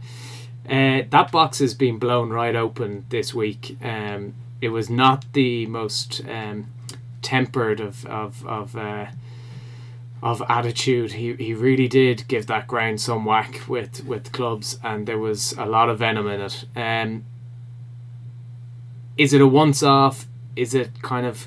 Uh, 0.68 1.02
that 1.10 1.30
box 1.30 1.58
has 1.58 1.74
been 1.74 1.98
blown 1.98 2.30
right 2.30 2.56
open 2.56 3.04
this 3.10 3.34
week. 3.34 3.76
Um, 3.82 4.34
it 4.60 4.70
was 4.70 4.88
not 4.88 5.24
the 5.34 5.66
most 5.66 6.22
um, 6.28 6.66
tempered 7.20 7.80
of 7.80 8.06
of 8.06 8.46
of, 8.46 8.74
uh, 8.74 9.06
of 10.26 10.42
attitude. 10.48 11.12
He, 11.12 11.34
he 11.34 11.54
really 11.54 11.86
did 11.86 12.26
give 12.26 12.46
that 12.48 12.66
ground 12.66 13.00
some 13.00 13.24
whack 13.24 13.62
with 13.68 14.04
with 14.04 14.32
clubs, 14.32 14.78
and 14.82 15.06
there 15.06 15.18
was 15.18 15.52
a 15.52 15.66
lot 15.66 15.88
of 15.88 16.00
venom 16.00 16.26
in 16.26 16.40
it. 16.40 16.64
Um, 16.74 17.24
is 19.16 19.32
it 19.32 19.40
a 19.40 19.46
once 19.46 19.82
off? 19.82 20.26
Is 20.56 20.74
it 20.74 21.02
kind 21.02 21.26
of 21.26 21.46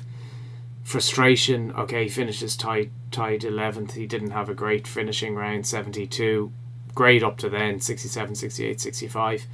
frustration? 0.82 1.72
Okay, 1.72 2.04
he 2.04 2.08
finishes 2.08 2.56
tied 2.56 2.90
tied 3.10 3.44
eleventh. 3.44 3.94
He 3.94 4.06
didn't 4.06 4.30
have 4.30 4.48
a 4.48 4.54
great 4.54 4.86
finishing 4.86 5.34
round. 5.34 5.66
Seventy 5.66 6.06
two, 6.06 6.50
great 6.94 7.22
up 7.22 7.36
to 7.38 7.50
then. 7.50 7.80
67, 7.80 8.34
68, 8.34 8.80
65. 8.80 9.46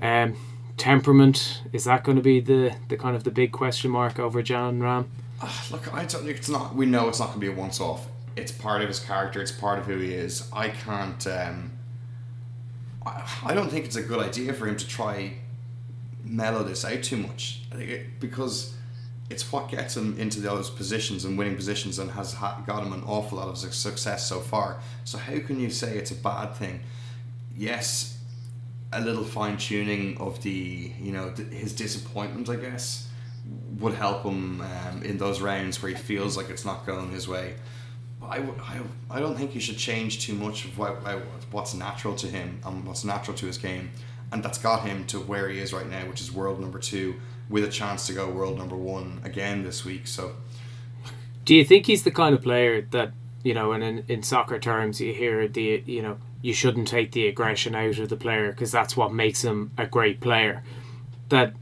Um, 0.00 0.36
temperament 0.76 1.62
is 1.72 1.84
that 1.84 2.04
going 2.04 2.16
to 2.16 2.22
be 2.22 2.38
the 2.38 2.74
the 2.88 2.96
kind 2.96 3.16
of 3.16 3.24
the 3.24 3.30
big 3.30 3.50
question 3.50 3.90
mark 3.90 4.18
over 4.18 4.42
Jon 4.42 4.80
Rahm? 4.80 5.06
Ah, 5.42 5.66
Look, 5.70 5.92
I 5.92 6.06
don't 6.06 6.26
it's 6.26 6.48
not. 6.48 6.74
We 6.74 6.86
know 6.86 7.08
it's 7.08 7.20
not 7.20 7.26
going 7.26 7.40
to 7.40 7.46
be 7.46 7.52
a 7.52 7.54
once 7.54 7.80
off. 7.80 8.06
It's 8.36 8.52
part 8.52 8.82
of 8.82 8.88
his 8.88 9.00
character. 9.00 9.40
It's 9.40 9.52
part 9.52 9.78
of 9.78 9.86
who 9.86 9.98
he 9.98 10.12
is. 10.12 10.48
I 10.52 10.68
can't. 10.68 11.26
Um, 11.26 11.72
I, 13.44 13.54
don't 13.54 13.70
think 13.70 13.84
it's 13.86 13.96
a 13.96 14.02
good 14.02 14.18
idea 14.18 14.52
for 14.52 14.66
him 14.66 14.76
to 14.76 14.86
try 14.86 15.34
mellow 16.24 16.62
this 16.62 16.84
out 16.84 17.02
too 17.02 17.16
much. 17.16 17.62
Because 18.20 18.74
it's 19.30 19.50
what 19.50 19.68
gets 19.68 19.96
him 19.96 20.18
into 20.18 20.40
those 20.40 20.70
positions 20.70 21.24
and 21.24 21.38
winning 21.38 21.56
positions 21.56 21.98
and 21.98 22.10
has 22.12 22.34
ha- 22.34 22.62
got 22.66 22.84
him 22.84 22.92
an 22.92 23.02
awful 23.06 23.38
lot 23.38 23.48
of 23.48 23.56
success 23.56 24.28
so 24.28 24.40
far. 24.40 24.80
So 25.04 25.18
how 25.18 25.38
can 25.38 25.58
you 25.60 25.70
say 25.70 25.96
it's 25.96 26.10
a 26.10 26.16
bad 26.16 26.54
thing? 26.54 26.80
Yes, 27.56 28.18
a 28.92 29.00
little 29.00 29.24
fine 29.24 29.56
tuning 29.56 30.16
of 30.18 30.42
the 30.42 30.92
you 31.00 31.12
know 31.12 31.32
his 31.50 31.74
disappointment, 31.74 32.48
I 32.48 32.56
guess, 32.56 33.08
would 33.78 33.94
help 33.94 34.22
him 34.24 34.60
um, 34.60 35.02
in 35.02 35.18
those 35.18 35.40
rounds 35.40 35.82
where 35.82 35.90
he 35.90 35.96
feels 35.96 36.36
like 36.36 36.50
it's 36.50 36.64
not 36.64 36.86
going 36.86 37.10
his 37.10 37.26
way. 37.26 37.54
I, 38.30 38.38
I, 38.38 38.80
I 39.10 39.20
don't 39.20 39.36
think 39.36 39.50
he 39.52 39.60
should 39.60 39.78
change 39.78 40.20
too 40.26 40.34
much 40.34 40.64
of 40.64 40.78
what- 40.78 40.96
what's 41.50 41.74
natural 41.74 42.14
to 42.16 42.26
him 42.26 42.60
and 42.64 42.84
what's 42.84 43.04
natural 43.04 43.36
to 43.38 43.46
his 43.46 43.58
game, 43.58 43.90
and 44.32 44.42
that's 44.42 44.58
got 44.58 44.86
him 44.86 45.06
to 45.06 45.18
where 45.18 45.48
he 45.48 45.58
is 45.58 45.72
right 45.72 45.88
now, 45.88 46.06
which 46.06 46.20
is 46.20 46.32
world 46.32 46.60
number 46.60 46.78
two, 46.78 47.14
with 47.48 47.64
a 47.64 47.68
chance 47.68 48.06
to 48.08 48.12
go 48.12 48.28
world 48.28 48.58
number 48.58 48.76
one 48.76 49.20
again 49.24 49.62
this 49.62 49.84
week. 49.84 50.06
So 50.06 50.32
Do 51.44 51.54
you 51.54 51.64
think 51.64 51.86
he's 51.86 52.02
the 52.02 52.10
kind 52.10 52.34
of 52.34 52.42
player 52.42 52.82
that 52.90 53.12
you 53.44 53.54
know, 53.54 53.70
and 53.70 53.84
in, 53.84 54.04
in 54.08 54.22
soccer 54.24 54.58
terms, 54.58 55.00
you 55.00 55.14
hear 55.14 55.46
the 55.46 55.80
you 55.86 56.02
know 56.02 56.18
you 56.42 56.52
shouldn't 56.52 56.88
take 56.88 57.12
the 57.12 57.28
aggression 57.28 57.74
out 57.76 57.98
of 57.98 58.08
the 58.08 58.16
player 58.16 58.50
because 58.50 58.72
that's 58.72 58.96
what 58.96 59.12
makes 59.12 59.42
him 59.42 59.70
a 59.78 59.86
great 59.86 60.20
player. 60.20 60.64
That 61.28 61.54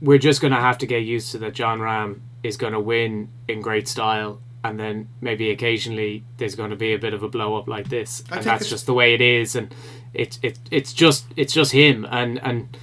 we're 0.00 0.18
just 0.18 0.40
going 0.40 0.52
to 0.54 0.60
have 0.60 0.78
to 0.78 0.86
get 0.86 1.00
used 1.00 1.32
to 1.32 1.38
that. 1.38 1.52
Jon 1.54 1.78
Rahm 1.80 2.20
is 2.42 2.56
going 2.56 2.72
to 2.72 2.80
win 2.80 3.28
in 3.48 3.60
great 3.60 3.86
style, 3.86 4.40
and 4.62 4.78
then 4.78 5.08
maybe 5.20 5.50
occasionally 5.50 6.24
there's 6.36 6.54
going 6.54 6.70
to 6.70 6.76
be 6.76 6.92
a 6.92 6.98
bit 6.98 7.14
of 7.14 7.22
a 7.22 7.28
blow 7.28 7.56
up 7.56 7.68
like 7.68 7.88
this, 7.88 8.22
I 8.30 8.36
and 8.36 8.44
that's 8.44 8.68
just 8.68 8.86
the 8.86 8.94
way 8.94 9.14
it 9.14 9.20
is, 9.20 9.56
and 9.56 9.74
it's 10.14 10.38
it, 10.42 10.58
it's 10.70 10.92
just 10.92 11.26
it's 11.36 11.52
just 11.52 11.72
him, 11.72 12.06
and 12.10 12.38
and 12.42 12.76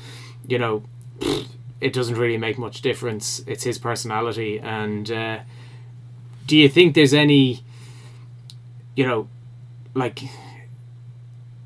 you 0.47 0.59
know. 0.59 0.83
It 1.79 1.93
doesn't 1.93 2.15
really 2.15 2.37
make 2.37 2.57
much 2.57 2.81
difference. 2.81 3.43
It's 3.45 3.63
his 3.63 3.77
personality, 3.77 4.59
and 4.59 5.11
uh, 5.11 5.39
do 6.47 6.57
you 6.57 6.67
think 6.69 6.95
there's 6.95 7.13
any 7.13 7.63
you 8.95 9.05
know 9.05 9.27
like 9.93 10.23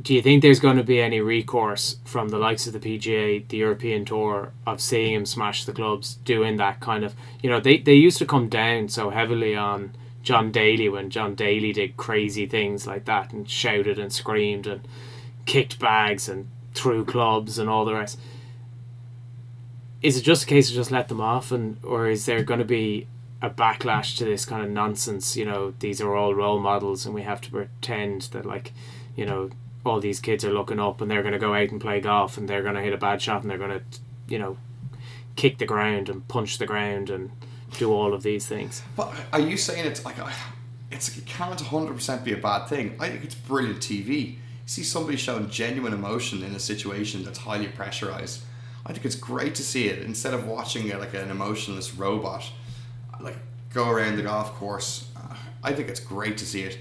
do 0.02 0.16
you 0.16 0.22
think 0.22 0.42
there's 0.42 0.60
going 0.60 0.78
to 0.78 0.84
be 0.84 1.00
any 1.00 1.22
recourse 1.22 1.98
from 2.06 2.30
the 2.30 2.38
likes 2.38 2.66
of 2.66 2.74
the 2.74 2.80
PGA, 2.80 3.48
the 3.48 3.58
European 3.58 4.04
Tour, 4.04 4.52
of 4.66 4.82
seeing 4.82 5.14
him 5.14 5.26
smash 5.26 5.66
the 5.66 5.74
clubs, 5.74 6.16
doing 6.16 6.58
that 6.58 6.80
kind 6.80 7.04
of, 7.04 7.14
you 7.42 7.50
know, 7.50 7.60
they, 7.60 7.78
they 7.78 7.94
used 7.94 8.18
to 8.18 8.26
come 8.26 8.50
down 8.50 8.90
so 8.90 9.12
heavily 9.12 9.56
on 9.56 9.96
John 10.24 10.52
Daly 10.52 10.88
when 10.90 11.10
John 11.10 11.36
Daly 11.36 11.74
did 11.74 11.98
crazy 11.98 12.46
things 12.46 12.86
like 12.86 13.06
that 13.06 13.34
and 13.34 13.50
shouted 13.50 13.98
and 13.98 14.14
screamed 14.14 14.68
and 14.68 14.88
kicked 15.46 15.80
bags 15.80 16.30
and 16.30 16.48
threw 16.74 17.04
clubs 17.04 17.58
and 17.58 17.70
all 17.70 17.86
the 17.86 17.94
rest. 17.94 18.20
Is 20.02 20.18
it 20.18 20.22
just 20.22 20.44
a 20.44 20.48
case 20.48 20.70
of 20.70 20.76
just 20.76 20.92
let 20.92 21.10
them 21.10 21.22
off, 21.22 21.52
and 21.52 21.78
or 21.84 22.08
is 22.08 22.26
there 22.26 22.44
going 22.44 22.60
to 22.60 22.66
be 22.66 23.08
a 23.42 23.50
backlash 23.50 24.18
to 24.18 24.26
this 24.26 24.46
kind 24.46 24.64
of 24.64 24.72
nonsense? 24.72 25.38
You 25.38 25.46
know, 25.46 25.74
these 25.80 26.02
are 26.02 26.16
all 26.16 26.34
role 26.34 26.60
models, 26.60 27.06
and 27.06 27.14
we 27.14 27.22
have 27.22 27.42
to 27.42 27.52
pretend 27.52 28.24
that 28.32 28.46
like, 28.46 28.74
you 29.16 29.26
know, 29.26 29.52
all 29.86 30.00
these 30.00 30.20
kids 30.20 30.44
are 30.44 30.54
looking 30.54 30.80
up, 30.80 31.02
and 31.02 31.12
they're 31.12 31.22
going 31.22 31.34
to 31.34 31.40
go 31.40 31.54
out 31.54 31.70
and 31.70 31.80
play 31.80 32.00
golf, 32.00 32.38
and 32.38 32.48
they're 32.48 32.64
going 32.64 32.76
to 32.76 32.82
hit 32.82 32.94
a 32.94 32.98
bad 32.98 33.22
shot, 33.22 33.42
and 33.42 33.52
they're 33.52 33.60
going 33.60 33.80
to, 33.80 33.84
you 34.28 34.40
know, 34.40 34.58
kick 35.36 35.60
the 35.60 35.66
ground 35.66 36.10
and 36.10 36.28
punch 36.28 36.58
the 36.58 36.66
ground 36.66 37.10
and 37.10 37.32
do 37.78 37.94
all 37.94 38.14
of 38.14 38.24
these 38.24 38.46
things. 38.46 38.82
But 38.96 39.14
are 39.34 39.40
you 39.40 39.58
saying 39.58 39.86
it's 39.86 40.06
like 40.06 40.18
a- 40.18 40.32
it's 40.92 41.18
it 41.18 41.26
can't 41.26 41.60
hundred 41.60 41.94
percent 41.96 42.24
be 42.24 42.34
a 42.34 42.38
bad 42.38 42.68
thing? 42.68 42.96
I 43.00 43.10
think 43.10 43.24
it's 43.24 43.36
brilliant 43.36 43.80
TV. 43.80 44.38
See 44.66 44.84
somebody 44.84 45.18
showing 45.18 45.50
genuine 45.50 45.94
emotion 45.94 46.44
in 46.44 46.54
a 46.56 46.60
situation 46.60 47.24
that's 47.24 47.40
highly 47.40 47.68
pressurized. 47.68 48.42
I 48.86 48.94
think 48.94 49.06
it's 49.06 49.16
great 49.16 49.56
to 49.56 49.64
see 49.64 49.88
it 49.88 50.00
instead 50.04 50.34
of 50.34 50.48
watching 50.48 50.88
it 50.88 51.00
like 51.00 51.14
an 51.14 51.30
emotionless 51.30 51.94
robot, 51.94 52.50
like 53.20 53.38
go 53.74 53.90
around 53.90 54.18
the 54.18 54.24
golf 54.24 54.54
course. 54.56 55.10
Uh, 55.16 55.36
I 55.64 55.74
think 55.74 55.88
it's 55.90 56.00
great 56.00 56.38
to 56.38 56.46
see 56.46 56.64
it. 56.64 56.78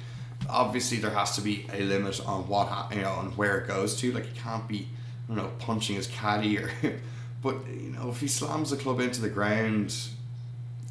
Obviously, 0.49 0.99
there 0.99 1.11
has 1.11 1.37
to 1.37 1.43
be 1.43 1.67
a 1.73 1.83
limit 1.83 2.21
on 2.27 2.49
what 2.49 2.69
ha- 2.69 2.89
you 2.93 3.03
know 3.03 3.21
and 3.21 3.37
where 3.37 3.59
it 3.59 3.69
goes 3.69 3.97
to. 3.97 4.12
Like 4.12 4.25
it 4.25 4.35
can't 4.37 4.67
be, 4.67 4.89
you 5.29 5.35
know, 5.37 5.51
punching 5.59 5.97
his 5.97 6.07
caddy 6.09 6.59
or. 6.59 6.71
But 7.43 7.67
you 7.69 7.89
know, 7.93 8.11
if 8.11 8.21
he 8.21 8.29
slams 8.29 8.69
the 8.69 8.77
club 8.77 9.01
into 9.01 9.23
the 9.23 9.31
ground 9.31 9.97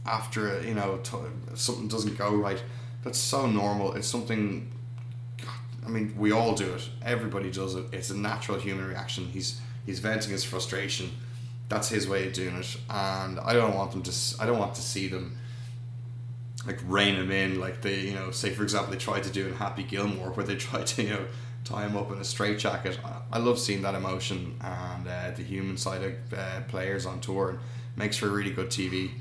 after 0.09 0.61
you 0.63 0.73
know 0.73 0.99
t- 1.03 1.17
something 1.55 1.87
doesn't 1.87 2.17
go 2.17 2.35
right. 2.35 2.61
That's 3.03 3.17
so 3.19 3.47
normal. 3.47 3.93
It's 3.93 4.07
something 4.07 4.71
i 5.85 5.89
mean 5.89 6.13
we 6.17 6.31
all 6.31 6.53
do 6.55 6.73
it. 6.73 6.89
Everybody 7.03 7.51
does 7.51 7.75
it. 7.75 7.85
It's 7.91 8.09
a 8.09 8.17
natural 8.17 8.59
human 8.59 8.85
reaction. 8.87 9.25
He's 9.27 9.61
he's 9.85 9.99
venting 9.99 10.31
his 10.31 10.43
frustration. 10.43 11.11
That's 11.69 11.89
his 11.89 12.07
way 12.07 12.27
of 12.27 12.33
doing 12.33 12.55
it. 12.55 12.77
And 12.89 13.39
i 13.39 13.53
don't 13.53 13.75
want 13.75 13.91
them 13.91 14.03
to 14.03 14.13
i 14.39 14.45
don't 14.45 14.59
want 14.59 14.75
to 14.75 14.81
see 14.81 15.07
them 15.07 15.37
like 16.67 16.79
rein 16.85 17.15
him 17.15 17.31
in 17.31 17.59
like 17.59 17.81
they 17.81 17.99
you 18.01 18.13
know 18.13 18.31
say 18.31 18.49
for 18.51 18.63
example 18.63 18.91
they 18.91 18.97
tried 18.97 19.23
to 19.23 19.29
do 19.29 19.47
in 19.47 19.53
happy 19.53 19.83
gilmore 19.83 20.31
where 20.31 20.45
they 20.45 20.55
tried 20.67 20.85
to 20.85 21.03
you 21.03 21.09
know 21.11 21.25
tie 21.63 21.85
him 21.85 21.95
up 21.97 22.11
in 22.11 22.17
a 22.17 22.23
straitjacket. 22.23 22.99
I, 23.03 23.21
I 23.33 23.37
love 23.39 23.59
seeing 23.59 23.81
that 23.83 23.95
emotion 23.95 24.57
and 24.61 25.07
uh, 25.07 25.31
the 25.35 25.43
human 25.43 25.77
side 25.77 26.03
of 26.03 26.33
uh, 26.33 26.61
players 26.67 27.05
on 27.05 27.19
tour. 27.21 27.51
It 27.51 27.59
makes 27.97 28.17
for 28.17 28.27
really 28.29 28.51
good 28.51 28.69
TV. 28.69 29.11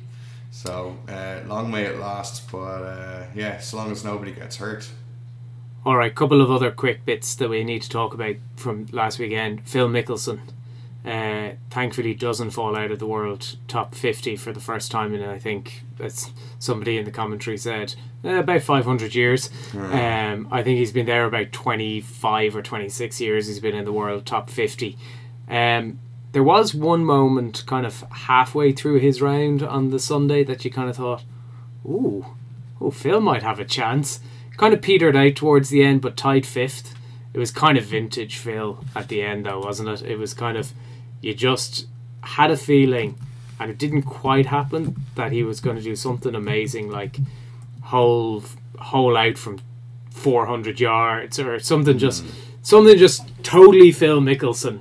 So 0.50 0.96
uh, 1.08 1.40
long 1.46 1.70
may 1.70 1.84
it 1.84 1.98
last, 1.98 2.50
but 2.50 2.82
uh, 2.82 3.26
yeah, 3.34 3.58
so 3.60 3.76
long 3.76 3.90
as 3.90 4.04
nobody 4.04 4.32
gets 4.32 4.56
hurt. 4.56 4.90
All 5.84 5.96
right, 5.96 6.14
couple 6.14 6.42
of 6.42 6.50
other 6.50 6.70
quick 6.70 7.04
bits 7.04 7.34
that 7.36 7.48
we 7.48 7.64
need 7.64 7.82
to 7.82 7.88
talk 7.88 8.12
about 8.12 8.36
from 8.56 8.86
last 8.90 9.18
weekend. 9.18 9.66
Phil 9.68 9.88
Mickelson, 9.88 10.40
uh, 11.04 11.54
thankfully, 11.70 12.14
doesn't 12.14 12.50
fall 12.50 12.76
out 12.76 12.90
of 12.90 12.98
the 12.98 13.06
world 13.06 13.56
top 13.68 13.94
fifty 13.94 14.36
for 14.36 14.52
the 14.52 14.60
first 14.60 14.90
time 14.90 15.14
in 15.14 15.22
I 15.22 15.38
think 15.38 15.84
that's 15.96 16.32
somebody 16.58 16.98
in 16.98 17.04
the 17.04 17.10
commentary 17.10 17.56
said 17.56 17.94
uh, 18.24 18.40
about 18.40 18.62
five 18.62 18.84
hundred 18.84 19.14
years. 19.14 19.50
Um, 19.74 20.48
I 20.50 20.62
think 20.62 20.78
he's 20.78 20.92
been 20.92 21.06
there 21.06 21.24
about 21.24 21.52
twenty 21.52 22.00
five 22.00 22.56
or 22.56 22.62
twenty 22.62 22.88
six 22.88 23.20
years. 23.20 23.46
He's 23.46 23.60
been 23.60 23.76
in 23.76 23.84
the 23.84 23.92
world 23.92 24.26
top 24.26 24.50
fifty. 24.50 24.98
Um, 25.48 26.00
there 26.32 26.42
was 26.42 26.74
one 26.74 27.04
moment, 27.04 27.64
kind 27.66 27.86
of 27.86 28.02
halfway 28.10 28.72
through 28.72 29.00
his 29.00 29.22
round 29.22 29.62
on 29.62 29.90
the 29.90 29.98
Sunday, 29.98 30.44
that 30.44 30.64
you 30.64 30.70
kind 30.70 30.90
of 30.90 30.96
thought, 30.96 31.24
"Ooh, 31.86 32.26
oh, 32.80 32.90
Phil 32.90 33.20
might 33.20 33.42
have 33.42 33.58
a 33.58 33.64
chance." 33.64 34.20
Kind 34.56 34.74
of 34.74 34.82
petered 34.82 35.16
out 35.16 35.36
towards 35.36 35.68
the 35.70 35.82
end, 35.82 36.00
but 36.00 36.16
tied 36.16 36.44
fifth. 36.44 36.94
It 37.32 37.38
was 37.38 37.50
kind 37.50 37.78
of 37.78 37.84
vintage 37.84 38.36
Phil 38.36 38.84
at 38.94 39.08
the 39.08 39.22
end, 39.22 39.46
though, 39.46 39.60
wasn't 39.60 39.88
it? 39.88 40.02
It 40.02 40.18
was 40.18 40.34
kind 40.34 40.56
of 40.56 40.72
you 41.20 41.34
just 41.34 41.86
had 42.22 42.50
a 42.50 42.56
feeling, 42.56 43.16
and 43.60 43.70
it 43.70 43.78
didn't 43.78 44.02
quite 44.02 44.46
happen 44.46 44.96
that 45.14 45.32
he 45.32 45.42
was 45.42 45.60
going 45.60 45.76
to 45.76 45.82
do 45.82 45.96
something 45.96 46.34
amazing, 46.34 46.90
like 46.90 47.18
hole 47.82 48.42
hole 48.78 49.16
out 49.16 49.38
from 49.38 49.60
four 50.10 50.46
hundred 50.46 50.80
yards 50.80 51.38
or 51.38 51.58
something. 51.60 51.96
Just 51.96 52.24
mm. 52.24 52.30
something 52.62 52.98
just 52.98 53.22
totally 53.42 53.92
Phil 53.92 54.20
Mickelson, 54.20 54.80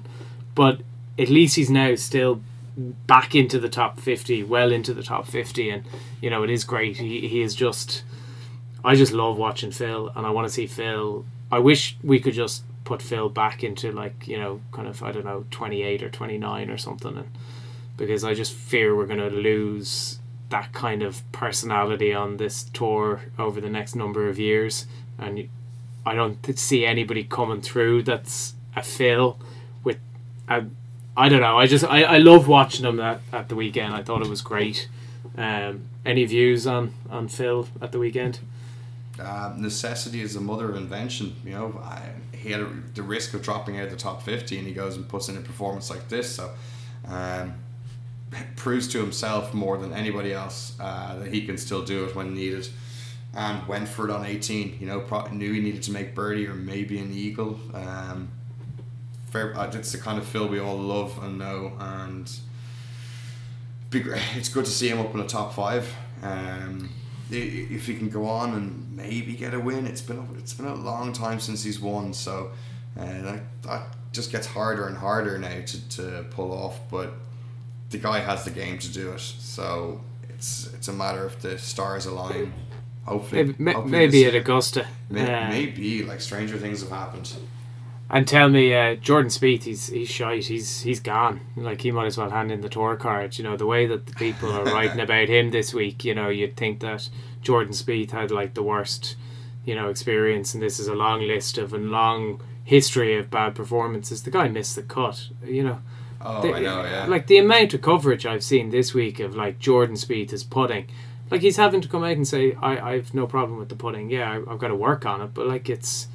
but 0.55 0.81
at 1.17 1.29
least 1.29 1.55
he's 1.55 1.69
now 1.69 1.95
still 1.95 2.41
back 2.77 3.33
into 3.33 3.59
the 3.59 3.69
top 3.69 3.99
50 3.99 4.43
well 4.43 4.71
into 4.71 4.93
the 4.93 5.01
top 5.01 5.25
50 5.25 5.69
and 5.71 5.83
you 6.21 6.29
know 6.29 6.43
it 6.43 6.49
is 6.49 6.63
great. 6.63 6.97
He, 6.97 7.27
he 7.27 7.41
is 7.41 7.55
just 7.55 8.03
I 8.85 8.95
just 8.95 9.13
love 9.13 9.37
watching 9.37 9.71
Phil 9.71 10.11
and 10.15 10.25
I 10.25 10.29
want 10.29 10.47
to 10.47 10.53
see 10.53 10.67
Phil. 10.67 11.25
I 11.51 11.59
wish 11.59 11.97
we 12.03 12.19
could 12.19 12.33
just 12.33 12.63
put 12.83 13.01
Phil 13.01 13.29
back 13.29 13.63
into 13.63 13.91
like 13.91 14.27
you 14.27 14.37
know 14.37 14.61
kind 14.71 14.87
of 14.87 15.01
I 15.01 15.11
don't 15.11 15.25
know 15.25 15.45
28 15.51 16.03
or 16.03 16.09
29 16.09 16.69
or 16.69 16.77
something 16.77 17.17
and 17.17 17.29
because 17.97 18.23
I 18.23 18.33
just 18.35 18.53
fear 18.53 18.95
we're 18.95 19.07
going 19.07 19.19
to 19.19 19.35
lose 19.35 20.19
that 20.49 20.71
kind 20.71 21.03
of 21.03 21.29
personality 21.31 22.13
on 22.13 22.37
this 22.37 22.63
tour 22.63 23.23
over 23.37 23.59
the 23.59 23.69
next 23.69 23.95
number 23.95 24.29
of 24.29 24.39
years. 24.39 24.85
And 25.17 25.49
I 26.05 26.15
don't 26.15 26.57
see 26.57 26.85
anybody 26.85 27.23
coming 27.23 27.61
through 27.61 28.03
that's 28.03 28.53
a 28.75 28.83
Phil 28.83 29.39
with 29.83 29.97
a 30.47 30.65
I 31.17 31.29
don't 31.29 31.41
know. 31.41 31.57
I 31.57 31.65
just 31.65 31.83
I, 31.83 32.03
I 32.03 32.17
love 32.19 32.47
watching 32.47 32.85
him 32.85 32.99
at, 32.99 33.21
at 33.33 33.49
the 33.49 33.55
weekend. 33.55 33.95
I 33.95 34.03
thought 34.03 34.21
it 34.21 34.29
was 34.29 34.41
great. 34.41 34.87
Um, 35.35 35.89
any 36.05 36.23
views 36.25 36.67
on, 36.67 36.93
on 37.09 37.27
Phil 37.27 37.67
at 37.81 37.91
the 37.91 37.97
weekend? 37.97 38.39
Uh, 39.19 39.55
necessity 39.57 40.21
is 40.21 40.35
the 40.35 40.39
mother 40.39 40.69
of 40.69 40.75
invention. 40.75 41.35
You 41.43 41.51
know, 41.53 41.81
I, 41.83 42.11
he 42.35 42.51
had 42.51 42.61
a, 42.61 42.69
the 42.93 43.01
risk 43.01 43.33
of 43.33 43.41
dropping 43.41 43.79
out 43.79 43.85
of 43.85 43.89
the 43.89 43.97
top 43.97 44.21
fifty, 44.21 44.59
and 44.59 44.67
he 44.67 44.73
goes 44.73 44.95
and 44.95 45.09
puts 45.09 45.27
in 45.27 45.35
a 45.37 45.41
performance 45.41 45.89
like 45.89 46.07
this. 46.07 46.35
So, 46.35 46.51
um, 47.07 47.55
proves 48.55 48.87
to 48.89 48.99
himself 48.99 49.55
more 49.55 49.79
than 49.79 49.93
anybody 49.93 50.33
else 50.33 50.77
uh, 50.79 51.17
that 51.17 51.33
he 51.33 51.47
can 51.47 51.57
still 51.57 51.83
do 51.83 52.05
it 52.05 52.15
when 52.15 52.35
needed. 52.35 52.69
And 53.33 53.67
went 53.67 53.87
for 53.87 54.07
it 54.07 54.11
on 54.11 54.23
eighteen. 54.23 54.77
You 54.79 54.85
know, 54.85 54.99
pro- 54.99 55.27
knew 55.27 55.51
he 55.51 55.61
needed 55.61 55.81
to 55.83 55.91
make 55.91 56.13
birdie 56.13 56.47
or 56.47 56.53
maybe 56.53 56.99
an 56.99 57.11
eagle. 57.11 57.59
Um, 57.73 58.29
fair, 59.53 59.69
it's 59.79 59.91
the 59.91 59.97
kind 59.97 60.17
of 60.17 60.25
Phil 60.25 60.47
we 60.47 60.59
all 60.59 60.77
love 60.77 61.17
and 61.23 61.37
know, 61.37 61.73
and. 61.79 62.31
It's 63.89 64.49
good 64.49 64.65
to 64.65 64.71
see 64.71 64.89
him 64.89 64.99
up 64.99 65.11
in 65.13 65.17
the 65.19 65.25
top 65.27 65.53
five. 65.53 65.91
Um, 66.21 66.89
if 67.31 67.85
he 67.87 67.95
can 67.95 68.09
go 68.09 68.25
on 68.25 68.53
and 68.53 68.95
maybe 68.95 69.33
get 69.33 69.53
a 69.53 69.59
win, 69.59 69.87
it's 69.87 70.01
been 70.01 70.17
a, 70.17 70.37
it's 70.37 70.53
been 70.53 70.65
a 70.65 70.75
long 70.75 71.13
time 71.13 71.39
since 71.39 71.63
he's 71.63 71.79
won, 71.79 72.13
so 72.13 72.51
uh, 72.99 73.05
that, 73.05 73.41
that 73.63 73.87
just 74.11 74.29
gets 74.31 74.45
harder 74.47 74.87
and 74.87 74.97
harder 74.97 75.37
now 75.37 75.61
to, 75.65 75.89
to 75.89 76.25
pull 76.31 76.51
off. 76.51 76.79
But 76.91 77.13
the 77.89 77.97
guy 77.97 78.19
has 78.19 78.43
the 78.43 78.51
game 78.51 78.77
to 78.79 78.91
do 78.91 79.11
it, 79.13 79.21
so 79.21 80.01
it's 80.29 80.67
it's 80.73 80.89
a 80.89 80.93
matter 80.93 81.23
of 81.25 81.41
the 81.41 81.57
stars 81.57 82.05
align. 82.05 82.53
Hopefully, 83.05 83.55
Maybe, 83.57 83.71
hopefully 83.73 83.91
maybe 83.91 84.25
at. 84.25 84.35
Augusta. 84.35 84.85
May- 85.09 85.33
Uh, 85.33 85.47
maybe 85.49 86.03
like 86.03 86.19
stranger 86.19 86.57
things 86.57 86.81
have 86.81 86.89
happened. 86.91 87.33
And 88.09 88.25
tell 88.25 88.47
me, 88.47 88.73
uh, 88.73 88.95
Jordan 88.95 89.29
Spieth, 89.29 89.63
he's 89.63 89.87
he's 89.87 90.07
shite. 90.09 90.45
He's 90.45 90.81
he's 90.81 91.01
gone. 91.01 91.41
Like 91.57 91.81
he 91.81 91.91
might 91.91 92.05
as 92.05 92.17
well 92.17 92.29
hand 92.29 92.51
in 92.51 92.61
the 92.61 92.69
tour 92.69 92.95
card. 92.95 93.37
You 93.37 93.43
know 93.43 93.57
the 93.57 93.65
way 93.65 93.85
that 93.85 94.05
the 94.05 94.13
people 94.13 94.49
are 94.51 94.63
writing 94.63 95.01
about 95.01 95.27
him 95.27 95.51
this 95.51 95.73
week. 95.73 96.05
You 96.05 96.15
know 96.15 96.29
you'd 96.29 96.55
think 96.55 96.79
that 96.79 97.09
Jordan 97.41 97.73
Spieth 97.73 98.11
had 98.11 98.31
like 98.31 98.53
the 98.53 98.63
worst, 98.63 99.17
you 99.65 99.75
know, 99.75 99.89
experience, 99.89 100.53
and 100.53 100.63
this 100.63 100.79
is 100.79 100.87
a 100.87 100.95
long 100.95 101.21
list 101.27 101.57
of 101.57 101.73
a 101.73 101.77
long 101.77 102.41
history 102.63 103.17
of 103.17 103.29
bad 103.29 103.55
performances. 103.55 104.23
The 104.23 104.31
guy 104.31 104.47
missed 104.47 104.75
the 104.77 104.83
cut. 104.83 105.27
You 105.45 105.63
know. 105.63 105.81
Oh, 106.21 106.41
The- 106.41 106.53
I 106.55 106.59
know, 106.61 106.83
yeah. 106.83 107.05
Like 107.07 107.27
the 107.27 107.37
amount 107.37 107.73
of 107.73 107.81
coverage 107.81 108.25
I've 108.25 108.43
seen 108.43 108.69
this 108.69 108.93
week 108.93 109.19
of 109.19 109.35
like 109.35 109.59
Jordan 109.59 109.97
Spieth 109.97 110.31
is 110.31 110.43
putting, 110.45 110.87
like 111.29 111.41
he's 111.41 111.57
having 111.57 111.81
to 111.81 111.89
come 111.89 112.03
out 112.05 112.15
and 112.15 112.27
say, 112.27 112.53
"I 112.61 112.79
I've 112.93 113.13
no 113.13 113.27
problem 113.27 113.59
with 113.59 113.67
the 113.67 113.75
putting. 113.75 114.09
Yeah, 114.09 114.31
I, 114.31 114.53
I've 114.53 114.59
got 114.59 114.69
to 114.69 114.75
work 114.75 115.05
on 115.05 115.19
it." 115.21 115.33
But 115.33 115.47
like 115.47 115.69
it's 115.69 116.07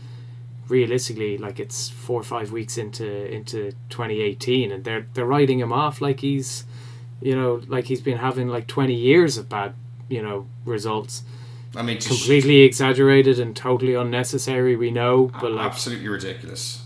realistically 0.72 1.36
like 1.38 1.60
it's 1.60 1.90
four 1.90 2.18
or 2.20 2.24
five 2.24 2.50
weeks 2.50 2.78
into 2.78 3.06
into 3.38 3.72
2018, 3.90 4.72
and 4.72 4.84
they're 4.84 5.06
they're 5.14 5.26
writing 5.34 5.60
him 5.60 5.72
off 5.72 6.00
like 6.00 6.20
he's, 6.20 6.64
you 7.20 7.36
know, 7.36 7.60
like 7.68 7.84
he's 7.84 8.00
been 8.00 8.18
having 8.18 8.48
like 8.48 8.66
20 8.66 8.94
years 8.94 9.36
of 9.38 9.48
bad, 9.48 9.74
you 10.08 10.22
know, 10.22 10.46
results. 10.64 11.22
I 11.76 11.82
mean, 11.82 12.00
sh- 12.00 12.08
Completely 12.08 12.60
exaggerated 12.62 13.38
and 13.38 13.54
totally 13.54 13.94
unnecessary. 13.94 14.74
We 14.76 14.90
know, 14.90 15.30
but 15.40 15.52
like 15.52 15.66
absolutely 15.66 16.08
ridiculous. 16.08 16.84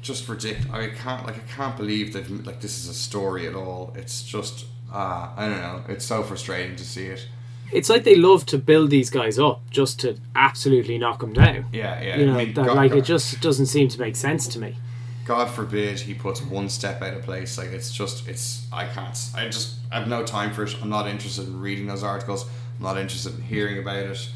Just 0.00 0.28
ridiculous. 0.28 0.70
I 0.72 0.88
can't 1.02 1.26
like 1.26 1.36
I 1.36 1.46
can't 1.56 1.76
believe 1.76 2.12
that 2.14 2.24
like 2.46 2.60
this 2.60 2.78
is 2.78 2.88
a 2.88 2.94
story 2.94 3.46
at 3.46 3.54
all. 3.54 3.92
It's 3.96 4.22
just 4.22 4.66
ah 4.92 5.32
I 5.36 5.48
don't 5.48 5.60
know. 5.60 5.82
It's 5.88 6.04
so 6.04 6.22
frustrating 6.22 6.76
to 6.76 6.84
see 6.84 7.06
it. 7.06 7.26
It's 7.72 7.88
like 7.88 8.04
they 8.04 8.16
love 8.16 8.46
to 8.46 8.58
build 8.58 8.90
these 8.90 9.10
guys 9.10 9.38
up 9.38 9.60
just 9.70 10.00
to 10.00 10.16
absolutely 10.34 10.98
knock 10.98 11.20
them 11.20 11.32
down. 11.32 11.66
Yeah, 11.72 12.00
yeah. 12.00 12.16
you 12.16 12.26
know, 12.26 12.34
I 12.34 12.44
mean, 12.44 12.54
that, 12.54 12.66
God, 12.66 12.76
like 12.76 12.92
God, 12.92 12.98
it 12.98 13.04
just 13.04 13.40
doesn't 13.40 13.66
seem 13.66 13.88
to 13.88 14.00
make 14.00 14.16
sense 14.16 14.46
to 14.48 14.58
me. 14.58 14.76
God 15.24 15.46
forbid 15.50 16.00
he 16.00 16.14
puts 16.14 16.42
one 16.42 16.68
step 16.68 17.00
out 17.00 17.14
of 17.14 17.22
place. 17.22 17.56
Like 17.56 17.68
it's 17.68 17.90
just 17.90 18.28
it's 18.28 18.66
I 18.72 18.86
can't. 18.86 19.18
I 19.34 19.46
just 19.46 19.76
I 19.90 19.98
have 19.98 20.08
no 20.08 20.24
time 20.24 20.52
for 20.52 20.64
it. 20.64 20.76
I'm 20.82 20.90
not 20.90 21.08
interested 21.08 21.46
in 21.46 21.60
reading 21.60 21.86
those 21.86 22.02
articles. 22.02 22.44
I'm 22.44 22.84
not 22.84 22.98
interested 22.98 23.34
in 23.34 23.42
hearing 23.42 23.78
about 23.78 23.96
it. 23.96 24.28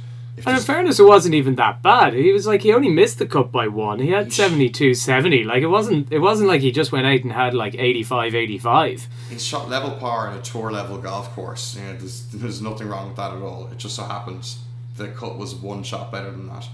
And 0.47 0.57
in 0.57 0.62
fairness, 0.62 0.99
it 1.01 1.05
wasn't 1.07 1.34
even 1.34 1.55
that 1.57 1.82
bad. 1.82 2.14
He 2.14 2.32
was 2.32 2.47
like 2.47 2.62
he 2.62 2.72
only 2.72 2.89
missed 2.89 3.18
the 3.18 3.26
cup 3.26 3.51
by 3.53 3.68
one. 3.68 3.99
He 3.99 4.11
had 4.11 4.32
72 4.32 4.95
70. 4.95 5.45
Like 5.45 5.62
it 5.62 5.68
wasn't 5.68 6.12
it 6.12 6.18
wasn't 6.20 6.49
like 6.49 6.61
he 6.61 6.70
just 6.72 6.93
went 6.93 7.07
out 7.07 7.20
and 7.20 7.32
had 7.32 7.55
like 7.55 7.74
85 7.74 8.34
85. 8.34 9.09
he's 9.30 9.45
shot 9.45 9.68
level 9.68 9.93
par 9.93 10.28
on 10.28 10.36
a 10.39 10.43
tour 10.43 10.70
level 10.70 10.99
golf 10.99 11.30
course. 11.34 11.76
You 11.76 11.82
know, 11.82 11.97
there's 11.97 12.26
there's 12.28 12.62
nothing 12.62 12.89
wrong 12.89 13.09
with 13.09 13.16
that 13.16 13.32
at 13.32 13.43
all. 13.43 13.68
It 13.72 13.78
just 13.78 13.97
so 13.97 14.05
happens 14.05 14.59
the 14.99 15.09
cut 15.09 15.39
was 15.39 15.55
one 15.55 15.82
shot 15.82 16.11
better 16.12 16.30
than 16.30 16.49
that, 16.49 16.68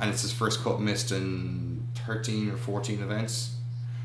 and 0.00 0.10
it's 0.10 0.22
his 0.22 0.32
first 0.32 0.62
cut 0.62 0.80
missed 0.80 1.10
in 1.10 1.88
thirteen 2.06 2.50
or 2.50 2.56
fourteen 2.56 3.02
events. 3.02 3.54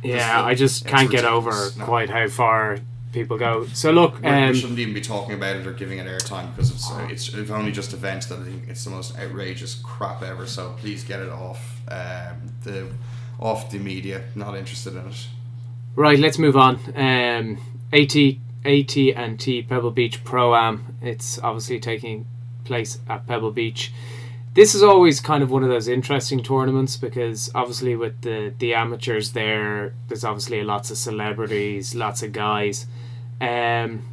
Yeah, 0.03 0.41
the- 0.41 0.47
I 0.47 0.55
just 0.55 0.85
can't 0.87 1.11
get 1.11 1.25
over. 1.25 1.51
No. 1.77 1.85
quite 1.85 2.09
how 2.09 2.27
far 2.27 2.79
people 3.11 3.37
go. 3.37 3.65
So 3.73 3.91
look, 3.91 4.21
We- 4.21 4.27
um, 4.29 4.49
we 4.49 4.55
shouldn't 4.59 4.79
even 4.79 4.93
be 4.93 5.01
talking 5.01 5.35
about 5.35 5.55
it 5.57 5.67
or 5.67 5.73
giving 5.73 5.99
it 5.99 6.07
airtime 6.07 6.55
because 6.55 6.71
it's 6.71 6.89
uh, 6.91 7.07
it's 7.09 7.33
if 7.33 7.51
only 7.51 7.71
just 7.71 7.93
events 7.93 8.25
that 8.27 8.39
I 8.39 8.43
think 8.43 8.63
it's 8.67 8.83
the 8.83 8.89
most 8.91 9.17
outrageous 9.17 9.75
crap 9.75 10.21
ever. 10.23 10.45
So 10.47 10.75
please 10.79 11.03
get 11.03 11.19
it 11.21 11.29
off 11.29 11.81
um, 11.87 12.53
the 12.63 12.87
off 13.39 13.69
the 13.71 13.79
media. 13.79 14.23
Not 14.35 14.55
interested 14.55 14.95
in 14.95 15.07
it. 15.07 15.27
Right, 15.95 16.17
let's 16.19 16.37
move 16.37 16.55
on. 16.55 16.75
Um, 16.95 17.57
AT 17.91 18.15
AT 18.63 18.97
and 18.97 19.39
T 19.39 19.61
Pebble 19.63 19.91
Beach 19.91 20.23
Pro 20.23 20.55
Am. 20.55 20.95
It's 21.01 21.39
obviously 21.39 21.79
taking 21.79 22.25
place 22.63 22.99
at 23.09 23.27
Pebble 23.27 23.51
Beach. 23.51 23.91
This 24.53 24.75
is 24.75 24.83
always 24.83 25.21
kind 25.21 25.43
of 25.43 25.49
one 25.49 25.63
of 25.63 25.69
those 25.69 25.87
interesting 25.87 26.43
tournaments 26.43 26.97
because 26.97 27.49
obviously 27.55 27.95
with 27.95 28.21
the 28.21 28.53
the 28.59 28.73
amateurs 28.73 29.31
there, 29.31 29.93
there's 30.07 30.23
obviously 30.25 30.61
lots 30.61 30.91
of 30.91 30.97
celebrities, 30.97 31.95
lots 31.95 32.21
of 32.21 32.31
guys. 32.33 32.85
Um, 33.41 34.03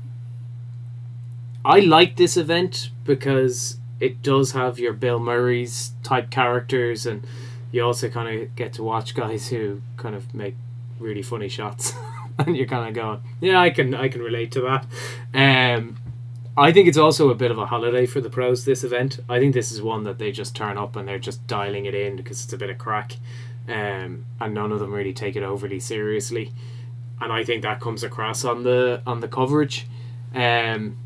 I 1.65 1.81
like 1.81 2.17
this 2.17 2.37
event 2.37 2.91
because 3.05 3.77
it 4.01 4.23
does 4.23 4.53
have 4.53 4.79
your 4.79 4.93
Bill 4.93 5.19
Murray's 5.21 5.93
type 6.03 6.31
characters, 6.31 7.05
and 7.07 7.27
you 7.71 7.83
also 7.85 8.09
kind 8.09 8.41
of 8.43 8.57
get 8.57 8.73
to 8.75 8.83
watch 8.83 9.15
guys 9.15 9.49
who 9.49 9.83
kind 9.97 10.15
of 10.15 10.35
make 10.35 10.57
really 10.99 11.23
funny 11.23 11.49
shots, 11.49 11.93
and 12.39 12.57
you're 12.57 12.67
kind 12.67 12.89
of 12.89 12.95
going, 12.95 13.21
yeah, 13.41 13.61
I 13.61 13.71
can 13.71 13.95
I 13.95 14.09
can 14.09 14.23
relate 14.23 14.51
to 14.53 14.61
that. 14.63 14.87
Um, 15.35 15.99
I 16.57 16.73
think 16.73 16.89
it's 16.89 16.99
also 16.99 17.31
a 17.31 17.35
bit 17.37 17.51
of 17.53 17.59
a 17.59 17.67
holiday 17.67 18.07
for 18.07 18.21
the 18.21 18.31
pros. 18.31 18.65
This 18.65 18.83
event, 18.83 19.21
I 19.29 19.39
think 19.39 19.55
this 19.55 19.71
is 19.71 19.81
one 19.83 20.03
that 20.05 20.19
they 20.19 20.33
just 20.33 20.57
turn 20.57 20.77
up 20.79 20.97
and 20.97 21.07
they're 21.07 21.19
just 21.19 21.47
dialing 21.47 21.85
it 21.85 21.95
in 21.95 22.17
because 22.17 22.43
it's 22.43 22.53
a 22.53 22.57
bit 22.59 22.71
of 22.71 22.79
crack. 22.79 23.17
um, 23.69 24.25
and 24.41 24.55
none 24.55 24.73
of 24.73 24.81
them 24.81 24.93
really 24.93 25.13
take 25.13 25.37
it 25.37 25.43
overly 25.43 25.79
seriously, 25.79 26.53
and 27.21 27.33
I 27.33 27.45
think 27.45 27.63
that 27.63 27.81
comes 27.81 28.03
across 28.03 28.45
on 28.45 28.63
the 28.63 29.03
on 29.07 29.21
the 29.21 29.29
coverage. 29.29 29.87
Um, 30.35 30.97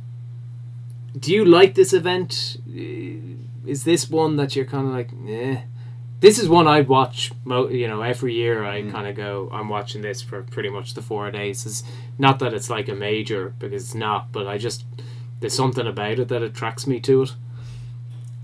do 1.18 1.32
you 1.32 1.44
like 1.44 1.74
this 1.74 1.92
event? 1.92 2.56
Uh, 2.68 3.68
Is 3.68 3.84
this 3.84 4.10
one 4.10 4.36
that 4.36 4.56
you're 4.56 4.64
kind 4.64 4.86
of 4.88 4.92
like, 4.92 5.10
eh? 5.28 5.62
This 6.20 6.38
is 6.38 6.48
one 6.48 6.68
I'd 6.68 6.88
watch. 6.88 7.32
Mo- 7.44 7.68
you 7.68 7.88
know, 7.88 8.02
every 8.02 8.34
year 8.34 8.64
I 8.64 8.82
kind 8.82 9.06
of 9.08 9.16
go, 9.16 9.48
I'm 9.52 9.68
watching 9.68 10.02
this 10.02 10.22
for 10.22 10.42
pretty 10.42 10.68
much 10.68 10.94
the 10.94 11.02
four 11.02 11.30
days. 11.30 11.66
It's 11.66 11.82
not 12.18 12.38
that 12.38 12.54
it's 12.54 12.70
like 12.70 12.88
a 12.88 12.94
major 12.94 13.54
because 13.58 13.82
it's 13.84 13.94
not, 13.94 14.32
but 14.32 14.46
I 14.46 14.56
just 14.58 14.84
there's 15.40 15.54
something 15.54 15.86
about 15.86 16.18
it 16.20 16.28
that 16.28 16.42
attracts 16.42 16.86
me 16.86 17.00
to 17.00 17.22
it. 17.22 17.34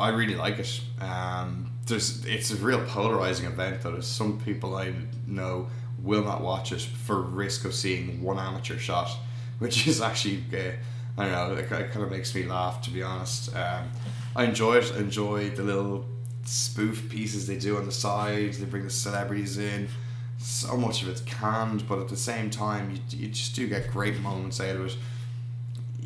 I 0.01 0.09
really 0.11 0.35
like 0.35 0.59
it. 0.59 0.81
Um, 1.01 1.73
there's 1.87 2.25
it's 2.25 2.51
a 2.51 2.57
real 2.57 2.85
polarizing 2.85 3.47
event 3.47 3.83
though. 3.83 3.93
There's 3.93 4.07
some 4.07 4.39
people 4.41 4.77
I 4.77 4.93
know 5.27 5.69
will 6.03 6.25
not 6.25 6.43
watch 6.43 6.73
it 6.73 6.81
for 6.81 7.21
risk 7.21 7.65
of 7.65 7.75
seeing 7.75 8.23
one 8.23 8.39
amateur 8.39 8.79
shot, 8.79 9.11
which 9.59 9.87
is 9.89 10.01
actually 10.01 10.45
uh, 10.53 10.73
I 11.17 11.29
don't 11.29 11.33
know. 11.33 11.55
It, 11.57 11.69
kind 11.69 12.03
of 12.03 12.11
makes 12.11 12.35
me 12.35 12.45
laugh 12.45 12.83
to 12.83 12.91
be 12.91 13.03
honest. 13.03 13.55
Um, 13.55 13.91
I 14.37 14.45
enjoy 14.45 14.77
it. 14.77 14.93
I 14.95 14.99
enjoy 14.99 15.51
the 15.51 15.65
little 15.65 16.05
spoof 16.45 17.09
pieces 17.11 17.47
they 17.47 17.59
do 17.59 17.77
on 17.77 17.87
the 17.87 17.93
side. 17.93 18.55
They 18.55 18.65
bring 18.67 18.85
the 18.85 18.91
celebrities 18.91 19.59
in. 19.59 19.89
So 20.39 20.77
much 20.77 21.03
of 21.03 21.09
it's 21.09 21.21
canned, 21.23 21.89
but 21.89 21.99
at 21.99 22.09
the 22.09 22.17
same 22.17 22.49
time, 22.49 22.93
you, 22.93 23.19
you 23.19 23.29
just 23.29 23.57
do 23.57 23.67
get 23.67 23.91
great 23.91 24.21
moments 24.21 24.61
out 24.61 24.77
of 24.77 24.87
it 24.87 24.97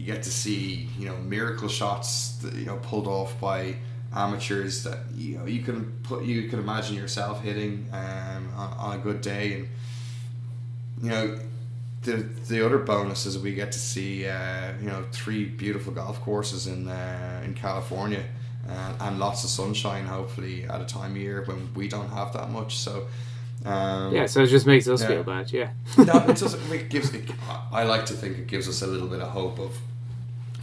you 0.02 0.06
get 0.06 0.22
to 0.24 0.30
see 0.30 0.88
you 0.98 1.06
know 1.06 1.16
miracle 1.18 1.68
shots 1.68 2.32
that, 2.38 2.54
you 2.54 2.66
know 2.66 2.76
pulled 2.78 3.06
off 3.06 3.38
by 3.40 3.76
amateurs 4.14 4.84
that 4.84 4.98
you 5.14 5.38
know 5.38 5.44
you 5.46 5.62
can 5.62 5.92
put 6.02 6.24
you 6.24 6.48
can 6.48 6.58
imagine 6.58 6.96
yourself 6.96 7.42
hitting 7.42 7.88
um, 7.92 8.52
on, 8.56 8.72
on 8.78 8.96
a 8.96 8.98
good 8.98 9.20
day 9.20 9.54
and 9.54 9.68
you 11.02 11.08
know 11.10 11.38
the 12.02 12.16
the 12.48 12.64
other 12.64 12.78
bonus 12.78 13.26
is 13.26 13.38
we 13.38 13.54
get 13.54 13.72
to 13.72 13.78
see 13.78 14.26
uh, 14.26 14.72
you 14.80 14.86
know 14.86 15.04
three 15.12 15.44
beautiful 15.44 15.92
golf 15.92 16.20
courses 16.20 16.66
in 16.66 16.88
uh, 16.88 17.42
in 17.44 17.54
California 17.54 18.24
uh, 18.68 18.92
and 19.00 19.18
lots 19.18 19.44
of 19.44 19.50
sunshine 19.50 20.04
hopefully 20.06 20.64
at 20.64 20.80
a 20.80 20.84
time 20.84 21.12
of 21.12 21.16
year 21.16 21.42
when 21.46 21.72
we 21.74 21.88
don't 21.88 22.10
have 22.10 22.32
that 22.32 22.50
much 22.50 22.76
so 22.76 23.06
um, 23.64 24.12
Yeah, 24.12 24.26
so 24.26 24.42
it 24.42 24.48
just 24.48 24.66
makes 24.66 24.88
us 24.88 25.02
Yeah. 25.02 25.08
feel 25.08 25.22
bad. 25.22 25.52
Yeah. 25.52 25.70
no, 25.96 26.14
it 26.28 26.36
doesn't. 26.42 26.72
It 26.72 26.88
gives. 26.88 27.14
It, 27.14 27.30
I 27.70 27.84
like 27.84 28.06
to 28.06 28.14
think 28.14 28.36
it 28.36 28.48
gives 28.48 28.68
us 28.68 28.82
a 28.82 28.88
little 28.88 29.06
bit 29.06 29.20
of 29.20 29.28
hope 29.28 29.60
of 29.60 29.78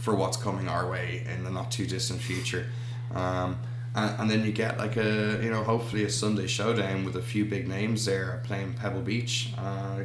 for 0.00 0.14
what's 0.14 0.36
coming 0.36 0.68
our 0.68 0.86
way 0.90 1.24
in 1.34 1.42
the 1.44 1.50
not 1.50 1.70
too 1.70 1.86
distant 1.86 2.20
future. 2.20 2.66
Um, 3.14 3.58
and, 3.94 4.20
and 4.20 4.30
then 4.30 4.44
you 4.44 4.52
get 4.52 4.78
like 4.78 4.96
a 4.96 5.40
you 5.42 5.50
know 5.50 5.62
hopefully 5.64 6.04
a 6.04 6.10
Sunday 6.10 6.46
showdown 6.46 7.04
with 7.04 7.16
a 7.16 7.22
few 7.22 7.44
big 7.44 7.68
names 7.68 8.04
there 8.04 8.40
playing 8.44 8.74
Pebble 8.74 9.02
Beach. 9.02 9.52
Uh, 9.58 10.00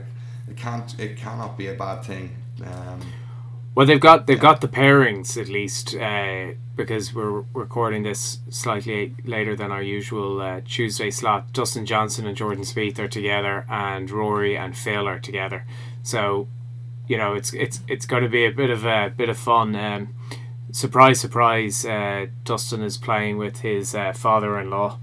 it 0.49 0.57
can't. 0.57 0.99
It 0.99 1.17
cannot 1.17 1.57
be 1.57 1.67
a 1.67 1.73
bad 1.73 2.03
thing. 2.03 2.35
Um, 2.65 3.01
Well, 3.75 3.85
they've 3.85 3.99
got 3.99 4.25
they've 4.27 4.39
got 4.39 4.61
the 4.61 4.69
pairings 4.69 5.37
at 5.37 5.49
least 5.49 5.95
uh, 5.95 6.53
because 6.77 7.13
we're 7.13 7.41
recording 7.53 8.03
this 8.03 8.39
slightly 8.49 9.13
later 9.25 9.53
than 9.55 9.69
our 9.69 9.81
usual 9.81 10.39
uh, 10.41 10.61
Tuesday 10.65 11.11
slot. 11.11 11.51
Dustin 11.51 11.85
Johnson 11.85 12.25
and 12.25 12.37
Jordan 12.37 12.63
Spieth 12.63 12.97
are 12.99 13.09
together, 13.09 13.65
and 13.69 14.09
Rory 14.09 14.55
and 14.57 14.77
Phil 14.77 15.07
are 15.07 15.19
together. 15.19 15.65
So, 16.03 16.47
you 17.07 17.17
know, 17.17 17.33
it's 17.33 17.53
it's 17.53 17.81
it's 17.87 18.05
going 18.05 18.23
to 18.23 18.29
be 18.29 18.45
a 18.45 18.51
bit 18.51 18.69
of 18.69 18.85
a 18.85 19.11
bit 19.15 19.27
of 19.29 19.37
fun. 19.37 19.75
Um, 19.75 20.14
surprise, 20.75 21.21
surprise! 21.21 21.85
Uh, 21.85 22.27
Dustin 22.43 22.81
is 22.81 22.97
playing 22.97 23.37
with 23.37 23.61
his 23.61 23.95
uh, 23.95 24.11
father-in-law, 24.11 24.99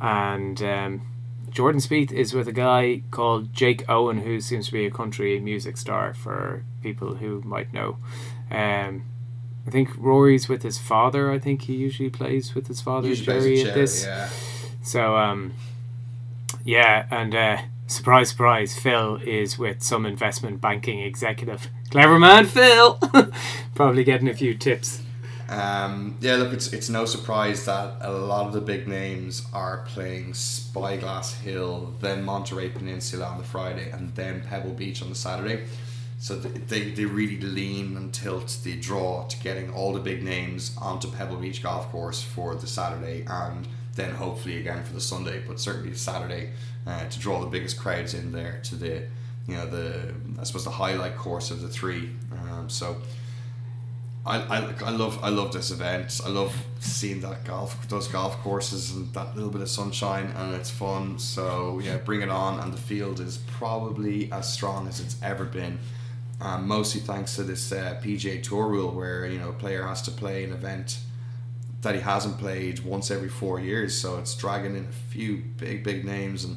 and 0.00 0.62
um, 0.62 1.02
Jordan 1.50 1.80
Spieth 1.80 2.12
is 2.12 2.34
with 2.34 2.46
a 2.46 2.52
guy 2.52 3.02
called 3.10 3.52
Jake 3.54 3.88
Owen, 3.88 4.18
who 4.18 4.40
seems 4.40 4.66
to 4.66 4.72
be 4.72 4.84
a 4.84 4.90
country 4.90 5.40
music 5.40 5.78
star 5.78 6.12
for 6.12 6.62
people 6.82 7.16
who 7.16 7.40
might 7.40 7.72
know. 7.72 7.96
Um, 8.50 9.04
I 9.66 9.70
think 9.70 9.88
Rory's 9.96 10.46
with 10.46 10.62
his 10.62 10.76
father. 10.76 11.32
I 11.32 11.38
think 11.38 11.62
he 11.62 11.74
usually 11.74 12.10
plays 12.10 12.54
with 12.54 12.66
his 12.66 12.82
father, 12.82 13.08
usually 13.08 13.40
Gerry, 13.40 13.60
at 13.60 13.66
chair, 13.66 13.74
this. 13.74 14.04
Yeah. 14.04 14.28
So, 14.82 15.16
um, 15.16 15.54
yeah, 16.64 17.06
and 17.10 17.34
uh, 17.34 17.58
surprise, 17.86 18.28
surprise, 18.28 18.78
Phil 18.78 19.16
is 19.24 19.58
with 19.58 19.82
some 19.82 20.04
investment 20.04 20.60
banking 20.60 21.00
executive. 21.00 21.70
Clever 21.90 22.18
man, 22.18 22.44
Phil! 22.44 23.00
Probably 23.74 24.04
getting 24.04 24.28
a 24.28 24.34
few 24.34 24.54
tips. 24.54 25.03
Um, 25.54 26.16
yeah, 26.20 26.34
look, 26.36 26.52
it's 26.52 26.72
it's 26.72 26.88
no 26.88 27.04
surprise 27.04 27.64
that 27.66 27.98
a 28.00 28.10
lot 28.10 28.46
of 28.46 28.52
the 28.52 28.60
big 28.60 28.88
names 28.88 29.46
are 29.52 29.84
playing 29.86 30.34
Spyglass 30.34 31.34
Hill, 31.34 31.94
then 32.00 32.24
Monterey 32.24 32.70
Peninsula 32.70 33.26
on 33.26 33.38
the 33.38 33.44
Friday, 33.44 33.90
and 33.90 34.12
then 34.16 34.42
Pebble 34.42 34.72
Beach 34.72 35.00
on 35.00 35.10
the 35.10 35.14
Saturday. 35.14 35.64
So 36.18 36.36
they, 36.36 36.90
they 36.90 37.04
really 37.04 37.38
lean 37.38 37.96
and 37.96 38.12
tilt 38.12 38.58
the 38.64 38.76
draw 38.76 39.26
to 39.28 39.38
getting 39.40 39.70
all 39.70 39.92
the 39.92 40.00
big 40.00 40.22
names 40.24 40.74
onto 40.80 41.08
Pebble 41.10 41.36
Beach 41.36 41.62
Golf 41.62 41.90
Course 41.90 42.22
for 42.22 42.54
the 42.54 42.66
Saturday 42.66 43.24
and 43.28 43.68
then 43.94 44.14
hopefully 44.14 44.58
again 44.58 44.82
for 44.82 44.92
the 44.92 45.00
Sunday, 45.00 45.42
but 45.46 45.60
certainly 45.60 45.94
Saturday 45.94 46.50
uh, 46.86 47.06
to 47.08 47.18
draw 47.20 47.40
the 47.40 47.46
biggest 47.46 47.78
crowds 47.78 48.14
in 48.14 48.32
there 48.32 48.60
to 48.64 48.74
the 48.74 49.02
you 49.46 49.54
know 49.54 49.66
the 49.66 50.14
I 50.40 50.44
suppose 50.44 50.64
the 50.64 50.70
highlight 50.70 51.16
course 51.16 51.50
of 51.50 51.60
the 51.60 51.68
three. 51.68 52.10
Um, 52.32 52.68
so 52.68 52.96
I, 54.26 54.38
I, 54.38 54.74
I 54.86 54.90
love 54.90 55.22
I 55.22 55.28
love 55.28 55.52
this 55.52 55.70
event. 55.70 56.20
I 56.24 56.30
love 56.30 56.54
seeing 56.80 57.20
that 57.20 57.44
golf 57.44 57.88
those 57.88 58.08
golf 58.08 58.38
courses 58.38 58.92
and 58.92 59.12
that 59.12 59.34
little 59.34 59.50
bit 59.50 59.60
of 59.60 59.68
sunshine 59.68 60.32
and 60.36 60.54
it's 60.54 60.70
fun. 60.70 61.18
So 61.18 61.78
yeah, 61.82 61.98
bring 61.98 62.22
it 62.22 62.30
on. 62.30 62.58
And 62.60 62.72
the 62.72 62.80
field 62.80 63.20
is 63.20 63.38
probably 63.58 64.32
as 64.32 64.50
strong 64.50 64.88
as 64.88 65.00
it's 65.00 65.16
ever 65.22 65.44
been. 65.44 65.78
Um, 66.40 66.66
mostly 66.66 67.00
thanks 67.00 67.36
to 67.36 67.42
this 67.42 67.70
uh, 67.70 68.00
PGA 68.02 68.42
Tour 68.42 68.66
rule, 68.66 68.90
where 68.92 69.26
you 69.26 69.38
know 69.38 69.50
a 69.50 69.52
player 69.52 69.86
has 69.86 70.02
to 70.02 70.10
play 70.10 70.44
an 70.44 70.52
event 70.52 70.98
that 71.82 71.94
he 71.94 72.00
hasn't 72.00 72.38
played 72.38 72.80
once 72.80 73.10
every 73.10 73.28
four 73.28 73.60
years. 73.60 73.94
So 73.94 74.18
it's 74.18 74.34
dragging 74.34 74.74
in 74.74 74.84
a 74.84 74.92
few 75.12 75.42
big 75.58 75.84
big 75.84 76.04
names, 76.04 76.44
and 76.44 76.56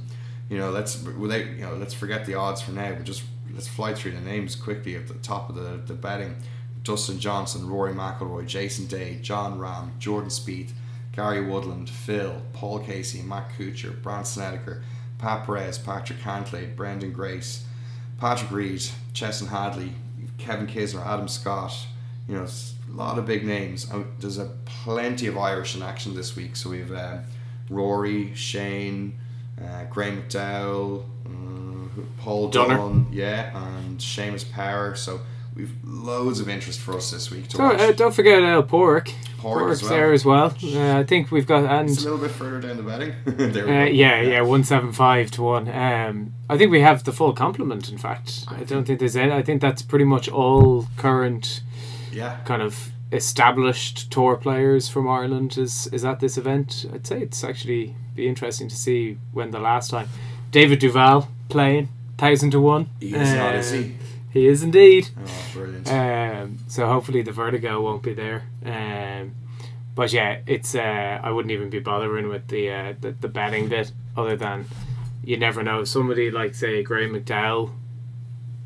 you 0.49 0.57
know 0.57 0.71
let's 0.71 1.03
without 1.03 1.45
you 1.45 1.61
know 1.61 1.75
let's 1.75 1.93
forget 1.93 2.25
the 2.25 2.35
odds 2.35 2.61
for 2.61 2.71
now. 2.71 2.93
But 2.93 3.03
just 3.03 3.23
let's 3.53 3.67
fly 3.67 3.93
through 3.93 4.11
the 4.11 4.21
names 4.21 4.55
quickly 4.55 4.95
at 4.95 5.07
the 5.07 5.15
top 5.15 5.49
of 5.49 5.55
the 5.55 5.81
the 5.85 5.93
betting. 5.93 6.37
Dustin 6.87 7.19
Johnson, 7.19 7.67
Rory 7.67 7.93
McIlroy, 7.93 8.47
Jason 8.47 8.87
Day, 8.87 9.19
Jon 9.21 9.59
Rahm, 9.59 9.97
Jordan 9.99 10.29
Spieth, 10.29 10.71
Gary 11.11 11.45
Woodland, 11.45 11.89
Phil, 11.89 12.41
Paul 12.53 12.79
Casey, 12.79 13.21
Matt 13.21 13.51
Kuchar, 13.57 14.01
Brandt 14.01 14.25
Snedeker, 14.25 14.83
Pat 15.17 15.45
Perez, 15.45 15.77
Patrick 15.77 16.19
Cantlay, 16.19 16.73
Branden 16.75 17.11
Grace, 17.11 17.65
Patrick 18.19 18.51
Reed, 18.51 18.83
Chesson 19.13 19.47
Hadley, 19.47 19.91
Kevin 20.37 20.67
Kisner, 20.67 21.05
Adam 21.05 21.27
Scott. 21.27 21.75
You 22.27 22.35
know, 22.35 22.43
a 22.45 22.95
lot 22.95 23.17
of 23.17 23.25
big 23.25 23.45
names. 23.45 23.91
Uh, 23.91 24.03
There's 24.19 24.37
a 24.37 24.51
plenty 24.65 25.27
of 25.27 25.37
Irish 25.37 25.75
in 25.75 25.81
action 25.81 26.15
this 26.15 26.35
week. 26.35 26.55
So 26.55 26.69
we've 26.69 26.91
uh, 26.91 27.19
Rory, 27.69 28.33
Shane, 28.33 29.17
uh, 29.61 29.85
Graeme 29.89 30.21
McDowell, 30.21 31.03
uh, 31.25 32.01
Paul 32.19 32.49
Dunner. 32.49 32.77
Dunne, 32.77 33.07
yeah, 33.11 33.57
and 33.57 33.99
Seamus 33.99 34.49
Power. 34.51 34.95
So 34.95 35.19
we've 35.57 35.73
loads 35.83 36.39
of 36.39 36.47
interest 36.47 36.79
for 36.79 36.95
us 36.95 37.11
this 37.11 37.31
week 37.31 37.47
to 37.49 37.57
Don't, 37.57 37.73
watch. 37.73 37.81
uh, 37.81 37.91
don't 37.91 38.13
forget 38.13 38.43
uh, 38.43 38.61
Pork. 38.61 39.11
Pork 39.39 39.71
as 39.71 39.81
well. 39.81 39.91
there 39.91 40.13
as 40.13 40.23
well. 40.23 40.55
Uh, 40.63 40.99
I 40.99 41.03
think 41.03 41.31
we've 41.31 41.45
got 41.45 41.65
and 41.65 41.89
It's 41.89 42.01
a 42.01 42.03
little 42.03 42.19
bit 42.19 42.31
further 42.31 42.61
down 42.61 42.77
the 42.77 42.83
betting. 42.83 43.13
Uh, 43.67 43.85
yeah, 43.85 44.21
yeah, 44.21 44.41
one 44.41 44.63
seven 44.63 44.91
five 44.91 45.31
to 45.31 45.41
one. 45.41 45.67
Um, 45.67 46.33
I 46.49 46.57
think 46.57 46.71
we 46.71 46.81
have 46.81 47.03
the 47.03 47.11
full 47.11 47.33
complement. 47.33 47.89
In 47.89 47.97
fact, 47.97 48.45
I 48.47 48.63
don't 48.63 48.85
think 48.85 48.99
there's 48.99 49.15
any. 49.15 49.31
I 49.31 49.41
think 49.41 49.61
that's 49.61 49.81
pretty 49.81 50.05
much 50.05 50.29
all 50.29 50.87
current 50.97 51.61
yeah. 52.11 52.37
kind 52.45 52.61
of 52.61 52.91
established 53.11 54.11
tour 54.11 54.35
players 54.35 54.89
from 54.89 55.07
Ireland 55.07 55.57
is 55.57 55.87
is 55.87 56.03
at 56.05 56.19
this 56.19 56.37
event. 56.37 56.85
I'd 56.93 57.07
say 57.07 57.21
it's 57.21 57.43
actually 57.43 57.95
be 58.15 58.27
interesting 58.27 58.69
to 58.69 58.75
see 58.75 59.17
when 59.33 59.51
the 59.51 59.59
last 59.59 59.91
time 59.91 60.09
David 60.51 60.79
Duval 60.79 61.29
playing 61.49 61.89
thousand 62.17 62.51
to 62.51 62.59
one. 62.59 62.89
He 62.99 63.13
is 63.13 63.33
not, 63.33 63.55
is 63.55 63.71
he? 63.71 63.95
He 64.29 64.47
is 64.47 64.61
indeed. 64.63 65.09
Oh, 65.17 65.45
brilliant. 65.53 65.91
Um, 65.91 66.57
so 66.67 66.85
hopefully 66.87 67.21
the 67.21 67.31
vertigo 67.31 67.81
won't 67.81 68.03
be 68.03 68.13
there. 68.13 68.43
Um, 68.65 69.35
but 69.95 70.13
yeah, 70.13 70.41
it's 70.45 70.75
uh, 70.75 71.19
I 71.23 71.31
wouldn't 71.31 71.51
even 71.51 71.69
be 71.69 71.79
bothering 71.79 72.29
with 72.29 72.47
the, 72.49 72.69
uh, 72.71 72.93
the 72.99 73.11
the 73.11 73.27
betting 73.27 73.67
bit, 73.67 73.91
other 74.15 74.35
than 74.35 74.65
you 75.23 75.37
never 75.37 75.63
know. 75.63 75.83
Somebody 75.83 76.29
like 76.29 76.53
say 76.53 76.83
Graeme 76.83 77.13
McDowell 77.13 77.71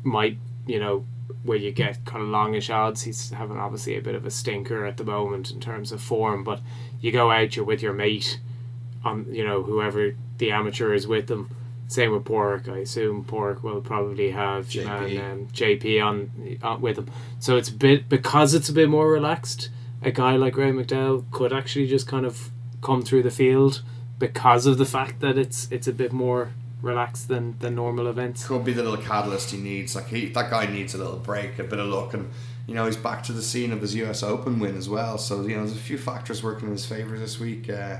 might 0.02 0.36
you 0.66 0.78
know 0.78 1.06
where 1.42 1.58
you 1.58 1.72
get 1.72 2.04
kind 2.04 2.22
of 2.22 2.28
longish 2.28 2.70
odds. 2.70 3.02
He's 3.02 3.30
having 3.30 3.56
obviously 3.56 3.96
a 3.96 4.02
bit 4.02 4.14
of 4.14 4.26
a 4.26 4.30
stinker 4.30 4.84
at 4.84 4.96
the 4.96 5.04
moment 5.04 5.50
in 5.50 5.60
terms 5.60 5.90
of 5.90 6.02
form, 6.02 6.44
but 6.44 6.60
you 7.00 7.10
go 7.10 7.30
out, 7.30 7.56
you're 7.56 7.64
with 7.64 7.82
your 7.82 7.94
mate, 7.94 8.38
on 9.04 9.26
you 9.32 9.44
know 9.44 9.62
whoever 9.62 10.14
the 10.38 10.50
amateur 10.50 10.92
is 10.92 11.06
with 11.06 11.28
them. 11.28 11.48
Same 11.92 12.12
with 12.12 12.24
Pork. 12.24 12.68
I 12.68 12.78
assume 12.78 13.24
Pork 13.24 13.62
will 13.62 13.82
probably 13.82 14.30
have 14.30 14.66
JP. 14.66 15.18
and, 15.20 15.20
um, 15.20 15.46
JP 15.52 16.04
on, 16.04 16.58
on 16.62 16.80
with 16.80 16.98
him. 16.98 17.10
So 17.38 17.56
it's 17.56 17.68
a 17.68 17.74
bit 17.74 18.08
because 18.08 18.54
it's 18.54 18.68
a 18.68 18.72
bit 18.72 18.88
more 18.88 19.10
relaxed. 19.10 19.68
A 20.02 20.10
guy 20.10 20.36
like 20.36 20.56
Ray 20.56 20.72
McDowell 20.72 21.30
could 21.30 21.52
actually 21.52 21.86
just 21.86 22.06
kind 22.08 22.24
of 22.24 22.50
come 22.80 23.02
through 23.02 23.22
the 23.22 23.30
field 23.30 23.82
because 24.18 24.66
of 24.66 24.78
the 24.78 24.86
fact 24.86 25.20
that 25.20 25.36
it's 25.36 25.68
it's 25.70 25.86
a 25.86 25.92
bit 25.92 26.12
more 26.12 26.52
relaxed 26.80 27.28
than 27.28 27.56
than 27.58 27.74
normal 27.74 28.08
events. 28.08 28.46
Could 28.46 28.64
be 28.64 28.72
the 28.72 28.82
little 28.82 29.04
catalyst 29.04 29.50
he 29.50 29.58
needs. 29.58 29.94
Like 29.94 30.08
he, 30.08 30.28
that 30.30 30.50
guy 30.50 30.66
needs 30.66 30.94
a 30.94 30.98
little 30.98 31.18
break, 31.18 31.58
a 31.58 31.64
bit 31.64 31.78
of 31.78 31.88
luck, 31.88 32.14
and 32.14 32.30
you 32.66 32.74
know 32.74 32.86
he's 32.86 32.96
back 32.96 33.22
to 33.24 33.32
the 33.32 33.42
scene 33.42 33.70
of 33.70 33.80
his 33.80 33.94
U.S. 33.96 34.22
Open 34.22 34.58
win 34.58 34.76
as 34.76 34.88
well. 34.88 35.18
So 35.18 35.42
you 35.42 35.56
know 35.56 35.66
there's 35.66 35.76
a 35.76 35.80
few 35.80 35.98
factors 35.98 36.42
working 36.42 36.68
in 36.68 36.72
his 36.72 36.86
favor 36.86 37.18
this 37.18 37.38
week. 37.38 37.68
Uh, 37.68 37.98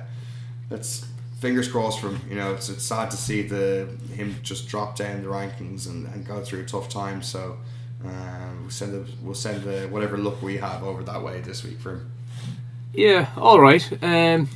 let's 0.71 1.07
fingers 1.43 1.67
crossed 1.67 1.99
for 2.01 2.09
him. 2.09 2.21
You 2.31 2.37
know 2.37 2.55
it's, 2.55 2.69
it's 2.69 2.85
sad 2.85 3.11
to 3.11 3.17
see 3.17 3.43
the 3.43 3.89
him 4.15 4.37
just 4.43 4.69
drop 4.69 4.97
down 4.97 5.23
the 5.23 5.29
rankings 5.29 5.89
and, 5.89 6.07
and 6.15 6.25
go 6.25 6.41
through 6.43 6.61
a 6.61 6.65
tough 6.65 6.89
time. 6.89 7.21
So 7.21 7.59
uh, 8.07 8.49
we'll 8.61 8.71
send 8.71 8.95
a, 8.95 9.05
we'll 9.23 9.35
send 9.35 9.67
a, 9.67 9.89
whatever 9.89 10.17
luck 10.17 10.41
we 10.41 10.57
have 10.59 10.83
over 10.85 11.03
that 11.03 11.23
way 11.23 11.41
this 11.41 11.65
week 11.65 11.81
for 11.81 11.91
him. 11.91 12.13
Yeah, 12.95 13.29
all 13.37 13.61
right. 13.61 13.85
Um, 14.03 14.49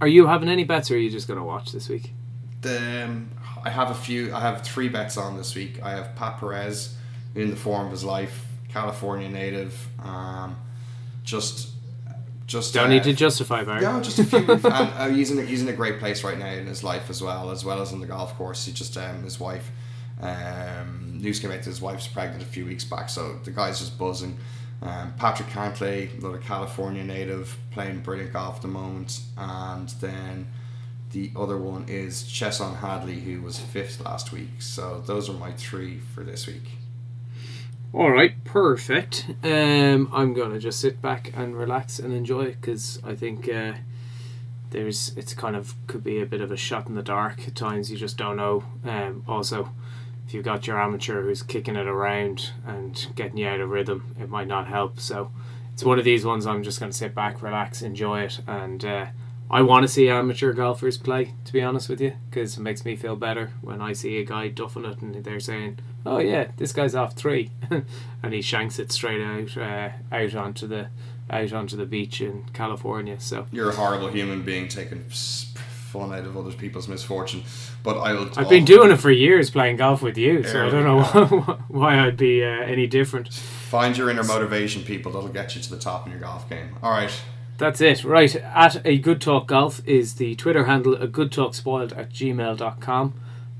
are 0.00 0.08
you 0.08 0.26
having 0.26 0.48
any 0.48 0.64
bets, 0.64 0.90
or 0.90 0.94
are 0.94 0.98
you 0.98 1.10
just 1.10 1.28
going 1.28 1.38
to 1.38 1.44
watch 1.44 1.72
this 1.72 1.88
week? 1.88 2.12
The, 2.60 3.04
um, 3.04 3.30
I 3.64 3.70
have 3.70 3.90
a 3.90 3.94
few. 3.94 4.34
I 4.34 4.40
have 4.40 4.62
three 4.62 4.88
bets 4.88 5.16
on 5.16 5.36
this 5.36 5.54
week. 5.54 5.82
I 5.82 5.92
have 5.92 6.14
Pat 6.16 6.40
Perez 6.40 6.94
in 7.34 7.50
the 7.50 7.56
form 7.56 7.86
of 7.86 7.90
his 7.92 8.04
life, 8.04 8.44
California 8.68 9.28
native. 9.28 9.88
Um, 10.02 10.56
just, 11.22 11.70
just 12.46 12.74
don't 12.74 12.86
uh, 12.86 12.90
need 12.90 13.04
to 13.04 13.12
justify, 13.12 13.64
Barry. 13.64 13.80
No, 13.80 14.00
just 14.00 14.18
a 14.18 14.24
few. 14.24 14.38
and 14.50 14.64
uh, 14.64 15.08
he's 15.08 15.30
in 15.30 15.38
a, 15.38 15.42
he's 15.42 15.62
in 15.62 15.68
a 15.68 15.72
great 15.72 15.98
place 15.98 16.22
right 16.24 16.38
now 16.38 16.52
in 16.52 16.66
his 16.66 16.84
life 16.84 17.08
as 17.10 17.22
well, 17.22 17.50
as 17.50 17.64
well 17.64 17.80
as 17.80 17.92
on 17.92 18.00
the 18.00 18.06
golf 18.06 18.36
course. 18.36 18.66
He 18.66 18.72
just 18.72 18.96
um, 18.96 19.22
his 19.22 19.40
wife. 19.40 19.70
Um, 20.20 21.18
news 21.20 21.40
came 21.40 21.50
out 21.50 21.58
that 21.58 21.64
his 21.64 21.80
wife's 21.80 22.06
pregnant 22.06 22.42
a 22.42 22.46
few 22.46 22.64
weeks 22.64 22.84
back, 22.84 23.08
so 23.08 23.38
the 23.44 23.50
guy's 23.50 23.80
just 23.80 23.98
buzzing. 23.98 24.38
Um, 24.82 25.14
Patrick 25.16 25.48
Cantlay, 25.48 26.16
another 26.18 26.38
California 26.38 27.02
native, 27.02 27.56
playing 27.70 28.00
brilliant 28.00 28.32
golf 28.32 28.56
at 28.56 28.62
the 28.62 28.68
moment. 28.68 29.20
And 29.38 29.88
then 30.00 30.46
the 31.12 31.30
other 31.36 31.56
one 31.56 31.86
is 31.88 32.24
Chesson 32.24 32.74
Hadley, 32.76 33.20
who 33.20 33.40
was 33.40 33.58
fifth 33.58 34.00
last 34.04 34.32
week. 34.32 34.60
So 34.60 35.02
those 35.06 35.30
are 35.30 35.32
my 35.32 35.52
three 35.52 36.00
for 36.14 36.22
this 36.22 36.46
week. 36.46 36.78
All 37.94 38.10
right, 38.10 38.42
perfect. 38.42 39.26
Um, 39.44 40.08
I'm 40.12 40.34
gonna 40.34 40.58
just 40.58 40.80
sit 40.80 41.00
back 41.00 41.30
and 41.36 41.56
relax 41.56 42.00
and 42.00 42.12
enjoy 42.12 42.46
it 42.46 42.60
because 42.60 43.00
I 43.04 43.14
think 43.14 43.48
uh, 43.48 43.74
there's 44.70 45.12
it's 45.16 45.32
kind 45.32 45.54
of 45.54 45.76
could 45.86 46.02
be 46.02 46.20
a 46.20 46.26
bit 46.26 46.40
of 46.40 46.50
a 46.50 46.56
shot 46.56 46.88
in 46.88 46.96
the 46.96 47.04
dark 47.04 47.46
at 47.46 47.54
times. 47.54 47.92
You 47.92 47.96
just 47.96 48.16
don't 48.16 48.36
know. 48.36 48.64
Um, 48.84 49.22
also, 49.28 49.70
if 50.26 50.34
you've 50.34 50.44
got 50.44 50.66
your 50.66 50.80
amateur 50.80 51.22
who's 51.22 51.44
kicking 51.44 51.76
it 51.76 51.86
around 51.86 52.50
and 52.66 53.06
getting 53.14 53.36
you 53.36 53.46
out 53.46 53.60
of 53.60 53.70
rhythm, 53.70 54.16
it 54.18 54.28
might 54.28 54.48
not 54.48 54.66
help. 54.66 54.98
So 54.98 55.30
it's 55.72 55.84
one 55.84 56.00
of 56.00 56.04
these 56.04 56.26
ones 56.26 56.48
I'm 56.48 56.64
just 56.64 56.80
to 56.80 56.92
sit 56.92 57.14
back, 57.14 57.42
relax, 57.42 57.80
enjoy 57.80 58.22
it, 58.22 58.40
and 58.48 58.84
uh, 58.84 59.06
I 59.48 59.62
want 59.62 59.84
to 59.84 59.88
see 59.88 60.08
amateur 60.08 60.52
golfers 60.52 60.98
play. 60.98 61.34
To 61.44 61.52
be 61.52 61.62
honest 61.62 61.88
with 61.88 62.00
you, 62.00 62.14
because 62.28 62.56
it 62.56 62.60
makes 62.60 62.84
me 62.84 62.96
feel 62.96 63.14
better 63.14 63.52
when 63.60 63.80
I 63.80 63.92
see 63.92 64.18
a 64.18 64.24
guy 64.24 64.50
duffing 64.50 64.90
it 64.90 65.00
and 65.00 65.14
they're 65.22 65.38
saying, 65.38 65.78
"Oh 66.06 66.18
yeah, 66.18 66.48
this 66.56 66.72
guy's 66.72 66.94
off 66.94 67.14
three, 67.14 67.50
and 68.22 68.32
he 68.34 68.42
shanks 68.42 68.78
it 68.78 68.92
straight 68.92 69.22
out 69.22 69.56
uh, 69.56 69.90
out 70.12 70.34
onto 70.34 70.66
the 70.66 70.88
out 71.30 71.52
onto 71.52 71.76
the 71.76 71.86
beach 71.86 72.20
in 72.20 72.44
California. 72.52 73.18
So 73.20 73.46
You're 73.50 73.70
a 73.70 73.74
horrible 73.74 74.08
human 74.08 74.42
being 74.42 74.68
taking 74.68 75.04
fun 75.94 76.12
out 76.12 76.26
of 76.26 76.36
other 76.36 76.52
people's 76.52 76.88
misfortune. 76.88 77.44
But 77.82 77.98
I 77.98 78.12
will. 78.12 78.30
I've 78.36 78.48
been 78.48 78.64
doing 78.64 78.90
it 78.90 78.96
for 78.96 79.10
years, 79.10 79.50
playing 79.50 79.76
golf 79.76 80.02
with 80.02 80.18
you, 80.18 80.42
so 80.42 80.66
I 80.66 80.70
don't 80.70 80.84
know 80.84 81.02
why 81.68 82.00
I'd 82.00 82.16
be 82.16 82.42
uh, 82.44 82.48
any 82.48 82.86
different. 82.86 83.32
Find 83.32 83.96
your 83.96 84.10
inner 84.10 84.24
motivation, 84.24 84.82
people. 84.82 85.12
That'll 85.12 85.28
get 85.28 85.54
you 85.54 85.62
to 85.62 85.70
the 85.70 85.78
top 85.78 86.06
in 86.06 86.12
your 86.12 86.20
golf 86.20 86.48
game. 86.48 86.76
All 86.82 86.90
right. 86.90 87.12
That's 87.56 87.80
it. 87.80 88.02
Right. 88.02 88.34
At 88.34 88.84
a 88.84 88.98
good 88.98 89.20
talk 89.20 89.46
golf 89.46 89.86
is 89.86 90.14
the 90.14 90.34
Twitter 90.34 90.64
handle 90.64 90.94
a 90.96 91.06
good 91.06 91.30
talk 91.30 91.54
spoiled 91.54 91.92
at 91.92 92.10
gmail.com. 92.10 93.14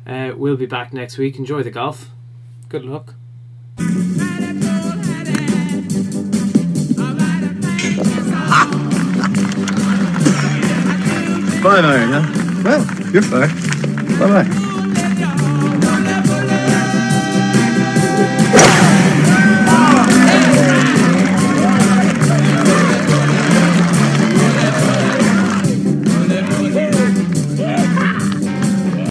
Uh, 0.06 0.32
we'll 0.36 0.56
be 0.56 0.66
back 0.66 0.92
next 0.92 1.16
week. 1.16 1.38
Enjoy 1.38 1.62
the 1.62 1.70
golf. 1.70 2.10
Good 2.74 2.86
luck. 2.86 3.14
Five 11.62 11.84
iron, 11.84 12.10
huh? 12.10 12.62
Well, 12.64 13.12
you're 13.12 13.22
fine. 13.22 14.18
Bye 14.18 14.42
bye. 14.42 14.63